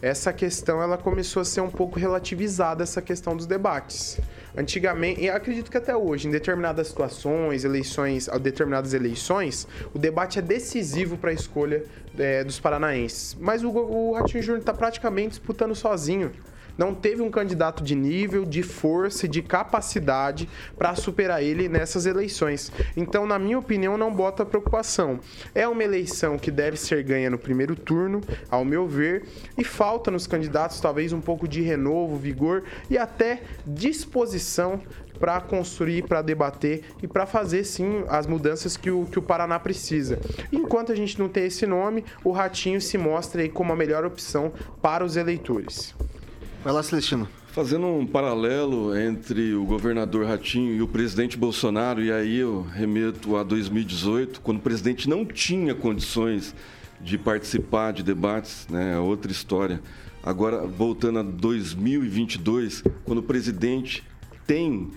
essa 0.00 0.32
questão 0.32 0.80
ela 0.80 0.96
começou 0.96 1.40
a 1.40 1.44
ser 1.44 1.60
um 1.60 1.70
pouco 1.70 1.98
relativizada, 1.98 2.82
essa 2.82 3.02
questão 3.02 3.36
dos 3.36 3.46
debates. 3.46 4.20
Antigamente, 4.56 5.22
e 5.22 5.28
acredito 5.28 5.70
que 5.70 5.76
até 5.76 5.96
hoje, 5.96 6.28
em 6.28 6.30
determinadas 6.30 6.88
situações, 6.88 7.64
eleições, 7.64 8.28
determinadas 8.40 8.94
eleições, 8.94 9.66
o 9.92 9.98
debate 9.98 10.38
é 10.38 10.42
decisivo 10.42 11.16
para 11.18 11.30
a 11.30 11.34
escolha 11.34 11.84
é, 12.18 12.44
dos 12.44 12.60
paranaenses. 12.60 13.36
Mas 13.38 13.64
o, 13.64 13.70
o 13.70 14.12
Ratinho 14.12 14.42
Júnior 14.42 14.60
está 14.60 14.72
praticamente 14.72 15.30
disputando 15.30 15.74
sozinho 15.74 16.30
não 16.76 16.94
teve 16.94 17.22
um 17.22 17.30
candidato 17.30 17.82
de 17.82 17.94
nível, 17.94 18.44
de 18.44 18.62
força 18.62 19.26
e 19.26 19.28
de 19.28 19.42
capacidade 19.42 20.48
para 20.76 20.94
superar 20.94 21.42
ele 21.42 21.68
nessas 21.68 22.06
eleições. 22.06 22.72
Então, 22.96 23.26
na 23.26 23.38
minha 23.38 23.58
opinião, 23.58 23.96
não 23.96 24.12
bota 24.12 24.44
preocupação. 24.44 25.20
É 25.54 25.66
uma 25.66 25.84
eleição 25.84 26.38
que 26.38 26.50
deve 26.50 26.76
ser 26.76 27.02
ganha 27.02 27.30
no 27.30 27.38
primeiro 27.38 27.74
turno, 27.74 28.20
ao 28.50 28.64
meu 28.64 28.86
ver, 28.86 29.24
e 29.56 29.64
falta 29.64 30.10
nos 30.10 30.26
candidatos 30.26 30.80
talvez 30.80 31.12
um 31.12 31.20
pouco 31.20 31.48
de 31.48 31.60
renovo, 31.60 32.16
vigor 32.16 32.64
e 32.90 32.98
até 32.98 33.42
disposição 33.66 34.80
para 35.18 35.40
construir, 35.40 36.02
para 36.02 36.22
debater 36.22 36.84
e 37.02 37.08
para 37.08 37.26
fazer 37.26 37.64
sim 37.64 38.04
as 38.08 38.26
mudanças 38.26 38.76
que 38.76 38.90
o, 38.90 39.06
que 39.06 39.18
o 39.18 39.22
Paraná 39.22 39.58
precisa. 39.58 40.18
Enquanto 40.52 40.92
a 40.92 40.94
gente 40.94 41.18
não 41.18 41.28
tem 41.28 41.46
esse 41.46 41.66
nome, 41.66 42.04
o 42.22 42.30
Ratinho 42.30 42.80
se 42.80 42.98
mostra 42.98 43.42
aí 43.42 43.48
como 43.48 43.72
a 43.72 43.76
melhor 43.76 44.04
opção 44.04 44.52
para 44.80 45.04
os 45.04 45.16
eleitores. 45.16 45.94
Vai 46.66 46.72
lá, 46.72 46.82
Celestino. 46.82 47.28
Fazendo 47.52 47.86
um 47.86 48.04
paralelo 48.04 48.98
entre 48.98 49.54
o 49.54 49.64
governador 49.64 50.26
Ratinho 50.26 50.74
e 50.74 50.82
o 50.82 50.88
presidente 50.88 51.36
Bolsonaro, 51.36 52.02
e 52.02 52.10
aí 52.10 52.38
eu 52.38 52.62
remeto 52.62 53.36
a 53.36 53.44
2018, 53.44 54.40
quando 54.40 54.56
o 54.56 54.60
presidente 54.60 55.08
não 55.08 55.24
tinha 55.24 55.76
condições 55.76 56.56
de 57.00 57.16
participar 57.16 57.92
de 57.92 58.02
debates, 58.02 58.66
né, 58.68 58.94
é 58.94 58.98
outra 58.98 59.30
história. 59.30 59.80
Agora, 60.24 60.66
voltando 60.66 61.20
a 61.20 61.22
2022, 61.22 62.82
quando 63.04 63.18
o 63.18 63.22
presidente 63.22 64.02
tem, 64.44 64.90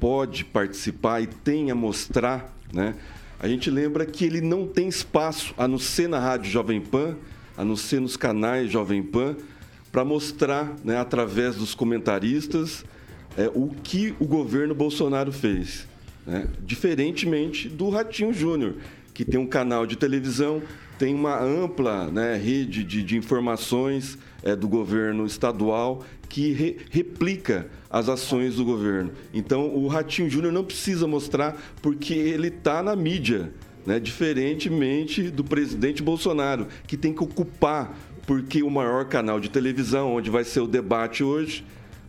pode 0.00 0.44
participar 0.46 1.20
e 1.20 1.28
tem 1.28 1.70
a 1.70 1.76
mostrar, 1.76 2.52
né, 2.72 2.96
a 3.38 3.46
gente 3.46 3.70
lembra 3.70 4.04
que 4.04 4.24
ele 4.24 4.40
não 4.40 4.66
tem 4.66 4.88
espaço, 4.88 5.54
a 5.56 5.68
não 5.68 5.78
ser 5.78 6.08
na 6.08 6.18
Rádio 6.18 6.50
Jovem 6.50 6.80
Pan, 6.80 7.14
a 7.56 7.64
não 7.64 7.76
ser 7.76 8.00
nos 8.00 8.16
canais 8.16 8.68
Jovem 8.68 9.00
Pan, 9.00 9.36
para 9.90 10.04
mostrar, 10.04 10.76
né, 10.84 10.98
através 10.98 11.56
dos 11.56 11.74
comentaristas, 11.74 12.84
é, 13.36 13.50
o 13.54 13.68
que 13.82 14.14
o 14.18 14.26
governo 14.26 14.74
Bolsonaro 14.74 15.32
fez. 15.32 15.86
Né? 16.26 16.46
Diferentemente 16.64 17.68
do 17.68 17.88
Ratinho 17.88 18.32
Júnior, 18.32 18.74
que 19.14 19.24
tem 19.24 19.40
um 19.40 19.46
canal 19.46 19.86
de 19.86 19.96
televisão, 19.96 20.62
tem 20.98 21.14
uma 21.14 21.40
ampla 21.40 22.10
né, 22.10 22.36
rede 22.36 22.84
de, 22.84 23.02
de 23.02 23.16
informações 23.16 24.18
é, 24.42 24.54
do 24.54 24.68
governo 24.68 25.24
estadual 25.24 26.04
que 26.28 26.52
re, 26.52 26.76
replica 26.90 27.68
as 27.88 28.08
ações 28.08 28.56
do 28.56 28.64
governo. 28.64 29.12
Então, 29.32 29.74
o 29.74 29.86
Ratinho 29.86 30.28
Júnior 30.28 30.52
não 30.52 30.64
precisa 30.64 31.06
mostrar 31.06 31.56
porque 31.80 32.14
ele 32.14 32.48
está 32.48 32.82
na 32.82 32.94
mídia. 32.94 33.52
Né? 33.86 33.98
Diferentemente 33.98 35.30
do 35.30 35.42
presidente 35.42 36.02
Bolsonaro, 36.02 36.66
que 36.86 36.96
tem 36.96 37.14
que 37.14 37.22
ocupar 37.22 37.96
porque 38.28 38.62
o 38.62 38.68
maior 38.68 39.06
canal 39.06 39.40
de 39.40 39.48
televisão, 39.48 40.14
onde 40.14 40.28
vai 40.28 40.44
ser 40.44 40.60
o 40.60 40.66
debate 40.66 41.24
hoje, 41.24 41.64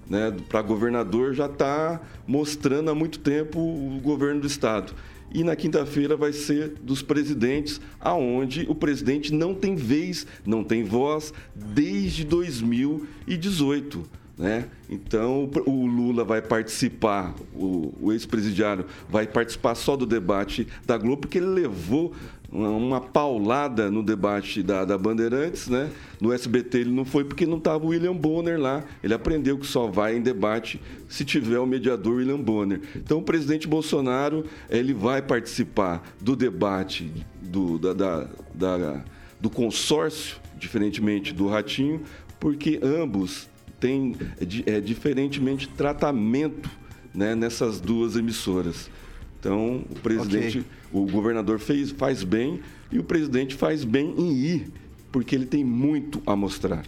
né, 0.10 0.36
para 0.50 0.62
governador, 0.62 1.34
já 1.34 1.46
está 1.46 2.02
mostrando 2.28 2.92
há 2.92 2.96
muito 2.96 3.20
tempo 3.20 3.58
o 3.58 4.02
governo 4.04 4.42
do 4.42 4.48
Estado. 4.48 4.94
E 5.34 5.46
na 5.46 5.56
quinta-feira 5.56 6.18
vai 6.18 6.34
ser 6.34 6.74
dos 6.82 7.02
presidentes, 7.02 7.80
aonde 8.02 8.66
o 8.68 8.76
presidente 8.76 9.34
não 9.34 9.56
tem 9.56 9.76
vez, 9.76 10.28
não 10.46 10.62
tem 10.62 10.84
voz 10.84 11.34
desde 11.56 12.26
2018. 12.26 14.04
Né? 14.40 14.70
Então 14.90 15.52
o 15.66 15.86
Lula 15.86 16.24
vai 16.24 16.42
participar, 16.42 17.36
o, 17.54 17.94
o 18.00 18.14
ex-presidiário 18.14 18.86
vai 19.10 19.28
participar 19.28 19.76
só 19.76 19.98
do 19.98 20.06
debate 20.06 20.66
da 20.86 20.98
Globo, 20.98 21.24
porque 21.24 21.40
ele 21.40 21.48
levou 21.48 22.16
uma, 22.50 22.70
uma 22.70 23.02
paulada 23.02 23.92
no 23.92 24.02
debate 24.02 24.64
da, 24.64 24.86
da, 24.86 24.98
Bandeirantes, 24.98 25.68
né? 25.68 25.92
No 26.22 26.32
SBT 26.32 26.78
ele 26.78 26.90
não 26.90 27.04
foi 27.04 27.26
porque 27.26 27.46
não 27.46 27.58
estava 27.58 27.86
o 27.86 27.90
William 27.90 28.16
Bonner 28.16 28.58
lá. 28.58 28.82
Ele 29.04 29.14
aprendeu 29.14 29.58
que 29.58 29.68
só 29.68 29.88
vai 29.88 30.16
em 30.16 30.22
debate 30.22 30.82
se 31.10 31.26
tiver 31.26 31.60
o 31.60 31.66
mediador 31.66 32.16
William 32.16 32.40
Bonner. 32.40 32.80
Então 32.96 33.18
o 33.20 33.24
presidente 33.24 33.68
Bolsonaro 33.68 34.46
ele 34.70 34.94
vai 34.94 35.22
participar 35.22 36.02
do 36.18 36.34
debate 36.34 37.12
do, 37.42 37.78
da, 37.78 37.92
da, 37.92 38.28
da 38.56 39.04
do 39.38 39.50
consórcio, 39.50 40.38
diferentemente 40.58 41.34
do 41.34 41.48
Ratinho, 41.50 42.04
porque 42.40 42.80
ambos 42.82 43.49
tem 43.80 44.16
é, 44.66 44.80
diferentemente 44.80 45.68
tratamento 45.68 46.70
né, 47.14 47.36
nessas 47.36 47.80
duas 47.80 48.16
emissoras. 48.16 48.90
Então, 49.40 49.86
o 49.90 50.00
presidente, 50.00 50.60
okay. 50.60 50.72
o 50.92 51.06
governador 51.06 51.60
fez, 51.60 51.92
faz 51.92 52.24
bem 52.24 52.60
e 52.92 53.00
o 53.00 53.04
presidente 53.04 53.56
faz 53.56 53.84
bem 53.84 54.14
em 54.18 54.34
ir, 54.34 54.72
porque 55.12 55.34
ele 55.34 55.46
tem 55.46 55.64
muito 55.64 56.22
a 56.26 56.36
mostrar. 56.36 56.86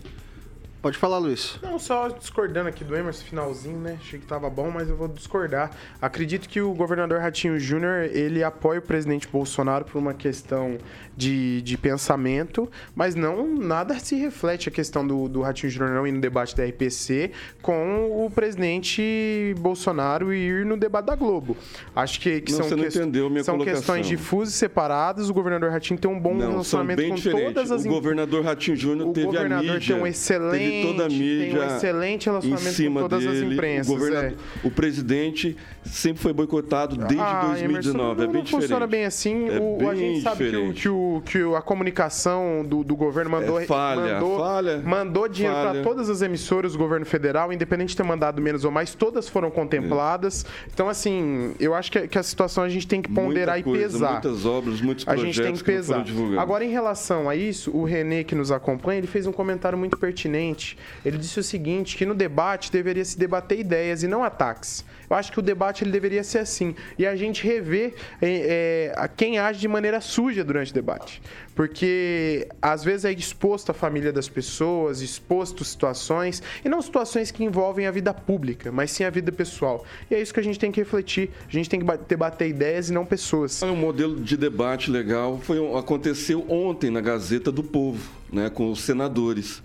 Pode 0.82 0.98
falar, 0.98 1.20
Luiz. 1.20 1.60
Não, 1.62 1.78
só 1.78 2.08
discordando 2.08 2.68
aqui 2.68 2.84
do 2.84 2.96
Emerson, 2.96 3.24
finalzinho, 3.24 3.78
né? 3.78 4.00
Achei 4.02 4.18
que 4.20 4.26
tava 4.26 4.50
bom, 4.50 4.72
mas 4.72 4.90
eu 4.90 4.98
vou 4.98 5.08
discordar. 5.08 5.70
Acredito 6.02 6.50
que 6.50 6.60
o 6.60 6.74
governador 6.74 7.20
Ratinho 7.20 7.60
Júnior, 7.60 8.06
ele 8.12 8.44
apoia 8.44 8.80
o 8.80 8.82
presidente 8.82 9.28
Bolsonaro 9.28 9.86
por 9.86 10.00
uma 10.00 10.16
questão 10.16 10.80
de, 11.16 11.62
de 11.62 11.78
pensamento, 11.78 12.68
mas 12.96 13.14
não 13.14 13.48
nada 13.56 14.00
se 14.00 14.16
reflete 14.16 14.70
a 14.70 14.72
questão 14.72 15.06
do, 15.06 15.30
do 15.30 15.42
Ratinho 15.42 15.72
Júnior 15.72 15.94
não 15.94 16.08
ir 16.08 16.14
no 16.14 16.22
debate 16.22 16.56
da 16.56 16.66
RPC 16.66 17.32
com 17.62 18.26
o 18.26 18.32
presidente 18.32 19.54
Bolsonaro 19.60 20.34
ir 20.34 20.66
no 20.66 20.76
debate 20.76 21.06
da 21.06 21.16
Globo. 21.16 21.56
Acho 21.96 22.20
que, 22.20 22.42
que 22.42 22.54
não, 22.54 22.58
são, 22.58 22.70
você 22.70 22.76
não 22.76 22.84
que... 22.84 22.98
entendeu 22.98 23.30
minha 23.30 23.44
são 23.44 23.54
colocação. 23.54 23.82
questões 23.82 24.08
difusas 24.08 24.56
e 24.56 24.58
separadas. 24.58 25.30
O 25.30 25.34
governador 25.34 25.70
Ratinho 25.70 26.00
tem 26.00 26.10
um 26.10 26.20
bom 26.20 26.34
não, 26.34 26.50
relacionamento 26.50 27.08
com 27.08 27.14
diferentes. 27.14 27.54
todas 27.54 27.72
as... 27.72 27.86
O 27.86 27.90
governador 27.90 28.44
Ratinho 28.44 28.76
Júnior 28.76 29.14
teve 29.14 29.38
a 29.38 29.48
mídia... 29.48 29.80
tem 29.80 29.96
um 29.96 30.08
excelente 30.08 30.71
teve 30.71 30.71
toda 30.82 31.06
a 31.06 31.10
mídia 31.10 31.46
tem 31.46 31.58
um 31.58 31.76
excelente 31.76 32.26
relacionamento 32.26 32.70
em 32.70 32.72
cima 32.72 33.02
com 33.02 33.10
todas 33.10 33.26
dele. 33.26 33.46
as 33.46 33.52
imprensas. 33.54 34.02
O, 34.02 34.16
é. 34.16 34.34
o 34.64 34.72
presidente 34.72 35.58
sempre 35.84 36.22
foi 36.22 36.34
boicotado 36.34 36.96
desde 36.96 37.20
ah, 37.20 37.46
2019. 37.48 37.64
Emerson, 37.64 37.90
é 37.90 38.16
bem 38.16 38.26
não 38.26 38.44
diferente. 38.44 38.52
funciona 38.52 38.88
bem 38.88 39.06
assim. 39.06 39.50
É 39.50 39.60
o, 39.60 39.78
bem 39.78 39.90
a 39.90 39.96
gente 39.96 40.22
sabe 40.22 40.50
que, 40.50 40.58
o, 40.58 40.74
que, 40.74 40.90
o, 40.90 41.22
que 41.26 41.56
a 41.56 41.62
comunicação 41.62 42.64
do, 42.66 42.84
do 42.84 42.96
governo 42.96 43.32
mandou, 43.32 43.60
é 43.60 43.66
falha, 43.66 44.14
mandou, 44.14 44.40
falha, 44.40 44.82
mandou 44.84 45.28
dinheiro 45.28 45.58
para 45.58 45.82
todas 45.82 46.10
as 46.10 46.22
emissoras 46.22 46.74
do 46.74 46.78
governo 46.78 47.06
federal, 47.06 47.52
independente 47.52 47.90
de 47.90 47.98
ter 47.98 48.04
mandado 48.04 48.42
menos 48.42 48.64
ou 48.64 48.72
mais, 48.72 48.94
todas 48.94 49.28
foram 49.28 49.50
contempladas. 49.50 50.46
É. 50.46 50.70
Então, 50.74 50.88
assim, 50.88 51.54
eu 51.60 51.74
acho 51.74 51.92
que, 51.92 52.08
que, 52.08 52.18
a 52.18 52.24
situação 52.24 52.64
a 52.64 52.70
gente 52.70 52.88
tem 52.88 53.02
que 53.02 53.12
ponderar 53.12 53.56
Muita 53.56 53.70
e 53.70 53.74
coisa, 53.74 53.98
pesar. 53.98 54.12
Muitas 54.14 54.46
obras, 54.46 54.82
muitos 54.82 55.08
a 55.08 55.12
projetos 55.12 55.36
gente 55.36 55.46
tem 55.46 55.56
que 55.56 55.64
pesar. 55.64 56.04
Que 56.04 56.38
Agora, 56.38 56.64
em 56.64 56.70
relação 56.70 57.30
a 57.30 57.36
isso, 57.36 57.72
o 57.76 57.84
Renê 57.84 58.24
que 58.24 58.36
nos 58.36 58.52
acompanha, 58.52 59.00
ele 59.00 59.08
fez 59.08 59.26
um 59.26 59.32
comentário 59.32 59.78
muito 59.78 59.98
pertinente. 59.98 60.78
Ele 61.04 61.18
disse 61.18 61.40
o 61.40 61.44
seguinte, 61.44 61.98
que 61.98 62.06
no 62.06 62.14
debate 62.14 62.72
deveria 62.72 63.04
se 63.04 63.18
debater 63.18 63.60
ideias 63.60 64.04
e 64.04 64.08
não 64.08 64.24
ataques. 64.24 64.86
Eu 65.12 65.18
acho 65.18 65.30
que 65.30 65.40
o 65.40 65.42
debate 65.42 65.84
ele 65.84 65.92
deveria 65.92 66.24
ser 66.24 66.40
assim. 66.40 66.74
E 66.98 67.06
a 67.06 67.18
gente 67.18 67.46
rever 67.46 67.96
é, 68.22 68.94
é, 68.96 69.08
quem 69.10 69.38
age 69.38 69.60
de 69.60 69.68
maneira 69.68 70.00
suja 70.00 70.42
durante 70.42 70.72
o 70.72 70.74
debate. 70.74 71.22
Porque 71.54 72.48
às 72.62 72.82
vezes 72.82 73.04
é 73.04 73.12
exposto 73.12 73.72
a 73.72 73.74
família 73.74 74.14
das 74.14 74.30
pessoas, 74.30 75.02
exposto 75.02 75.66
situações, 75.66 76.42
e 76.64 76.70
não 76.70 76.82
situações 76.82 77.30
que 77.30 77.44
envolvem 77.44 77.88
a 77.88 77.92
vida 77.92 78.14
pública, 78.14 78.72
mas 78.72 78.90
sim 78.92 79.04
a 79.04 79.10
vida 79.10 79.34
pessoal. 79.34 79.86
E 80.10 80.16
é 80.16 80.22
isso 80.22 80.34
que 80.34 80.40
a 80.40 80.44
gente 80.44 80.58
tem 80.58 80.72
que 80.72 80.80
refletir. 80.80 81.30
A 81.46 81.52
gente 81.52 81.70
tem 81.70 81.82
que 81.82 81.86
debater 82.08 82.48
ideias 82.48 82.90
e 82.90 82.94
não 82.94 83.06
pessoas. 83.06 83.62
Um 83.64 83.76
modelo 83.76 84.16
de 84.16 84.38
debate 84.38 84.90
legal 84.90 85.40
foi, 85.40 85.58
aconteceu 85.78 86.46
ontem 86.50 86.90
na 86.90 87.02
Gazeta 87.02 87.52
do 87.52 87.64
Povo, 87.64 88.10
né, 88.32 88.50
com 88.50 88.72
os 88.72 88.80
senadores. 88.80 89.62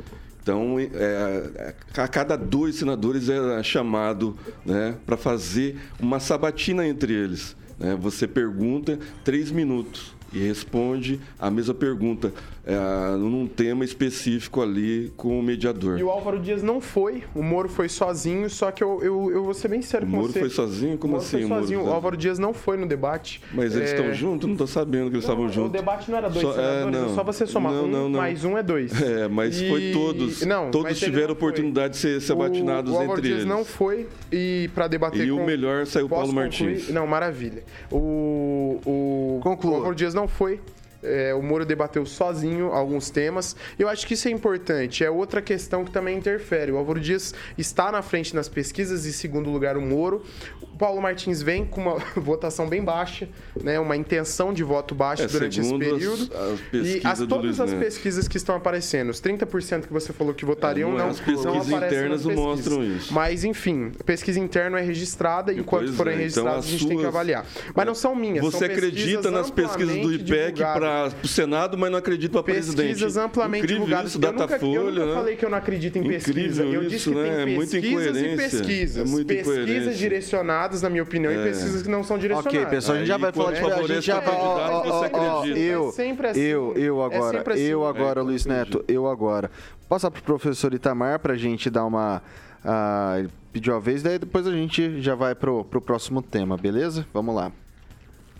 Então, 0.46 0.78
é, 0.78 1.74
a 1.96 2.06
cada 2.06 2.36
dois 2.36 2.76
senadores 2.76 3.28
era 3.28 3.60
chamado 3.64 4.38
né, 4.64 4.94
para 5.04 5.16
fazer 5.16 5.76
uma 5.98 6.20
sabatina 6.20 6.86
entre 6.86 7.12
eles. 7.12 7.56
Né? 7.76 7.98
Você 8.00 8.28
pergunta 8.28 8.96
três 9.24 9.50
minutos 9.50 10.14
e 10.32 10.38
responde 10.38 11.20
a 11.36 11.50
mesma 11.50 11.74
pergunta 11.74 12.32
é, 12.66 13.16
num 13.16 13.46
tema 13.46 13.84
específico 13.84 14.60
ali 14.60 15.12
com 15.16 15.38
o 15.38 15.42
mediador. 15.42 15.98
E 15.98 16.02
o 16.02 16.10
Álvaro 16.10 16.40
Dias 16.40 16.64
não 16.64 16.80
foi, 16.80 17.22
o 17.32 17.42
Moro 17.42 17.68
foi 17.68 17.88
sozinho, 17.88 18.50
só 18.50 18.72
que 18.72 18.82
eu, 18.82 19.00
eu, 19.02 19.30
eu 19.30 19.44
vou 19.44 19.54
ser 19.54 19.68
bem 19.68 19.80
sério 19.80 20.06
o 20.06 20.10
com 20.10 20.16
Moro 20.16 20.32
você. 20.32 20.40
foi 20.40 20.50
sozinho? 20.50 20.98
Como 20.98 21.14
o 21.14 21.16
Moro 21.16 21.24
assim? 21.24 21.46
Foi 21.46 21.60
sozinho. 21.60 21.84
O, 21.84 21.92
Álvaro 21.92 22.16
Dias 22.16 22.40
não 22.40 22.52
foi 22.52 22.76
no 22.76 22.86
debate. 22.86 23.40
Mas 23.52 23.76
eles 23.76 23.90
estão 23.90 24.06
é... 24.06 24.12
juntos? 24.12 24.46
Não 24.46 24.54
estou 24.54 24.66
sabendo 24.66 25.08
que 25.10 25.14
eles 25.14 25.24
estavam 25.24 25.48
juntos. 25.48 25.70
O 25.70 25.72
debate 25.72 26.10
não 26.10 26.18
era 26.18 26.28
dois 26.28 26.44
só, 26.44 26.54
senadores, 26.54 26.86
é, 26.86 27.00
não, 27.00 27.12
é 27.12 27.14
só 27.14 27.22
você 27.22 27.46
somar. 27.46 27.72
Não, 27.72 27.86
não, 27.86 28.06
um 28.06 28.08
não. 28.08 28.18
mais 28.18 28.44
um 28.44 28.58
é 28.58 28.62
dois. 28.62 28.92
É, 29.06 29.28
mas 29.28 29.60
e... 29.60 29.68
foi 29.68 29.92
todos. 29.92 30.44
Não, 30.44 30.70
todos 30.70 30.98
tiveram 30.98 31.32
oportunidade 31.32 31.94
de 31.94 32.00
ser 32.00 32.20
sabatinados 32.20 32.90
o, 32.90 32.94
o 32.94 32.98
Álvaro 32.98 33.18
entre 33.20 33.28
Dias 33.28 33.42
eles. 33.42 33.48
não 33.48 33.64
foi 33.64 34.08
e 34.32 34.68
para 34.74 34.88
debater 34.88 35.26
e 35.26 35.30
com... 35.30 35.42
o 35.42 35.46
melhor 35.46 35.86
saiu 35.86 36.06
o 36.06 36.08
Paulo 36.08 36.26
concluir? 36.26 36.42
Martins. 36.42 36.88
Não, 36.88 37.06
maravilha. 37.06 37.62
O, 37.90 38.80
o, 38.84 39.40
Conclua. 39.42 39.72
o 39.72 39.76
Álvaro 39.76 39.94
Dias 39.94 40.12
não 40.12 40.26
foi 40.26 40.60
é, 41.02 41.34
o 41.34 41.42
Moro 41.42 41.64
debateu 41.64 42.04
sozinho 42.04 42.72
alguns 42.72 43.10
temas. 43.10 43.56
Eu 43.78 43.88
acho 43.88 44.06
que 44.06 44.14
isso 44.14 44.28
é 44.28 44.30
importante. 44.30 45.04
É 45.04 45.10
outra 45.10 45.40
questão 45.40 45.84
que 45.84 45.90
também 45.90 46.16
interfere. 46.16 46.72
O 46.72 46.76
Álvaro 46.76 47.00
Dias 47.00 47.34
está 47.56 47.92
na 47.92 48.02
frente 48.02 48.34
nas 48.34 48.48
pesquisas, 48.48 49.06
em 49.06 49.12
segundo 49.12 49.50
lugar 49.50 49.76
o 49.76 49.80
Moro. 49.80 50.22
O 50.62 50.76
Paulo 50.76 51.00
Martins 51.00 51.42
vem 51.42 51.64
com 51.64 51.80
uma 51.80 51.96
votação 52.16 52.68
bem 52.68 52.82
baixa, 52.82 53.28
né, 53.62 53.78
uma 53.80 53.96
intenção 53.96 54.52
de 54.52 54.62
voto 54.62 54.94
baixa 54.94 55.24
é, 55.24 55.26
durante 55.26 55.60
esse 55.60 55.78
período. 55.78 56.30
As, 56.34 56.52
as 56.52 56.86
e 56.86 57.00
as, 57.04 57.18
todas 57.26 57.60
as 57.60 57.72
pesquisas 57.72 58.28
que 58.28 58.36
estão 58.36 58.56
aparecendo, 58.56 59.10
os 59.10 59.20
30% 59.20 59.86
que 59.86 59.92
você 59.92 60.12
falou 60.12 60.34
que 60.34 60.44
votariam, 60.44 60.94
é, 60.94 60.98
não, 60.98 61.08
as 61.08 61.20
pesquisas 61.20 61.68
não 61.68 61.78
internas 61.78 62.24
não 62.24 62.34
mostram 62.34 62.84
isso. 62.84 63.12
Mas, 63.12 63.44
enfim, 63.44 63.92
pesquisa 64.04 64.38
interna 64.38 64.78
é 64.78 64.82
registrada, 64.82 65.52
enquanto 65.52 65.86
pois 65.86 65.96
forem 65.96 66.14
é, 66.14 66.18
registradas, 66.18 66.52
então, 66.52 66.68
a 66.68 66.70
gente 66.70 66.80
suas... 66.80 66.88
tem 66.88 66.98
que 66.98 67.06
avaliar. 67.06 67.46
Mas 67.74 67.86
não 67.86 67.94
são 67.94 68.14
minhas. 68.14 68.44
Você 68.44 68.58
são 68.58 68.66
acredita 68.66 69.30
nas 69.30 69.50
pesquisas 69.50 69.96
do 69.96 70.12
IPEC 70.12 70.58
para 70.58 70.95
o 71.04 71.26
Senado, 71.28 71.76
mas 71.78 71.90
não 71.90 71.98
acredita 71.98 72.32
para 72.32 72.42
presidente. 72.42 72.88
Pesquisas 72.88 73.16
amplamente 73.16 73.64
Incrível 73.64 73.84
divulgadas. 73.84 74.10
Isso, 74.14 74.18
eu 74.24 74.32
nunca, 74.32 74.46
Datafolha, 74.46 74.74
eu 74.76 74.84
nunca 74.92 75.06
né? 75.06 75.14
falei 75.14 75.36
que 75.36 75.44
eu 75.44 75.50
não 75.50 75.58
acredito 75.58 75.96
em 75.98 76.02
pesquisa. 76.08 76.40
Incrível 76.64 76.72
Eu 76.82 76.82
disse 76.88 76.96
isso, 76.96 77.10
que 77.10 77.16
né? 77.16 77.22
tem 77.22 77.32
É 77.32 77.46
muita 77.56 77.70
pesquisas 77.72 78.06
e 78.06 78.08
incoerência. 78.20 78.36
pesquisas. 78.58 78.96
É 78.96 79.10
muita 79.10 79.34
pesquisas 79.34 79.98
direcionadas, 79.98 80.82
na 80.82 80.90
minha 80.90 81.02
opinião, 81.02 81.32
e 81.32 81.36
É. 81.36 81.42
pesquisas 81.44 81.82
que 81.82 81.88
não 81.88 82.02
são 82.02 82.18
direcionadas. 82.18 82.58
Ok, 82.60 82.66
pessoal, 82.70 82.96
a 82.96 82.98
gente 83.00 83.08
já 83.08 83.16
vai 83.16 83.32
falar 83.32 83.52
de 83.52 83.60
quando 83.60 83.72
a 83.72 83.82
gente 83.86 84.00
já 84.06 84.18
o 84.18 84.22
candidato, 84.22 84.72
ó, 84.72 84.82
você 84.82 85.10
ó, 85.16 85.38
acredita. 85.40 85.58
eu, 85.58 85.88
É 85.88 85.92
sempre 85.92 86.26
assim. 86.28 86.40
eu, 86.40 86.72
eu 86.76 87.02
É 87.02 87.04
agora, 87.06 87.44
assim. 87.52 87.60
eu 87.62 87.86
agora, 87.86 88.20
É, 88.20 88.22
Luiz. 88.22 88.46
Neto, 88.46 88.84
eu 88.88 89.06
agora. 89.06 89.50
Passar 89.88 90.10
pro 90.10 90.22
professor 90.22 90.72
Itamar 90.74 91.18
pra 91.20 91.36
gente 91.36 91.68
dar 91.70 91.84
uma 91.84 92.22
ah, 92.64 93.14
ele 93.18 93.28
pediu 93.52 93.74
a 93.76 93.78
vez, 93.78 94.02
daí 94.02 94.18
depois 94.18 94.46
a 94.46 94.50
gente 94.50 95.00
já 95.00 95.14
vai 95.14 95.34
pro, 95.36 95.64
pro 95.64 95.80
próximo 95.80 96.20
tema, 96.20 96.56
beleza? 96.56 97.06
Vamos 97.14 97.34
lá. 97.34 97.52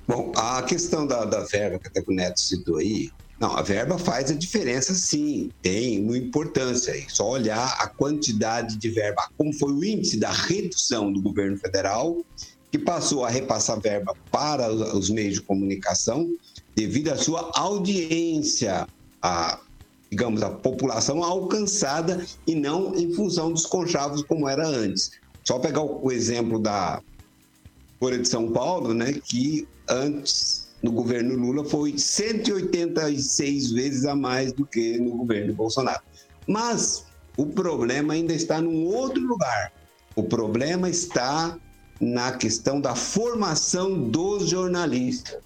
Bom, 0.07 0.32
a 0.36 0.62
questão 0.62 1.07
da, 1.07 1.24
da 1.24 1.40
verba 1.40 1.78
que 1.78 1.88
até 1.88 2.02
o 2.07 2.14
Neto 2.14 2.40
citou 2.40 2.76
aí, 2.76 3.11
não, 3.38 3.54
a 3.54 3.61
verba 3.61 3.98
faz 3.98 4.30
a 4.30 4.34
diferença 4.34 4.94
sim, 4.94 5.50
tem 5.61 6.02
uma 6.02 6.16
importância. 6.16 6.92
É 6.92 7.04
só 7.09 7.28
olhar 7.28 7.76
a 7.78 7.86
quantidade 7.86 8.76
de 8.76 8.88
verba, 8.88 9.28
como 9.36 9.52
foi 9.52 9.72
o 9.72 9.84
índice 9.84 10.18
da 10.18 10.30
redução 10.30 11.12
do 11.12 11.20
governo 11.20 11.59
federal, 11.59 12.24
que 12.72 12.78
passou 12.78 13.24
a 13.24 13.28
repassar 13.28 13.78
verba 13.80 14.14
para 14.30 14.72
os 14.72 15.11
meios 15.11 15.34
de 15.34 15.42
comunicação 15.42 16.32
devido 16.74 17.11
à 17.11 17.16
sua 17.16 17.50
audiência, 17.54 18.86
a, 19.20 19.61
digamos, 20.11 20.42
a 20.42 20.50
população 20.50 21.22
alcançada 21.22 22.24
e 22.46 22.54
não 22.54 22.94
em 22.94 23.12
função 23.12 23.52
dos 23.52 23.66
conchavos 23.66 24.22
como 24.22 24.48
era 24.48 24.66
antes. 24.66 25.11
Só 25.44 25.59
pegar 25.59 25.82
o, 25.82 26.07
o 26.07 26.11
exemplo 26.11 26.59
da 26.59 27.02
Folha 28.00 28.18
de 28.18 28.28
São 28.28 28.50
Paulo, 28.50 28.94
né, 28.94 29.12
que 29.12 29.68
antes 29.89 30.66
no 30.82 30.93
governo 30.93 31.34
Lula 31.34 31.64
foi 31.64 31.99
186 31.99 33.72
vezes 33.72 34.05
a 34.05 34.14
mais 34.14 34.53
do 34.53 34.66
que 34.66 34.99
no 34.99 35.16
governo 35.16 35.55
Bolsonaro. 35.55 36.03
Mas 36.47 37.05
o 37.37 37.47
problema 37.47 38.14
ainda 38.14 38.32
está 38.32 38.61
num 38.61 38.84
outro 38.87 39.20
lugar. 39.20 39.72
O 40.14 40.22
problema 40.22 40.89
está 40.89 41.59
na 42.01 42.32
questão 42.32 42.80
da 42.80 42.95
formação 42.95 44.11
dos 44.11 44.49
jornalistas. 44.49 45.39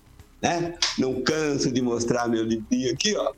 Né? 0.42 0.74
Não 0.98 1.22
canso 1.22 1.70
de 1.70 1.80
mostrar 1.80 2.28
meu 2.28 2.44
livrinho 2.44 2.92
aqui, 2.92 3.16
ó. 3.16 3.32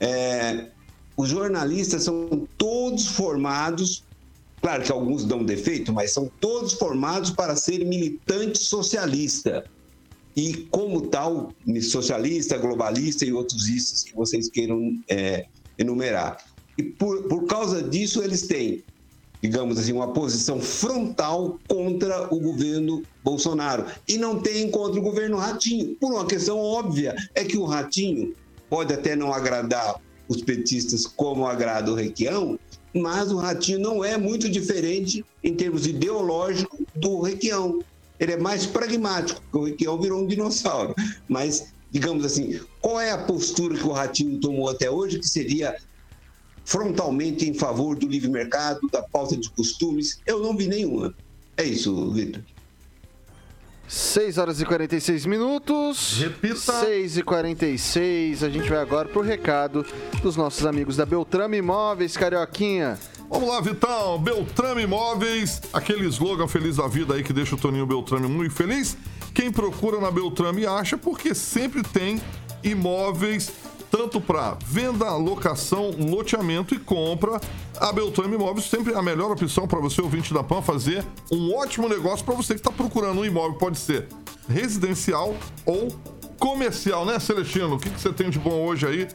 É, 0.00 0.68
os 1.16 1.30
jornalistas 1.30 2.04
são 2.04 2.46
todos 2.56 3.08
formados, 3.08 4.04
claro 4.60 4.84
que 4.84 4.92
alguns 4.92 5.24
dão 5.24 5.44
defeito, 5.44 5.92
mas 5.92 6.12
são 6.12 6.30
todos 6.40 6.74
formados 6.74 7.30
para 7.30 7.56
ser 7.56 7.84
militante 7.84 8.58
socialista. 8.58 9.64
E 10.38 10.68
como 10.70 11.08
tal, 11.08 11.52
socialista, 11.82 12.56
globalista 12.56 13.24
e 13.24 13.32
outros 13.32 13.68
istas 13.68 14.04
que 14.04 14.14
vocês 14.14 14.48
queiram 14.48 14.92
é, 15.10 15.46
enumerar. 15.76 16.36
E 16.78 16.84
por, 16.84 17.24
por 17.24 17.44
causa 17.46 17.82
disso, 17.82 18.22
eles 18.22 18.46
têm 18.46 18.84
digamos 19.42 19.78
assim, 19.78 19.92
uma 19.92 20.12
posição 20.12 20.60
frontal 20.60 21.58
contra 21.68 22.32
o 22.32 22.40
governo 22.40 23.04
Bolsonaro. 23.22 23.86
E 24.08 24.18
não 24.18 24.40
tem 24.40 24.70
contra 24.70 24.98
o 24.98 25.02
governo 25.02 25.36
Ratinho, 25.36 25.96
por 25.96 26.12
uma 26.12 26.26
questão 26.26 26.58
óbvia, 26.58 27.14
é 27.34 27.44
que 27.44 27.56
o 27.56 27.64
Ratinho 27.64 28.32
pode 28.68 28.92
até 28.92 29.14
não 29.14 29.32
agradar 29.32 30.00
os 30.28 30.42
petistas 30.42 31.06
como 31.06 31.46
agrada 31.46 31.90
o 31.90 31.94
Requião, 31.94 32.58
mas 32.94 33.30
o 33.30 33.36
Ratinho 33.36 33.78
não 33.78 34.04
é 34.04 34.16
muito 34.16 34.48
diferente 34.48 35.24
em 35.42 35.54
termos 35.54 35.86
ideológicos 35.86 36.80
do 36.94 37.20
Requião. 37.20 37.80
Ele 38.18 38.32
é 38.32 38.36
mais 38.36 38.66
pragmático, 38.66 39.40
porque 39.42 39.58
o 39.58 39.64
Requião 39.64 40.00
virou 40.00 40.22
um 40.22 40.26
dinossauro. 40.26 40.94
Mas, 41.28 41.72
digamos 41.90 42.24
assim, 42.24 42.60
qual 42.80 43.00
é 43.00 43.10
a 43.10 43.18
postura 43.18 43.76
que 43.76 43.86
o 43.86 43.92
Ratinho 43.92 44.40
tomou 44.40 44.68
até 44.68 44.90
hoje, 44.90 45.18
que 45.18 45.28
seria 45.28 45.76
frontalmente 46.64 47.48
em 47.48 47.54
favor 47.54 47.96
do 47.96 48.06
livre 48.06 48.28
mercado, 48.28 48.80
da 48.92 49.02
pauta 49.02 49.36
de 49.36 49.48
costumes? 49.50 50.20
Eu 50.26 50.40
não 50.40 50.56
vi 50.56 50.66
nenhuma. 50.66 51.14
É 51.56 51.64
isso, 51.64 52.10
Vitor. 52.12 52.42
6 53.88 54.36
horas 54.36 54.60
e 54.60 54.66
46 54.66 55.24
minutos. 55.24 56.18
Repita. 56.18 56.80
6 56.84 57.16
e 57.16 57.22
46. 57.22 58.44
A 58.44 58.50
gente 58.50 58.68
vai 58.68 58.78
agora 58.78 59.08
pro 59.08 59.22
recado 59.22 59.84
dos 60.22 60.36
nossos 60.36 60.66
amigos 60.66 60.94
da 60.94 61.06
Beltrame 61.06 61.56
Imóveis, 61.56 62.14
Carioquinha. 62.14 62.98
Vamos 63.30 63.46
lá, 63.46 63.60
Vitão. 63.60 64.18
Beltrame 64.18 64.84
Imóveis, 64.84 65.60
aquele 65.70 66.06
slogan 66.06 66.48
feliz 66.48 66.76
da 66.76 66.88
vida 66.88 67.14
aí 67.14 67.22
que 67.22 67.32
deixa 67.32 67.54
o 67.54 67.58
Toninho 67.58 67.86
Beltrame 67.86 68.26
muito 68.26 68.54
feliz. 68.54 68.96
Quem 69.34 69.52
procura 69.52 70.00
na 70.00 70.10
Beltrame 70.10 70.66
acha 70.66 70.96
porque 70.96 71.34
sempre 71.34 71.82
tem 71.82 72.22
imóveis 72.64 73.52
tanto 73.90 74.18
para 74.18 74.56
venda, 74.64 75.14
locação, 75.14 75.90
loteamento 75.90 76.74
e 76.74 76.78
compra. 76.78 77.38
A 77.78 77.92
Beltrame 77.92 78.34
Imóveis 78.34 78.66
sempre 78.66 78.94
é 78.94 78.96
a 78.96 79.02
melhor 79.02 79.30
opção 79.30 79.68
para 79.68 79.78
você, 79.78 80.00
ouvinte 80.00 80.32
da 80.32 80.42
PAN, 80.42 80.62
fazer 80.62 81.04
um 81.30 81.54
ótimo 81.54 81.88
negócio 81.88 82.24
para 82.24 82.34
você 82.34 82.54
que 82.54 82.60
está 82.60 82.72
procurando 82.72 83.20
um 83.20 83.24
imóvel. 83.24 83.58
Pode 83.58 83.78
ser 83.78 84.08
residencial 84.48 85.36
ou 85.66 85.88
comercial, 86.38 87.04
né, 87.04 87.18
Celestino? 87.18 87.74
O 87.74 87.78
que, 87.78 87.90
que 87.90 88.00
você 88.00 88.12
tem 88.12 88.30
de 88.30 88.38
bom 88.38 88.64
hoje 88.66 88.86
aí 88.86 89.08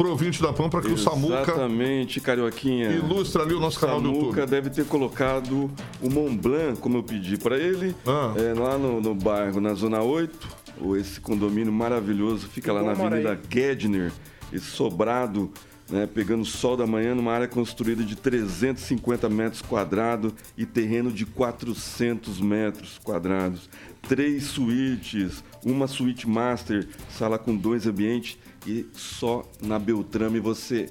pro 0.00 0.08
ouvinte 0.08 0.40
da 0.40 0.50
PAN 0.50 0.70
para 0.70 0.80
que 0.80 0.88
o 0.88 0.96
Samuca 0.96 1.42
Exatamente, 1.42 2.22
Carioquinha. 2.22 2.88
ilustre 2.88 3.42
ali 3.42 3.52
o 3.52 3.60
nosso 3.60 3.78
canal 3.78 4.00
do 4.00 4.06
Samuca 4.08 4.24
YouTube? 4.40 4.46
deve 4.50 4.70
ter 4.70 4.86
colocado 4.86 5.70
o 6.00 6.08
Mont 6.08 6.38
Blanc, 6.38 6.80
como 6.80 6.96
eu 6.96 7.02
pedi 7.02 7.36
para 7.36 7.58
ele, 7.58 7.94
Ah. 8.06 8.32
é, 8.34 8.58
lá 8.58 8.78
no, 8.78 8.98
no 8.98 9.14
bairro, 9.14 9.60
na 9.60 9.74
Zona 9.74 10.00
8. 10.00 10.48
ou 10.80 10.96
Esse 10.96 11.20
condomínio 11.20 11.70
maravilhoso 11.70 12.48
fica 12.48 12.72
lá 12.72 12.82
na. 12.82 12.92
Avenida 12.92 13.38
Gedner, 13.50 14.10
esse 14.50 14.64
sobrado, 14.64 15.52
né, 15.90 16.06
pegando 16.06 16.46
sol 16.46 16.78
da 16.78 16.86
manhã 16.86 17.14
numa 17.14 17.32
área 17.32 17.46
construída 17.46 18.02
de 18.02 18.16
350 18.16 19.28
metros 19.28 19.60
quadrados 19.60 20.32
e 20.56 20.64
terreno 20.64 21.12
de 21.12 21.26
400 21.26 22.40
metros 22.40 22.98
quadrados. 23.04 23.68
Três 24.08 24.44
suítes, 24.44 25.44
uma 25.62 25.86
suíte 25.86 26.26
master, 26.26 26.88
sala 27.10 27.38
com 27.38 27.54
dois 27.54 27.86
ambientes 27.86 28.38
e 28.66 28.86
só 28.92 29.44
na 29.62 29.78
Beltrame 29.78 30.40
você 30.40 30.90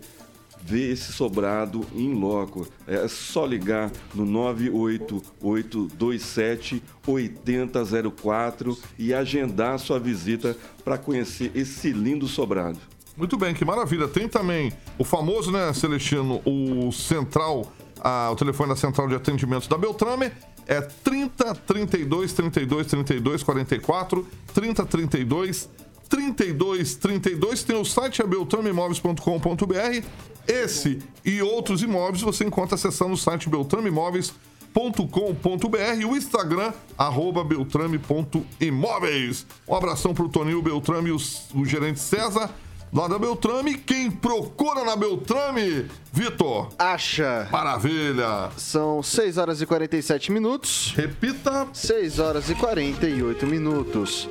vê 0.62 0.92
esse 0.92 1.14
sobrado 1.14 1.86
em 1.96 2.14
loco. 2.14 2.68
É 2.86 3.08
só 3.08 3.46
ligar 3.46 3.90
no 4.14 4.26
98827 4.26 6.84
8004 7.06 8.78
e 8.98 9.14
agendar 9.14 9.76
a 9.76 9.78
sua 9.78 9.98
visita 10.00 10.58
para 10.84 10.98
conhecer 10.98 11.52
esse 11.56 11.92
lindo 11.92 12.28
sobrado. 12.28 12.80
Muito 13.16 13.38
bem, 13.38 13.54
que 13.54 13.64
maravilha. 13.66 14.08
Tem 14.08 14.28
também 14.30 14.74
o 14.98 15.04
famoso, 15.04 15.52
né, 15.52 15.72
Celestino, 15.74 16.42
o 16.46 16.90
central, 16.92 17.72
ah, 18.02 18.30
o 18.32 18.36
telefone 18.36 18.70
da 18.70 18.78
central 18.78 19.10
de 19.10 19.16
atendimento 19.16 19.68
da 19.68 19.78
Beltrame 19.78 20.32
é 20.66 20.80
30 20.82 21.54
32 21.56 22.32
32 22.32 22.88
32 22.88 23.44
44 23.44 24.26
30 24.54 24.86
32 24.86 25.70
32 26.10 26.96
32 26.96 27.64
tem 27.64 27.76
o 27.80 27.86
site 27.86 28.22
beltrameimóveis.com.br. 28.24 30.04
Esse 30.48 31.00
e 31.24 31.42
outros 31.42 31.82
imóveis 31.84 32.22
você 32.24 32.44
encontra 32.44 32.76
acessando 32.76 33.14
o 33.14 33.18
site 33.18 33.48
beltrameimóveis.com.br 33.48 36.02
e 36.02 36.06
o 36.06 36.18
Instagram, 36.18 36.74
arroba 36.98 37.44
beltrame.imóveis. 37.44 39.46
Um 39.68 39.76
abração 39.76 40.14
pro 40.14 40.28
Toninho 40.30 40.62
Beltrame 40.62 41.10
e 41.10 41.12
os- 41.12 41.44
o 41.54 41.64
gerente 41.66 42.00
César, 42.00 42.50
lá 42.92 43.08
da 43.08 43.20
Beltrame. 43.20 43.78
Quem 43.78 44.10
procura 44.10 44.84
na 44.84 44.96
Beltrame, 44.96 45.86
Vitor, 46.12 46.70
Acha. 46.80 47.48
maravilha. 47.52 48.50
São 48.58 49.04
6 49.04 49.38
horas 49.38 49.62
e 49.62 49.68
47 49.68 50.32
minutos. 50.32 50.94
Repita. 50.96 51.68
6 51.74 52.18
horas 52.18 52.50
e 52.50 52.56
48 52.56 53.46
minutos. 53.46 54.28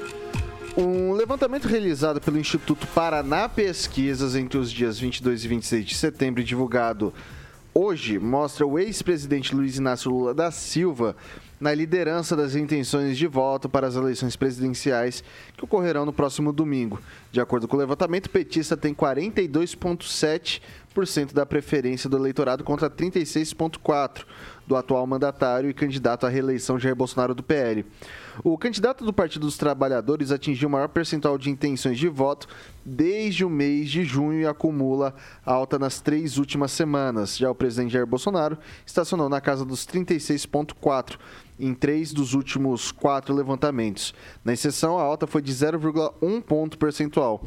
Um 0.80 1.10
levantamento 1.10 1.66
realizado 1.66 2.20
pelo 2.20 2.38
Instituto 2.38 2.86
Paraná 2.86 3.48
Pesquisas 3.48 4.36
entre 4.36 4.56
os 4.56 4.70
dias 4.70 4.96
22 4.96 5.44
e 5.44 5.48
26 5.48 5.84
de 5.84 5.96
setembro, 5.96 6.44
divulgado 6.44 7.12
hoje, 7.74 8.16
mostra 8.16 8.64
o 8.64 8.78
ex-presidente 8.78 9.56
Luiz 9.56 9.76
Inácio 9.76 10.08
Lula 10.08 10.32
da 10.32 10.52
Silva 10.52 11.16
na 11.58 11.74
liderança 11.74 12.36
das 12.36 12.54
intenções 12.54 13.18
de 13.18 13.26
voto 13.26 13.68
para 13.68 13.88
as 13.88 13.96
eleições 13.96 14.36
presidenciais 14.36 15.24
que 15.56 15.64
ocorrerão 15.64 16.06
no 16.06 16.12
próximo 16.12 16.52
domingo. 16.52 17.00
De 17.32 17.40
acordo 17.40 17.66
com 17.66 17.76
o 17.76 17.80
levantamento, 17.80 18.26
o 18.26 18.30
petista 18.30 18.76
tem 18.76 18.94
42,7% 18.94 21.32
da 21.32 21.44
preferência 21.44 22.08
do 22.08 22.16
eleitorado 22.16 22.62
contra 22.62 22.88
36,4% 22.88 24.24
do 24.64 24.76
atual 24.76 25.04
mandatário 25.08 25.68
e 25.68 25.74
candidato 25.74 26.24
à 26.24 26.28
reeleição 26.28 26.78
Jair 26.78 26.94
Bolsonaro 26.94 27.34
do 27.34 27.42
PL. 27.42 27.84
O 28.44 28.56
candidato 28.56 29.04
do 29.04 29.12
Partido 29.12 29.42
dos 29.42 29.56
Trabalhadores 29.56 30.30
atingiu 30.30 30.68
o 30.68 30.72
maior 30.72 30.88
percentual 30.88 31.36
de 31.36 31.50
intenções 31.50 31.98
de 31.98 32.08
voto 32.08 32.46
desde 32.84 33.44
o 33.44 33.50
mês 33.50 33.90
de 33.90 34.04
junho 34.04 34.40
e 34.40 34.46
acumula 34.46 35.14
alta 35.44 35.78
nas 35.78 36.00
três 36.00 36.38
últimas 36.38 36.70
semanas. 36.70 37.36
Já 37.36 37.50
o 37.50 37.54
presidente 37.54 37.92
Jair 37.92 38.06
Bolsonaro 38.06 38.56
estacionou 38.86 39.28
na 39.28 39.40
casa 39.40 39.64
dos 39.64 39.86
36,4 39.86 41.18
em 41.58 41.74
três 41.74 42.12
dos 42.12 42.34
últimos 42.34 42.92
quatro 42.92 43.34
levantamentos. 43.34 44.14
Na 44.44 44.52
exceção, 44.52 44.98
a 44.98 45.02
alta 45.02 45.26
foi 45.26 45.42
de 45.42 45.52
0,1 45.52 46.40
ponto 46.42 46.78
percentual. 46.78 47.44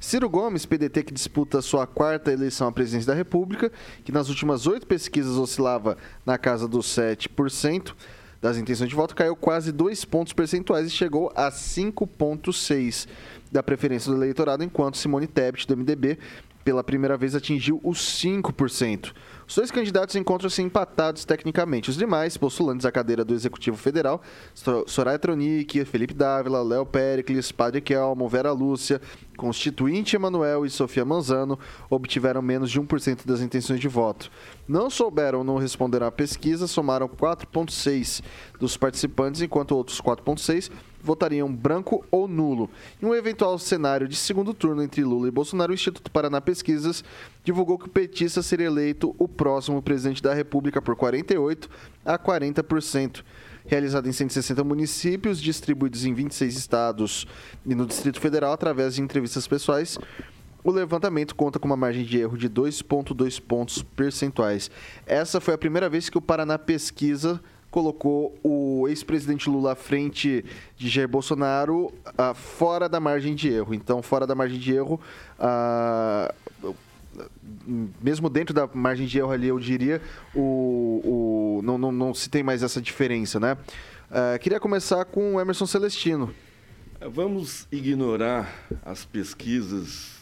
Ciro 0.00 0.30
Gomes, 0.30 0.64
PDT, 0.64 1.02
que 1.02 1.12
disputa 1.12 1.60
sua 1.60 1.86
quarta 1.86 2.32
eleição 2.32 2.68
à 2.68 2.72
presidência 2.72 3.08
da 3.08 3.14
República, 3.14 3.70
que 4.02 4.10
nas 4.10 4.30
últimas 4.30 4.66
oito 4.66 4.86
pesquisas 4.86 5.36
oscilava 5.36 5.98
na 6.24 6.38
casa 6.38 6.66
dos 6.66 6.86
7% 6.86 7.94
das 8.40 8.56
intenções 8.56 8.88
de 8.88 8.96
voto, 8.96 9.14
caiu 9.14 9.36
quase 9.36 9.70
dois 9.70 10.04
pontos 10.04 10.32
percentuais 10.32 10.86
e 10.86 10.90
chegou 10.90 11.30
a 11.34 11.50
5,6% 11.50 13.06
da 13.52 13.62
preferência 13.62 14.10
do 14.10 14.16
eleitorado, 14.16 14.64
enquanto 14.64 14.96
Simone 14.96 15.26
Tebet, 15.26 15.66
do 15.66 15.76
MDB, 15.76 16.18
pela 16.64 16.84
primeira 16.84 17.16
vez 17.16 17.34
atingiu 17.34 17.80
os 17.82 17.98
5%. 17.98 19.12
Os 19.50 19.56
dois 19.56 19.72
candidatos 19.72 20.14
encontram-se 20.14 20.62
empatados 20.62 21.24
tecnicamente. 21.24 21.90
Os 21.90 21.96
demais, 21.96 22.36
postulantes 22.36 22.86
à 22.86 22.92
cadeira 22.92 23.24
do 23.24 23.34
Executivo 23.34 23.76
Federal, 23.76 24.22
So- 24.54 24.84
Soraya 24.86 25.18
Tronic, 25.18 25.84
Felipe 25.86 26.14
Dávila, 26.14 26.62
Léo 26.62 26.86
Pericles, 26.86 27.50
Padre 27.50 27.80
Kelmo, 27.80 28.28
Vera 28.28 28.52
Lúcia, 28.52 29.00
Constituinte 29.36 30.14
Emanuel 30.14 30.64
e 30.64 30.70
Sofia 30.70 31.04
Manzano, 31.04 31.58
obtiveram 31.90 32.40
menos 32.40 32.70
de 32.70 32.80
1% 32.80 33.26
das 33.26 33.40
intenções 33.40 33.80
de 33.80 33.88
voto. 33.88 34.30
Não 34.68 34.88
souberam 34.88 35.38
ou 35.40 35.44
não 35.44 35.56
responderam 35.56 36.06
à 36.06 36.12
pesquisa, 36.12 36.68
somaram 36.68 37.08
4,6% 37.08 38.22
dos 38.60 38.76
participantes, 38.76 39.42
enquanto 39.42 39.72
outros 39.72 40.00
4,6% 40.00 40.70
votariam 41.02 41.50
branco 41.50 42.04
ou 42.10 42.28
nulo. 42.28 42.68
Em 43.02 43.06
um 43.06 43.14
eventual 43.14 43.58
cenário 43.58 44.06
de 44.06 44.14
segundo 44.14 44.52
turno 44.52 44.82
entre 44.82 45.02
Lula 45.02 45.28
e 45.28 45.30
Bolsonaro, 45.30 45.72
o 45.72 45.74
Instituto 45.74 46.10
Paraná 46.10 46.42
Pesquisas 46.42 47.02
divulgou 47.42 47.78
que 47.78 47.86
o 47.86 47.90
petista 47.90 48.42
seria 48.42 48.66
eleito 48.66 49.14
o 49.18 49.26
próximo 49.26 49.80
presidente 49.82 50.22
da 50.22 50.34
República 50.34 50.80
por 50.80 50.96
48 50.96 51.68
a 52.04 52.18
40%. 52.18 53.22
Realizado 53.66 54.08
em 54.08 54.12
160 54.12 54.64
municípios, 54.64 55.40
distribuídos 55.40 56.04
em 56.04 56.14
26 56.14 56.56
estados 56.56 57.26
e 57.64 57.74
no 57.74 57.86
Distrito 57.86 58.20
Federal, 58.20 58.52
através 58.52 58.94
de 58.94 59.02
entrevistas 59.02 59.46
pessoais, 59.46 59.98
o 60.64 60.70
levantamento 60.70 61.34
conta 61.34 61.58
com 61.58 61.66
uma 61.66 61.76
margem 61.76 62.04
de 62.04 62.18
erro 62.18 62.36
de 62.36 62.48
2,2 62.48 63.40
pontos 63.40 63.82
percentuais. 63.82 64.70
Essa 65.06 65.40
foi 65.40 65.54
a 65.54 65.58
primeira 65.58 65.88
vez 65.88 66.08
que 66.08 66.18
o 66.18 66.22
Paraná 66.22 66.58
Pesquisa 66.58 67.40
colocou 67.70 68.36
o 68.42 68.86
ex-presidente 68.88 69.48
Lula 69.48 69.72
à 69.72 69.76
frente 69.76 70.44
de 70.76 70.88
Jair 70.88 71.08
Bolsonaro 71.08 71.92
ah, 72.18 72.34
fora 72.34 72.88
da 72.88 72.98
margem 72.98 73.34
de 73.34 73.48
erro. 73.48 73.72
Então, 73.72 74.02
fora 74.02 74.26
da 74.26 74.34
margem 74.34 74.58
de 74.58 74.74
erro, 74.74 75.00
ah, 75.38 76.34
mesmo 78.02 78.28
dentro 78.30 78.54
da 78.54 78.68
margem 78.72 79.06
de 79.06 79.18
erro 79.18 79.30
ali, 79.30 79.48
eu 79.48 79.58
diria, 79.58 80.00
o, 80.34 81.58
o- 81.58 81.62
não, 81.62 81.76
não, 81.78 81.92
não 81.92 82.14
se 82.14 82.28
tem 82.30 82.42
mais 82.42 82.62
essa 82.62 82.80
diferença, 82.80 83.38
né? 83.40 83.56
Ah, 84.10 84.38
queria 84.38 84.58
começar 84.60 85.04
com 85.04 85.34
o 85.34 85.40
Emerson 85.40 85.66
Celestino. 85.66 86.34
Vamos 87.12 87.66
ignorar 87.72 88.66
as 88.84 89.04
pesquisas 89.04 90.18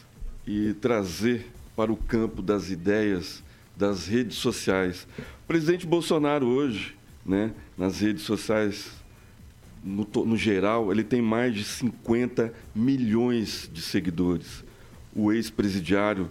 e 0.47 0.75
trazer 0.75 1.47
para 1.75 1.93
o 1.93 1.97
campo 1.97 2.41
das 2.43 2.71
ideias 2.71 3.43
das 3.77 4.07
redes 4.07 4.37
sociais. 4.39 5.07
presidente 5.47 5.87
Bolsonaro 5.87 6.47
hoje, 6.47 6.97
né, 7.25 7.53
nas 7.77 8.01
redes 8.01 8.23
sociais, 8.25 8.91
no, 9.85 10.07
no 10.25 10.37
geral, 10.37 10.91
ele 10.91 11.05
tem 11.05 11.23
mais 11.23 11.55
de 11.55 11.63
50 11.65 12.53
milhões 12.75 13.71
de 13.73 13.81
seguidores. 13.81 14.65
O 15.15 15.33
ex-presidiário 15.33 16.29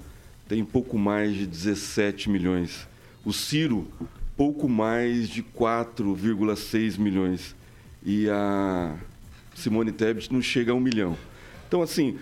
tem 0.48 0.64
pouco 0.64 0.98
mais 0.98 1.36
de 1.36 1.46
17 1.46 2.30
milhões. 2.30 2.88
O 3.26 3.34
Ciro, 3.34 3.88
pouco 4.36 4.70
mais 4.70 5.28
de 5.30 5.44
4,6 5.44 6.98
milhões. 6.98 7.56
E 8.04 8.30
a 8.30 8.96
Simone 9.56 9.92
Tebet 9.92 10.32
não 10.32 10.42
chega 10.42 10.72
a 10.72 10.76
um 10.76 10.80
milhão. 10.80 11.18
Então, 11.68 11.82
assim, 11.82 12.18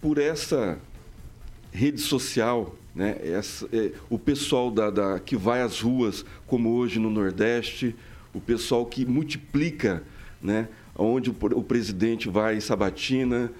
por 0.00 0.18
essa 0.18 0.78
rede 1.70 2.00
social, 2.00 2.74
né? 2.94 3.16
Essa, 3.22 3.68
é, 3.72 3.92
o 4.10 4.18
pessoal 4.18 4.70
da, 4.70 4.90
da- 4.90 5.20
que 5.20 5.36
vai 5.36 5.62
às 5.62 5.80
ruas, 5.80 6.24
como 6.46 6.70
hoje 6.70 6.98
no 6.98 7.10
Nordeste, 7.10 7.94
o 8.34 8.40
pessoal 8.40 8.84
que 8.84 9.04
multiplica, 9.06 10.02
né? 10.42 10.68
onde 10.96 11.30
o, 11.30 11.36
o 11.54 11.62
presidente 11.62 12.28
vai 12.28 12.56
em 12.56 12.60
sabatina, 12.60 13.52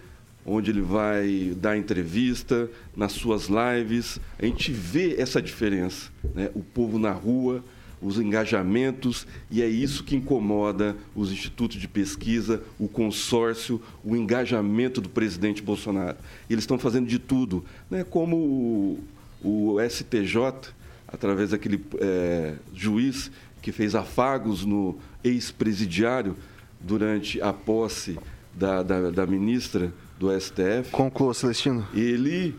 onde 0.49 0.70
ele 0.70 0.80
vai 0.80 1.55
dar 1.57 1.76
entrevista, 1.76 2.70
nas 2.96 3.12
suas 3.12 3.49
lives, 3.49 4.18
a 4.38 4.46
gente 4.46 4.72
vê 4.72 5.14
essa 5.20 5.42
diferença, 5.42 6.11
né? 6.34 6.51
o 6.55 6.61
povo 6.61 6.99
na 6.99 7.12
rua, 7.12 7.62
os 8.01 8.18
engajamentos, 8.18 9.26
e 9.51 9.61
é 9.61 9.66
isso 9.66 10.05
que 10.05 10.16
incomoda 10.16 10.96
os 11.14 11.32
institutos 11.32 11.76
de 11.76 11.88
pesquisa, 11.88 12.62
o 12.78 12.88
consórcio, 12.88 13.82
o 14.05 14.16
engajamento 14.16 15.01
do 15.01 15.09
presidente 15.09 15.62
Bolsonaro. 15.62 16.16
Eles 16.49 16.62
estão 16.62 16.78
fazendo 16.78 17.09
de 17.09 17.18
tudo, 17.18 17.64
né? 17.90 18.05
como 18.05 18.36
o, 18.36 19.05
o 19.42 19.76
STJ, 19.88 20.72
através 21.07 21.51
daquele 21.51 21.82
eh, 22.01 22.55
juiz 22.74 23.30
que 23.61 23.72
fez 23.72 23.94
afagos 23.94 24.64
no 24.64 24.99
ex-presidiário 25.24 26.36
durante 26.80 27.40
a 27.40 27.53
posse 27.53 28.18
da, 28.55 28.82
da, 28.82 29.11
da 29.11 29.26
ministra 29.26 29.92
do 30.19 30.29
STF. 30.39 30.91
Conclua, 30.91 31.33
Celestino. 31.33 31.87
Ele, 31.95 32.55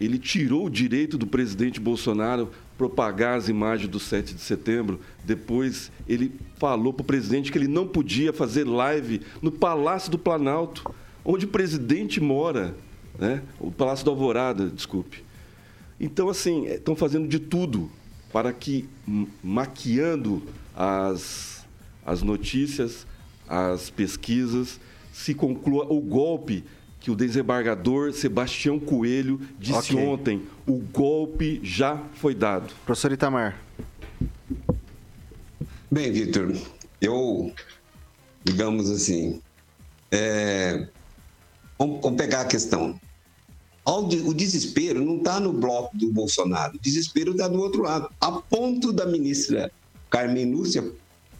ele 0.00 0.18
tirou 0.18 0.66
o 0.66 0.70
direito 0.70 1.18
do 1.18 1.26
presidente 1.26 1.80
Bolsonaro 1.80 2.50
propagar 2.78 3.36
as 3.36 3.48
imagens 3.48 3.88
do 3.88 4.00
7 4.00 4.34
de 4.34 4.40
setembro. 4.40 5.00
Depois 5.24 5.90
ele 6.08 6.32
falou 6.58 6.92
para 6.92 7.02
o 7.02 7.06
presidente 7.06 7.50
que 7.50 7.58
ele 7.58 7.68
não 7.68 7.86
podia 7.86 8.32
fazer 8.32 8.64
live 8.64 9.20
no 9.40 9.52
Palácio 9.52 10.10
do 10.10 10.18
Planalto, 10.18 10.94
onde 11.24 11.44
o 11.44 11.48
presidente 11.48 12.20
mora, 12.20 12.74
né? 13.18 13.42
o 13.60 13.70
Palácio 13.70 14.04
do 14.04 14.10
Alvorada, 14.10 14.68
desculpe. 14.68 15.24
Então, 16.00 16.28
assim, 16.28 16.66
estão 16.66 16.96
fazendo 16.96 17.28
de 17.28 17.38
tudo 17.38 17.90
para 18.32 18.52
que, 18.52 18.88
maquiando 19.42 20.42
as, 20.74 21.64
as 22.04 22.22
notícias, 22.22 23.06
as 23.46 23.90
pesquisas, 23.90 24.80
se 25.12 25.34
conclua 25.34 25.86
o 25.92 26.00
golpe 26.00 26.64
que 27.02 27.10
o 27.10 27.16
desembargador 27.16 28.12
Sebastião 28.12 28.78
Coelho 28.78 29.40
disse 29.58 29.92
Ok. 29.94 30.06
ontem. 30.06 30.42
O 30.66 30.78
golpe 30.78 31.60
já 31.62 32.00
foi 32.14 32.32
dado. 32.32 32.72
Professor 32.86 33.10
Itamar. 33.10 33.58
Bem, 35.90 36.12
Vitor, 36.12 36.56
eu, 37.00 37.52
digamos 38.44 38.88
assim, 38.88 39.42
é, 40.12 40.86
vamos, 41.76 42.00
vamos 42.02 42.16
pegar 42.16 42.42
a 42.42 42.44
questão. 42.44 42.98
O 43.84 44.32
desespero 44.32 45.04
não 45.04 45.16
está 45.16 45.40
no 45.40 45.52
bloco 45.52 45.96
do 45.98 46.08
Bolsonaro, 46.12 46.76
o 46.76 46.80
desespero 46.80 47.32
está 47.32 47.48
do 47.48 47.58
outro 47.58 47.82
lado, 47.82 48.08
a 48.20 48.30
ponto 48.30 48.92
da 48.92 49.04
ministra 49.04 49.72
Carmen 50.08 50.52
Lúcia 50.52 50.88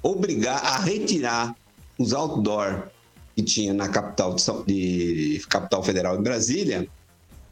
obrigar 0.03 0.59
a 0.65 0.79
retirar 0.81 1.55
os 1.97 2.13
outdoor 2.13 2.89
que 3.35 3.43
tinha 3.43 3.73
na 3.73 3.89
capital, 3.89 4.35
de 4.35 4.43
São- 4.43 4.65
de 4.65 5.43
capital 5.49 5.83
federal 5.83 6.17
de 6.17 6.23
Brasília, 6.23 6.87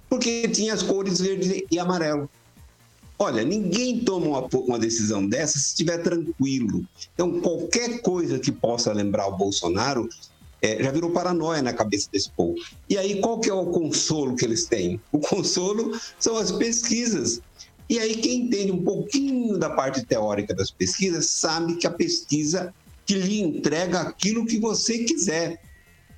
porque 0.08 0.48
tinha 0.48 0.74
as 0.74 0.82
cores 0.82 1.20
verde 1.20 1.64
e 1.70 1.78
amarelo. 1.78 2.28
Olha, 3.18 3.44
ninguém 3.44 4.00
toma 4.00 4.26
uma, 4.26 4.48
uma 4.60 4.78
decisão 4.78 5.26
dessa 5.26 5.58
se 5.58 5.68
estiver 5.68 5.98
tranquilo. 5.98 6.86
Então, 7.14 7.40
qualquer 7.40 8.00
coisa 8.00 8.38
que 8.38 8.50
possa 8.50 8.92
lembrar 8.92 9.26
o 9.26 9.36
Bolsonaro 9.36 10.08
é, 10.62 10.82
já 10.82 10.90
virou 10.90 11.10
paranoia 11.10 11.62
na 11.62 11.72
cabeça 11.72 12.08
desse 12.10 12.30
povo. 12.30 12.54
E 12.88 12.96
aí, 12.96 13.20
qual 13.20 13.38
que 13.38 13.48
é 13.48 13.54
o 13.54 13.66
consolo 13.66 14.36
que 14.36 14.44
eles 14.44 14.66
têm? 14.66 15.00
O 15.12 15.18
consolo 15.18 15.98
são 16.18 16.36
as 16.36 16.50
pesquisas. 16.50 17.40
E 17.88 17.98
aí, 17.98 18.16
quem 18.16 18.42
entende 18.42 18.72
um 18.72 18.82
pouquinho 18.82 19.58
da 19.58 19.70
parte 19.70 20.04
teórica 20.04 20.54
das 20.54 20.70
pesquisas 20.70 21.26
sabe 21.26 21.76
que 21.76 21.86
a 21.86 21.90
pesquisa 21.90 22.74
que 23.04 23.14
lhe 23.14 23.40
entrega 23.40 24.00
aquilo 24.00 24.46
que 24.46 24.58
você 24.58 24.98
quiser 24.98 25.60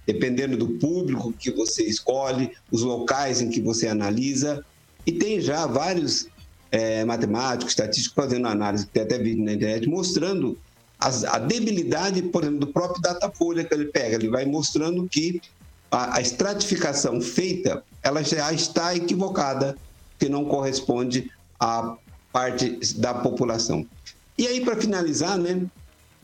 dependendo 0.07 0.57
do 0.57 0.68
público 0.78 1.32
que 1.32 1.50
você 1.50 1.84
escolhe, 1.84 2.50
os 2.70 2.82
locais 2.82 3.40
em 3.40 3.48
que 3.50 3.61
você 3.61 3.86
analisa. 3.88 4.64
E 5.07 5.12
tem 5.12 5.40
já 5.40 5.66
vários 5.66 6.26
eh, 6.70 7.05
matemáticos, 7.05 7.72
estatísticos 7.72 8.14
fazendo 8.14 8.48
análise, 8.48 8.86
tem 8.86 9.03
até 9.03 9.18
vídeo 9.18 9.44
na 9.44 9.53
internet, 9.53 9.86
mostrando 9.88 10.59
as- 10.98 11.24
a 11.24 11.38
debilidade, 11.38 12.22
por 12.22 12.42
exemplo, 12.42 12.61
do 12.61 12.68
próprio 12.68 13.03
Datafolha 13.03 13.64
que 13.64 13.74
ele 13.74 13.86
pega. 13.86 14.16
Ele 14.16 14.28
vai 14.30 14.44
mostrando 14.44 15.07
que 15.09 15.40
a, 15.90 16.16
a 16.16 16.20
estratificação 16.20 17.20
feita, 17.20 17.84
ela 18.03 18.22
já 18.22 18.53
está 18.53 18.96
equivocada, 18.96 19.76
que 20.18 20.28
não 20.28 20.44
corresponde 20.46 21.30
à 21.61 21.96
parte 22.32 22.78
da 22.96 23.12
população. 23.12 23.86
E 24.38 24.46
aí, 24.46 24.64
para 24.64 24.80
finalizar, 24.80 25.36
né, 25.36 25.62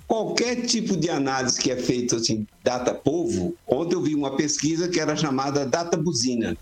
qualquer 0.08 0.62
tipo 0.62 0.96
de 0.96 1.10
análise 1.10 1.60
que 1.60 1.70
é 1.70 1.76
feito 1.76 2.16
assim, 2.16 2.46
data 2.64 2.94
povo, 2.94 3.54
ontem 3.66 3.94
eu 3.94 4.02
vi 4.02 4.14
uma 4.14 4.34
pesquisa 4.34 4.88
que 4.88 4.98
era 4.98 5.14
chamada 5.14 5.66
data 5.66 5.98
buzina. 5.98 6.56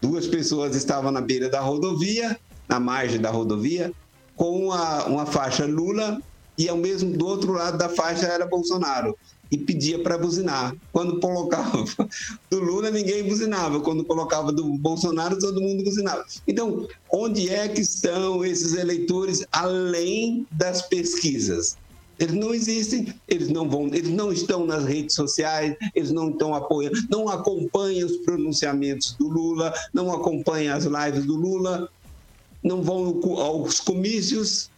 Duas 0.00 0.26
pessoas 0.26 0.76
estavam 0.76 1.10
na 1.10 1.22
beira 1.22 1.48
da 1.48 1.60
rodovia, 1.60 2.38
na 2.68 2.78
margem 2.78 3.18
da 3.18 3.30
rodovia, 3.30 3.90
com 4.36 4.66
uma, 4.66 5.04
uma 5.06 5.26
faixa 5.26 5.64
Lula 5.64 6.20
e 6.58 6.68
ao 6.68 6.76
mesmo 6.76 7.16
do 7.16 7.26
outro 7.26 7.52
lado 7.52 7.78
da 7.78 7.88
faixa 7.88 8.26
era 8.26 8.46
Bolsonaro 8.46 9.16
e 9.50 9.56
pedia 9.56 10.02
para 10.02 10.18
buzinar. 10.18 10.76
Quando 10.92 11.18
colocava 11.20 11.84
do 12.50 12.60
Lula 12.60 12.90
ninguém 12.90 13.22
buzinava, 13.22 13.80
quando 13.80 14.04
colocava 14.04 14.52
do 14.52 14.76
Bolsonaro 14.76 15.38
todo 15.38 15.62
mundo 15.62 15.82
buzinava. 15.82 16.22
Então, 16.46 16.86
onde 17.10 17.48
é 17.48 17.68
que 17.68 17.80
estão 17.80 18.44
esses 18.44 18.74
eleitores 18.74 19.46
além 19.50 20.46
das 20.52 20.82
pesquisas? 20.82 21.78
Eles 22.18 22.34
não 22.34 22.54
existem, 22.54 23.12
eles 23.26 23.48
não 23.48 23.68
vão, 23.68 23.86
eles 23.88 24.10
não 24.10 24.32
estão 24.32 24.64
nas 24.64 24.84
redes 24.84 25.14
sociais, 25.14 25.76
eles 25.94 26.10
não 26.10 26.30
estão 26.30 26.54
apoiando, 26.54 26.96
não 27.10 27.28
acompanham 27.28 28.06
os 28.06 28.18
pronunciamentos 28.18 29.12
do 29.14 29.28
Lula, 29.28 29.74
não 29.92 30.12
acompanham 30.12 30.76
as 30.76 30.84
lives 30.84 31.24
do 31.24 31.34
Lula, 31.34 31.90
não 32.62 32.82
vão 32.82 33.20
aos 33.38 33.80
comícios, 33.80 34.70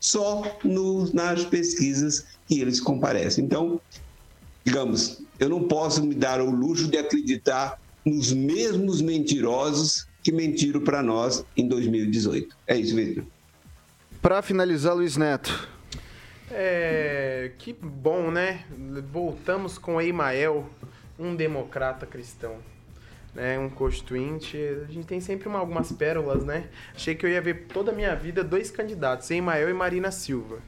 só 0.00 0.42
no, 0.64 1.12
nas 1.12 1.44
pesquisas 1.44 2.26
que 2.46 2.60
eles 2.60 2.80
comparecem. 2.80 3.44
Então, 3.44 3.80
digamos, 4.64 5.22
eu 5.38 5.48
não 5.48 5.64
posso 5.64 6.02
me 6.04 6.14
dar 6.14 6.40
o 6.40 6.50
luxo 6.50 6.88
de 6.88 6.98
acreditar 6.98 7.80
nos 8.04 8.32
mesmos 8.32 9.00
mentirosos 9.00 10.06
que 10.22 10.32
mentiram 10.32 10.80
para 10.80 11.02
nós 11.02 11.44
em 11.56 11.66
2018. 11.68 12.56
É 12.66 12.76
isso, 12.76 12.94
Vitor. 12.94 13.24
Para 14.20 14.42
finalizar, 14.42 14.94
Luiz 14.94 15.16
Neto. 15.16 15.75
É, 16.50 17.50
que 17.58 17.72
bom, 17.72 18.30
né? 18.30 18.64
Voltamos 19.12 19.78
com 19.78 20.00
Eimael, 20.00 20.68
um 21.18 21.34
democrata 21.34 22.06
cristão, 22.06 22.56
né? 23.34 23.58
Um 23.58 23.68
constituinte. 23.68 24.56
A 24.88 24.92
gente 24.92 25.06
tem 25.06 25.20
sempre 25.20 25.48
uma- 25.48 25.58
algumas 25.58 25.90
pérolas, 25.92 26.44
né? 26.44 26.68
Achei 26.94 27.14
que 27.14 27.26
eu 27.26 27.30
ia 27.30 27.40
ver 27.40 27.66
toda 27.72 27.90
a 27.90 27.94
minha 27.94 28.14
vida 28.14 28.44
dois 28.44 28.70
candidatos, 28.70 29.30
Eimael 29.30 29.68
e 29.68 29.72
Marina 29.72 30.10
Silva. 30.10 30.58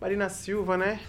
Marina 0.00 0.28
Silva, 0.28 0.76
né? 0.76 1.00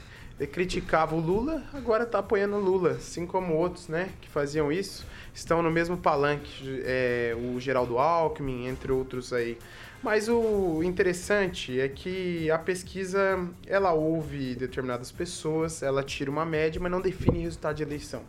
Criticava 0.52 1.16
o 1.16 1.20
Lula, 1.20 1.64
agora 1.74 2.06
tá 2.06 2.20
apoiando 2.20 2.58
o 2.58 2.60
Lula, 2.60 2.92
assim 2.92 3.26
como 3.26 3.56
outros, 3.56 3.88
né? 3.88 4.10
Que 4.22 4.30
faziam 4.30 4.72
isso, 4.72 5.04
estão 5.34 5.64
no 5.64 5.72
mesmo 5.72 5.98
palanque, 5.98 6.84
é, 6.86 7.36
o 7.36 7.60
Geraldo 7.60 7.98
Alckmin, 7.98 8.68
entre 8.68 8.92
outros 8.92 9.34
aí. 9.34 9.58
Mas 10.04 10.30
o 10.30 10.84
interessante 10.84 11.80
é 11.80 11.90
que 11.90 12.50
a 12.52 12.58
pesquisa, 12.58 13.48
ela 13.66 13.94
ouve 13.94 14.56
determinadas 14.56 15.12
pessoas, 15.12 15.82
ela 15.82 16.04
tira 16.04 16.30
uma 16.30 16.46
média, 16.46 16.80
mas 16.80 16.92
não 16.92 17.02
define 17.02 17.40
resultado 17.42 17.78
de 17.78 17.84
eleição. 17.84 18.22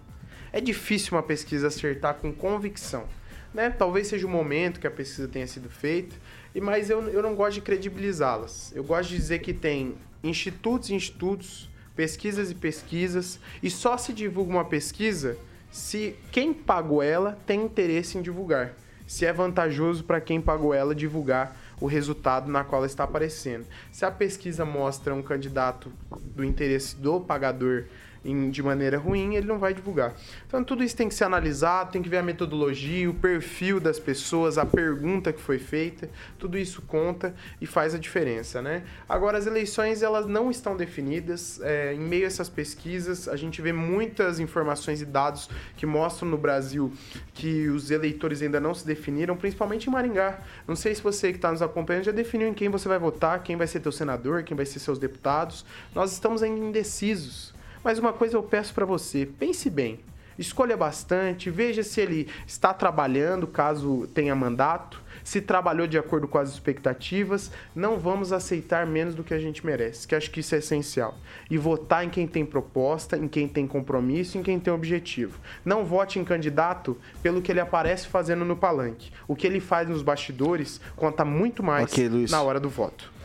É 0.51 0.61
difícil 0.61 1.17
uma 1.17 1.23
pesquisa 1.23 1.67
acertar 1.67 2.15
com 2.15 2.33
convicção, 2.33 3.05
né? 3.53 3.69
Talvez 3.69 4.07
seja 4.07 4.27
o 4.27 4.31
momento 4.31 4.81
que 4.81 4.87
a 4.87 4.91
pesquisa 4.91 5.29
tenha 5.29 5.47
sido 5.47 5.69
feita, 5.69 6.17
e 6.55 6.61
mas 6.61 6.89
eu, 6.89 7.07
eu 7.09 7.23
não 7.23 7.35
gosto 7.35 7.55
de 7.55 7.61
credibilizá-las. 7.61 8.73
Eu 8.75 8.83
gosto 8.83 9.11
de 9.11 9.17
dizer 9.17 9.41
que 9.41 9.53
tem 9.53 9.95
institutos 10.25 10.89
e 10.89 10.95
institutos, 10.95 11.69
pesquisas 11.95 12.51
e 12.51 12.55
pesquisas, 12.55 13.39
e 13.63 13.71
só 13.71 13.99
se 13.99 14.15
divulga 14.15 14.51
uma 14.51 14.65
pesquisa 14.65 15.37
se 15.71 16.17
quem 16.33 16.55
pagou 16.55 17.03
ela 17.03 17.39
tem 17.47 17.63
interesse 17.63 18.17
em 18.17 18.23
divulgar. 18.23 18.75
Se 19.09 19.25
é 19.25 19.33
vantajoso 19.33 20.05
para 20.05 20.21
quem 20.21 20.39
pagou 20.39 20.75
ela 20.75 20.95
divulgar 20.95 21.57
o 21.81 21.87
resultado 21.87 22.51
na 22.51 22.63
qual 22.63 22.81
ela 22.81 22.87
está 22.87 23.05
aparecendo. 23.05 23.67
Se 23.91 24.05
a 24.05 24.11
pesquisa 24.11 24.67
mostra 24.67 25.15
um 25.15 25.23
candidato 25.23 25.91
do 26.21 26.45
interesse 26.45 26.95
do 26.95 27.19
pagador 27.19 27.85
em, 28.31 28.51
de 28.51 28.63
maneira 28.63 28.99
ruim, 28.99 29.35
ele 29.35 29.47
não 29.47 29.59
vai 29.59 29.73
divulgar. 29.73 30.15
Então, 30.47 30.63
tudo 30.63 30.85
isso 30.85 30.97
tem 30.97 31.09
que 31.09 31.15
ser 31.15 31.25
analisado, 31.25 31.93
tem 31.93 32.03
que 32.03 32.09
ver 32.09 32.19
a 32.19 32.23
metodologia, 32.23 33.09
o 33.09 33.15
perfil 33.15 33.81
das 33.81 33.99
pessoas, 33.99 34.59
a 34.59 34.67
pergunta 34.67 35.33
que 35.33 35.41
foi 35.41 35.59
feita, 35.59 36.09
tudo 36.39 36.59
isso 36.59 36.83
conta 36.83 37.35
e 37.61 37.67
faz 37.67 37.95
a 37.95 37.99
diferença, 37.99 38.61
né? 38.61 38.83
Agora, 39.09 39.39
as 39.39 39.47
eleições, 39.47 40.03
elas 40.03 40.27
não 40.27 40.51
estão 40.51 40.77
definidas. 40.77 41.61
É, 41.63 41.95
em 41.95 42.01
meio 42.01 42.25
a 42.25 42.27
essas 42.27 42.49
pesquisas, 42.49 43.29
a 43.29 43.37
gente 43.37 43.61
vê 43.63 43.73
muitas 43.73 44.41
informações 44.41 45.01
e 45.01 45.07
dados 45.07 45.49
que 45.77 45.87
mostram 45.87 46.29
no 46.29 46.39
Brasil 46.39 46.93
que 47.35 47.69
os 47.69 47.91
eleitores 47.91 48.43
ainda 48.43 48.61
não 48.61 48.75
se 48.75 48.87
definiram, 48.87 49.37
principalmente 49.37 49.87
em 49.87 49.91
Maringá. 49.91 50.41
Não 50.67 50.77
sei 50.77 50.95
se 50.95 51.03
você 51.03 51.31
que 51.31 51.39
está 51.39 51.51
nos 51.51 51.63
acompanhando 51.63 52.05
já 52.05 52.13
definiu 52.13 52.49
em 52.49 52.55
quem 52.55 52.69
você 52.69 52.89
vai 52.89 52.99
votar, 52.99 53.43
quem 53.43 53.57
vai 53.57 53.67
ser 53.67 53.81
teu 53.81 53.93
senador, 53.93 54.43
quem 54.43 54.57
vai 54.57 54.67
ser 54.67 54.79
seus 54.79 54.99
deputados. 54.99 55.65
Nós 55.95 56.13
estamos 56.13 56.43
ainda 56.43 56.65
indecisos. 56.65 57.58
Mas 57.89 57.99
uma 57.99 58.13
coisa 58.13 58.37
eu 58.37 58.43
peço 58.43 58.75
para 58.75 58.85
você, 58.85 59.25
pense 59.25 59.71
bem. 59.71 60.01
Escolha 60.39 60.77
bastante, 60.77 61.49
veja 61.49 61.83
se 61.83 61.99
ele 62.03 62.29
está 62.47 62.75
trabalhando, 62.75 63.47
caso 63.47 64.07
tenha 64.13 64.35
mandato, 64.37 65.01
se 65.25 65.41
trabalhou 65.41 65.87
de 65.87 65.97
acordo 65.97 66.29
com 66.29 66.37
as 66.37 66.51
expectativas. 66.51 67.51
Não 67.75 67.99
vamos 67.99 68.31
aceitar 68.31 68.87
menos 68.87 69.15
do 69.15 69.25
que 69.25 69.33
a 69.33 69.39
gente 69.39 69.65
merece, 69.65 70.07
que 70.07 70.15
acho 70.15 70.31
que 70.31 70.41
isso 70.41 70.55
é 70.55 70.59
essencial. 70.59 71.17
E 71.51 71.57
votar 71.57 72.05
em 72.05 72.11
quem 72.11 72.27
tem 72.27 72.45
proposta, 72.45 73.17
em 73.17 73.27
quem 73.27 73.49
tem 73.49 73.67
compromisso, 73.67 74.37
em 74.37 74.43
quem 74.43 74.61
tem 74.61 74.71
objetivo. 74.71 75.41
Não 75.65 75.83
vote 75.83 76.19
em 76.19 76.25
candidato 76.25 76.95
pelo 77.23 77.41
que 77.41 77.51
ele 77.51 77.61
aparece 77.61 78.07
fazendo 78.07 78.45
no 78.45 78.55
palanque. 78.55 79.11
O 79.27 79.35
que 79.35 79.47
ele 79.47 79.61
faz 79.61 79.89
nos 79.89 80.03
bastidores 80.03 80.79
conta 80.95 81.25
muito 81.25 81.63
mais 81.63 81.91
Ok, 81.91 82.07
Luiz. 82.07 82.31
na 82.31 82.43
hora 82.43 82.61
do 82.61 82.69
voto. 82.69 83.17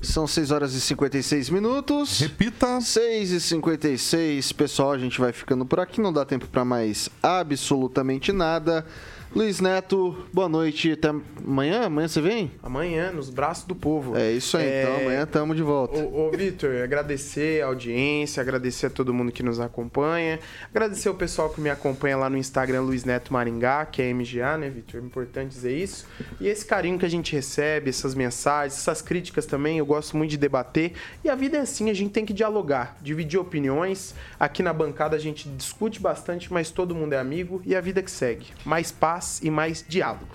São 0.00 0.26
6 0.26 0.50
horas 0.50 0.74
e 0.74 0.80
56 0.80 1.50
minutos. 1.50 2.20
Repita. 2.20 2.80
6 2.80 3.30
e 3.32 3.40
56. 3.40 4.52
Pessoal, 4.52 4.92
a 4.92 4.98
gente 4.98 5.20
vai 5.20 5.32
ficando 5.32 5.64
por 5.64 5.80
aqui. 5.80 6.00
Não 6.00 6.12
dá 6.12 6.24
tempo 6.24 6.46
para 6.48 6.64
mais 6.64 7.08
absolutamente 7.22 8.32
nada. 8.32 8.86
Luiz 9.34 9.60
Neto, 9.60 10.14
boa 10.30 10.46
noite. 10.46 10.92
Até 10.92 11.08
amanhã? 11.42 11.84
Amanhã 11.84 12.06
você 12.06 12.20
vem? 12.20 12.50
Amanhã, 12.62 13.10
nos 13.10 13.30
braços 13.30 13.64
do 13.64 13.74
povo. 13.74 14.14
É 14.14 14.30
isso 14.30 14.58
aí, 14.58 14.82
então. 14.82 14.96
Amanhã 14.96 15.22
estamos 15.22 15.56
de 15.56 15.62
volta. 15.62 15.98
Ô, 15.98 16.28
ô 16.28 16.30
Vitor, 16.30 16.82
agradecer 16.84 17.62
a 17.62 17.68
audiência, 17.68 18.42
agradecer 18.42 18.88
a 18.88 18.90
todo 18.90 19.14
mundo 19.14 19.32
que 19.32 19.42
nos 19.42 19.58
acompanha, 19.58 20.38
agradecer 20.68 21.08
o 21.08 21.14
pessoal 21.14 21.48
que 21.48 21.62
me 21.62 21.70
acompanha 21.70 22.18
lá 22.18 22.28
no 22.28 22.36
Instagram 22.36 22.82
Luiz 22.82 23.06
Neto 23.06 23.32
Maringá, 23.32 23.86
que 23.86 24.02
é 24.02 24.12
MGA, 24.12 24.58
né, 24.58 24.68
Vitor? 24.68 25.00
É 25.00 25.02
importante 25.02 25.48
dizer 25.48 25.78
isso. 25.78 26.06
E 26.38 26.46
esse 26.46 26.66
carinho 26.66 26.98
que 26.98 27.06
a 27.06 27.10
gente 27.10 27.34
recebe, 27.34 27.88
essas 27.88 28.14
mensagens, 28.14 28.78
essas 28.78 29.00
críticas 29.00 29.46
também, 29.46 29.78
eu 29.78 29.86
gosto 29.86 30.14
muito 30.14 30.32
de 30.32 30.36
debater. 30.36 30.92
E 31.24 31.30
a 31.30 31.34
vida 31.34 31.56
é 31.56 31.60
assim, 31.60 31.88
a 31.88 31.94
gente 31.94 32.10
tem 32.10 32.26
que 32.26 32.34
dialogar, 32.34 32.98
dividir 33.00 33.40
opiniões. 33.40 34.14
Aqui 34.38 34.62
na 34.62 34.74
bancada 34.74 35.16
a 35.16 35.18
gente 35.18 35.48
discute 35.48 35.98
bastante, 35.98 36.52
mas 36.52 36.70
todo 36.70 36.94
mundo 36.94 37.14
é 37.14 37.18
amigo 37.18 37.62
e 37.64 37.74
a 37.74 37.80
vida 37.80 38.02
que 38.02 38.10
segue. 38.10 38.48
Mais 38.66 38.92
paz 38.92 39.21
e 39.42 39.50
mais 39.50 39.84
diálogo. 39.86 40.26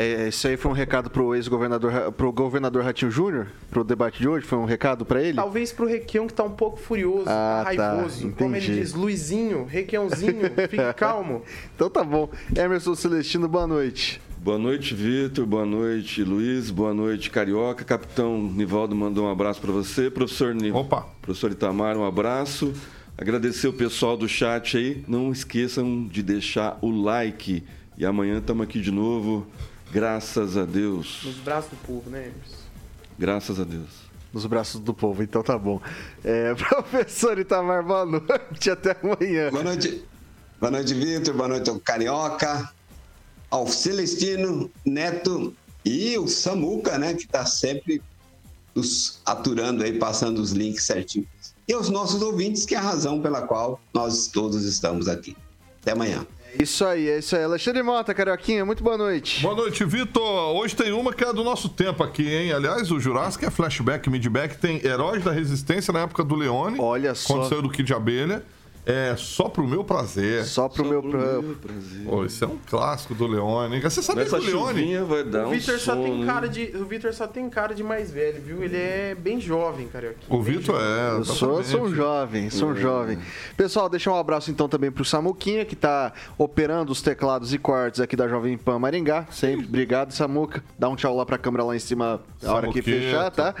É, 0.00 0.28
isso 0.28 0.46
aí 0.46 0.56
foi 0.56 0.70
um 0.70 0.74
recado 0.74 1.10
pro 1.10 1.34
ex-governador, 1.34 2.12
pro 2.12 2.30
governador 2.30 2.84
Ratinho 2.84 3.10
Júnior, 3.10 3.48
pro 3.68 3.82
debate 3.82 4.20
de 4.20 4.28
hoje? 4.28 4.46
Foi 4.46 4.56
um 4.56 4.64
recado 4.64 5.04
para 5.04 5.20
ele? 5.20 5.34
Talvez 5.34 5.72
pro 5.72 5.88
Requião 5.88 6.28
que 6.28 6.32
tá 6.32 6.44
um 6.44 6.52
pouco 6.52 6.76
furioso, 6.78 7.24
Ah, 7.26 7.64
tá 7.66 7.74
tá, 7.74 7.92
raivoso. 7.94 8.30
Como 8.38 8.54
ele 8.54 8.64
entendi. 8.64 8.80
diz, 8.80 8.92
Luizinho, 8.94 9.64
Requiãozinho, 9.64 10.42
fique 10.70 10.76
calmo. 10.96 11.42
Então 11.74 11.90
tá 11.90 12.04
bom. 12.04 12.28
Emerson 12.56 12.94
Celestino, 12.94 13.48
boa 13.48 13.66
noite. 13.66 14.20
Boa 14.40 14.56
noite, 14.56 14.94
Vitor. 14.94 15.44
Boa 15.44 15.66
noite, 15.66 16.22
Luiz. 16.22 16.70
Boa 16.70 16.94
noite, 16.94 17.28
Carioca. 17.28 17.84
Capitão 17.84 18.40
Nivaldo 18.40 18.94
mandou 18.94 19.26
um 19.26 19.30
abraço 19.32 19.60
para 19.60 19.72
você. 19.72 20.08
Professor 20.08 20.54
Ni... 20.54 20.70
Opa. 20.70 21.08
Professor 21.20 21.50
Itamar, 21.50 21.96
um 21.96 22.04
abraço. 22.06 22.72
Agradecer 23.20 23.66
o 23.66 23.72
pessoal 23.72 24.16
do 24.16 24.28
chat 24.28 24.76
aí. 24.76 25.02
Não 25.08 25.32
esqueçam 25.32 26.06
de 26.06 26.22
deixar 26.22 26.78
o 26.80 26.88
like. 26.88 27.64
E 27.98 28.06
amanhã 28.06 28.38
estamos 28.38 28.62
aqui 28.62 28.80
de 28.80 28.92
novo. 28.92 29.44
Graças 29.90 30.56
a 30.56 30.64
Deus. 30.64 31.20
Nos 31.24 31.34
braços 31.38 31.70
do 31.70 31.76
povo, 31.78 32.08
né, 32.08 32.28
Emerson? 32.28 32.56
Graças 33.18 33.58
a 33.58 33.64
Deus. 33.64 33.88
Nos 34.32 34.46
braços 34.46 34.80
do 34.80 34.94
povo, 34.94 35.20
então 35.20 35.42
tá 35.42 35.58
bom. 35.58 35.80
É, 36.22 36.54
professor 36.84 37.36
Itamar, 37.40 37.84
boa 37.84 38.06
noite. 38.06 38.70
Até 38.70 38.96
amanhã. 39.02 39.50
Boa 39.50 39.64
noite. 39.64 40.04
Boa 40.60 40.70
noite, 40.70 40.94
Vitor. 40.94 41.34
Boa 41.34 41.48
noite 41.48 41.68
ao 41.70 41.80
Carioca, 41.80 42.72
ao 43.50 43.66
Celestino, 43.66 44.70
Neto 44.84 45.52
e 45.84 46.16
o 46.18 46.28
Samuca, 46.28 46.98
né? 46.98 47.14
Que 47.14 47.26
tá 47.26 47.44
sempre 47.46 48.00
nos 48.76 49.20
aturando 49.26 49.82
aí, 49.82 49.98
passando 49.98 50.38
os 50.38 50.52
links 50.52 50.84
certinho. 50.84 51.26
E 51.66 51.72
aos 51.72 51.88
nossos 51.88 52.22
ouvintes, 52.22 52.64
que 52.64 52.76
é 52.76 52.78
a 52.78 52.82
razão 52.82 53.20
pela 53.20 53.42
qual 53.42 53.80
nós 53.92 54.28
todos 54.28 54.62
estamos 54.62 55.08
aqui. 55.08 55.36
Até 55.82 55.90
amanhã. 55.90 56.24
Isso 56.58 56.84
aí, 56.84 57.08
é 57.08 57.18
isso 57.18 57.36
aí. 57.36 57.44
Alexandre 57.44 57.82
Mota, 57.82 58.14
Carioquinha, 58.14 58.64
muito 58.64 58.82
boa 58.82 58.96
noite. 58.96 59.42
Boa 59.42 59.54
noite, 59.54 59.84
Vitor. 59.84 60.54
Hoje 60.56 60.74
tem 60.74 60.92
uma 60.92 61.12
que 61.12 61.24
é 61.24 61.32
do 61.32 61.44
nosso 61.44 61.68
tempo 61.68 62.02
aqui, 62.02 62.28
hein? 62.28 62.52
Aliás, 62.52 62.90
o 62.90 62.98
Jurássico 62.98 63.44
é 63.44 63.50
flashback, 63.50 64.08
midback, 64.08 64.56
tem 64.58 64.84
Heróis 64.84 65.22
da 65.22 65.32
Resistência 65.32 65.92
na 65.92 66.00
época 66.00 66.24
do 66.24 66.34
Leone. 66.34 66.78
Olha 66.80 67.14
só. 67.14 67.34
Quando 67.34 67.48
saiu 67.48 67.62
do 67.62 67.70
Kid 67.70 67.92
Abelha. 67.92 68.42
É 68.90 69.14
só 69.18 69.50
pro 69.50 69.66
meu 69.68 69.84
prazer. 69.84 70.46
Só 70.46 70.66
pro 70.66 70.82
meu. 70.82 71.02
Pro 71.02 71.10
pra- 71.10 71.42
meu 71.42 71.54
prazer. 71.56 72.04
Pô, 72.06 72.24
isso 72.24 72.42
é 72.42 72.46
um 72.48 72.56
clássico 72.70 73.14
do 73.14 73.26
Leone. 73.26 73.76
hein? 73.76 73.82
Você 73.82 74.00
sabia 74.00 74.24
Nessa 74.24 74.38
que 74.40 74.46
o 74.50 74.64
Leone. 74.64 74.96
vai 75.04 75.24
dar 75.24 75.44
O 75.44 75.48
um 75.48 75.50
Vitor 75.50 75.78
só 75.78 75.92
sono, 75.92 76.04
tem 76.04 76.24
cara 76.24 76.48
de, 76.48 76.72
o 76.74 76.86
Vitor 76.86 77.12
só 77.12 77.26
tem 77.26 77.50
cara 77.50 77.74
de 77.74 77.82
mais 77.84 78.10
velho, 78.10 78.40
viu? 78.40 78.64
Ele 78.64 78.78
é 78.78 79.14
bem 79.14 79.38
jovem, 79.38 79.88
cara. 79.88 80.16
O 80.26 80.40
Vitor 80.40 80.80
é. 80.80 81.18
Eu 81.18 81.24
sou, 81.26 81.36
sou 81.36 81.56
um 81.56 81.60
exatamente. 81.60 81.94
jovem, 81.96 82.50
sou 82.50 82.68
um 82.70 82.76
jovem. 82.76 83.18
Pessoal, 83.58 83.90
deixa 83.90 84.10
um 84.10 84.16
abraço 84.16 84.50
então 84.50 84.66
também 84.70 84.90
pro 84.90 85.04
Samuquinha, 85.04 85.66
que 85.66 85.76
tá 85.76 86.14
operando 86.38 86.90
os 86.90 87.02
teclados 87.02 87.52
e 87.52 87.58
cortes 87.58 88.00
aqui 88.00 88.16
da 88.16 88.26
Jovem 88.26 88.56
Pan 88.56 88.78
Maringá. 88.78 89.26
Sempre. 89.30 89.66
Obrigado, 89.66 90.12
Samuca. 90.12 90.64
Dá 90.78 90.88
um 90.88 90.96
tchau 90.96 91.14
lá 91.14 91.26
pra 91.26 91.36
câmera 91.36 91.62
lá 91.62 91.76
em 91.76 91.78
cima 91.78 92.22
a 92.42 92.52
hora 92.54 92.68
que 92.72 92.80
fechar, 92.80 93.30
tá? 93.30 93.54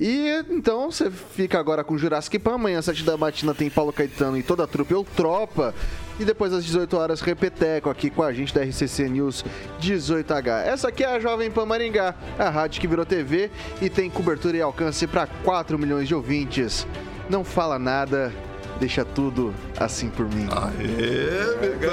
E 0.00 0.44
então 0.50 0.90
você 0.90 1.08
fica 1.08 1.56
agora 1.60 1.84
com 1.84 1.96
Jurassic 1.96 2.36
Pan. 2.40 2.54
Amanhã, 2.54 2.80
às 2.80 2.84
7 2.86 3.04
da 3.04 3.16
matina, 3.16 3.54
tem 3.54 3.70
Paulo 3.70 3.92
Caetano 3.92 4.36
e 4.36 4.42
toda 4.42 4.64
a 4.64 4.71
ou 4.94 5.04
tropa. 5.04 5.74
E 6.20 6.24
depois 6.24 6.52
às 6.52 6.64
18 6.64 6.96
horas, 6.96 7.20
Repeteco 7.20 7.88
aqui 7.88 8.10
com 8.10 8.22
a 8.22 8.32
gente 8.32 8.54
da 8.54 8.62
RCC 8.62 9.08
News 9.08 9.44
18H. 9.80 10.66
Essa 10.66 10.88
aqui 10.88 11.02
é 11.02 11.08
a 11.08 11.18
Jovem 11.18 11.50
Pan 11.50 11.66
Maringá, 11.66 12.14
a 12.38 12.50
rádio 12.50 12.80
que 12.80 12.86
virou 12.86 13.04
TV 13.04 13.50
e 13.80 13.88
tem 13.88 14.10
cobertura 14.10 14.56
e 14.56 14.62
alcance 14.62 15.06
para 15.06 15.26
4 15.26 15.78
milhões 15.78 16.06
de 16.06 16.14
ouvintes. 16.14 16.86
Não 17.28 17.42
fala 17.44 17.78
nada, 17.78 18.32
deixa 18.78 19.04
tudo 19.04 19.54
assim 19.78 20.10
por 20.10 20.26
mim. 20.26 20.46
Aê, 20.50 21.92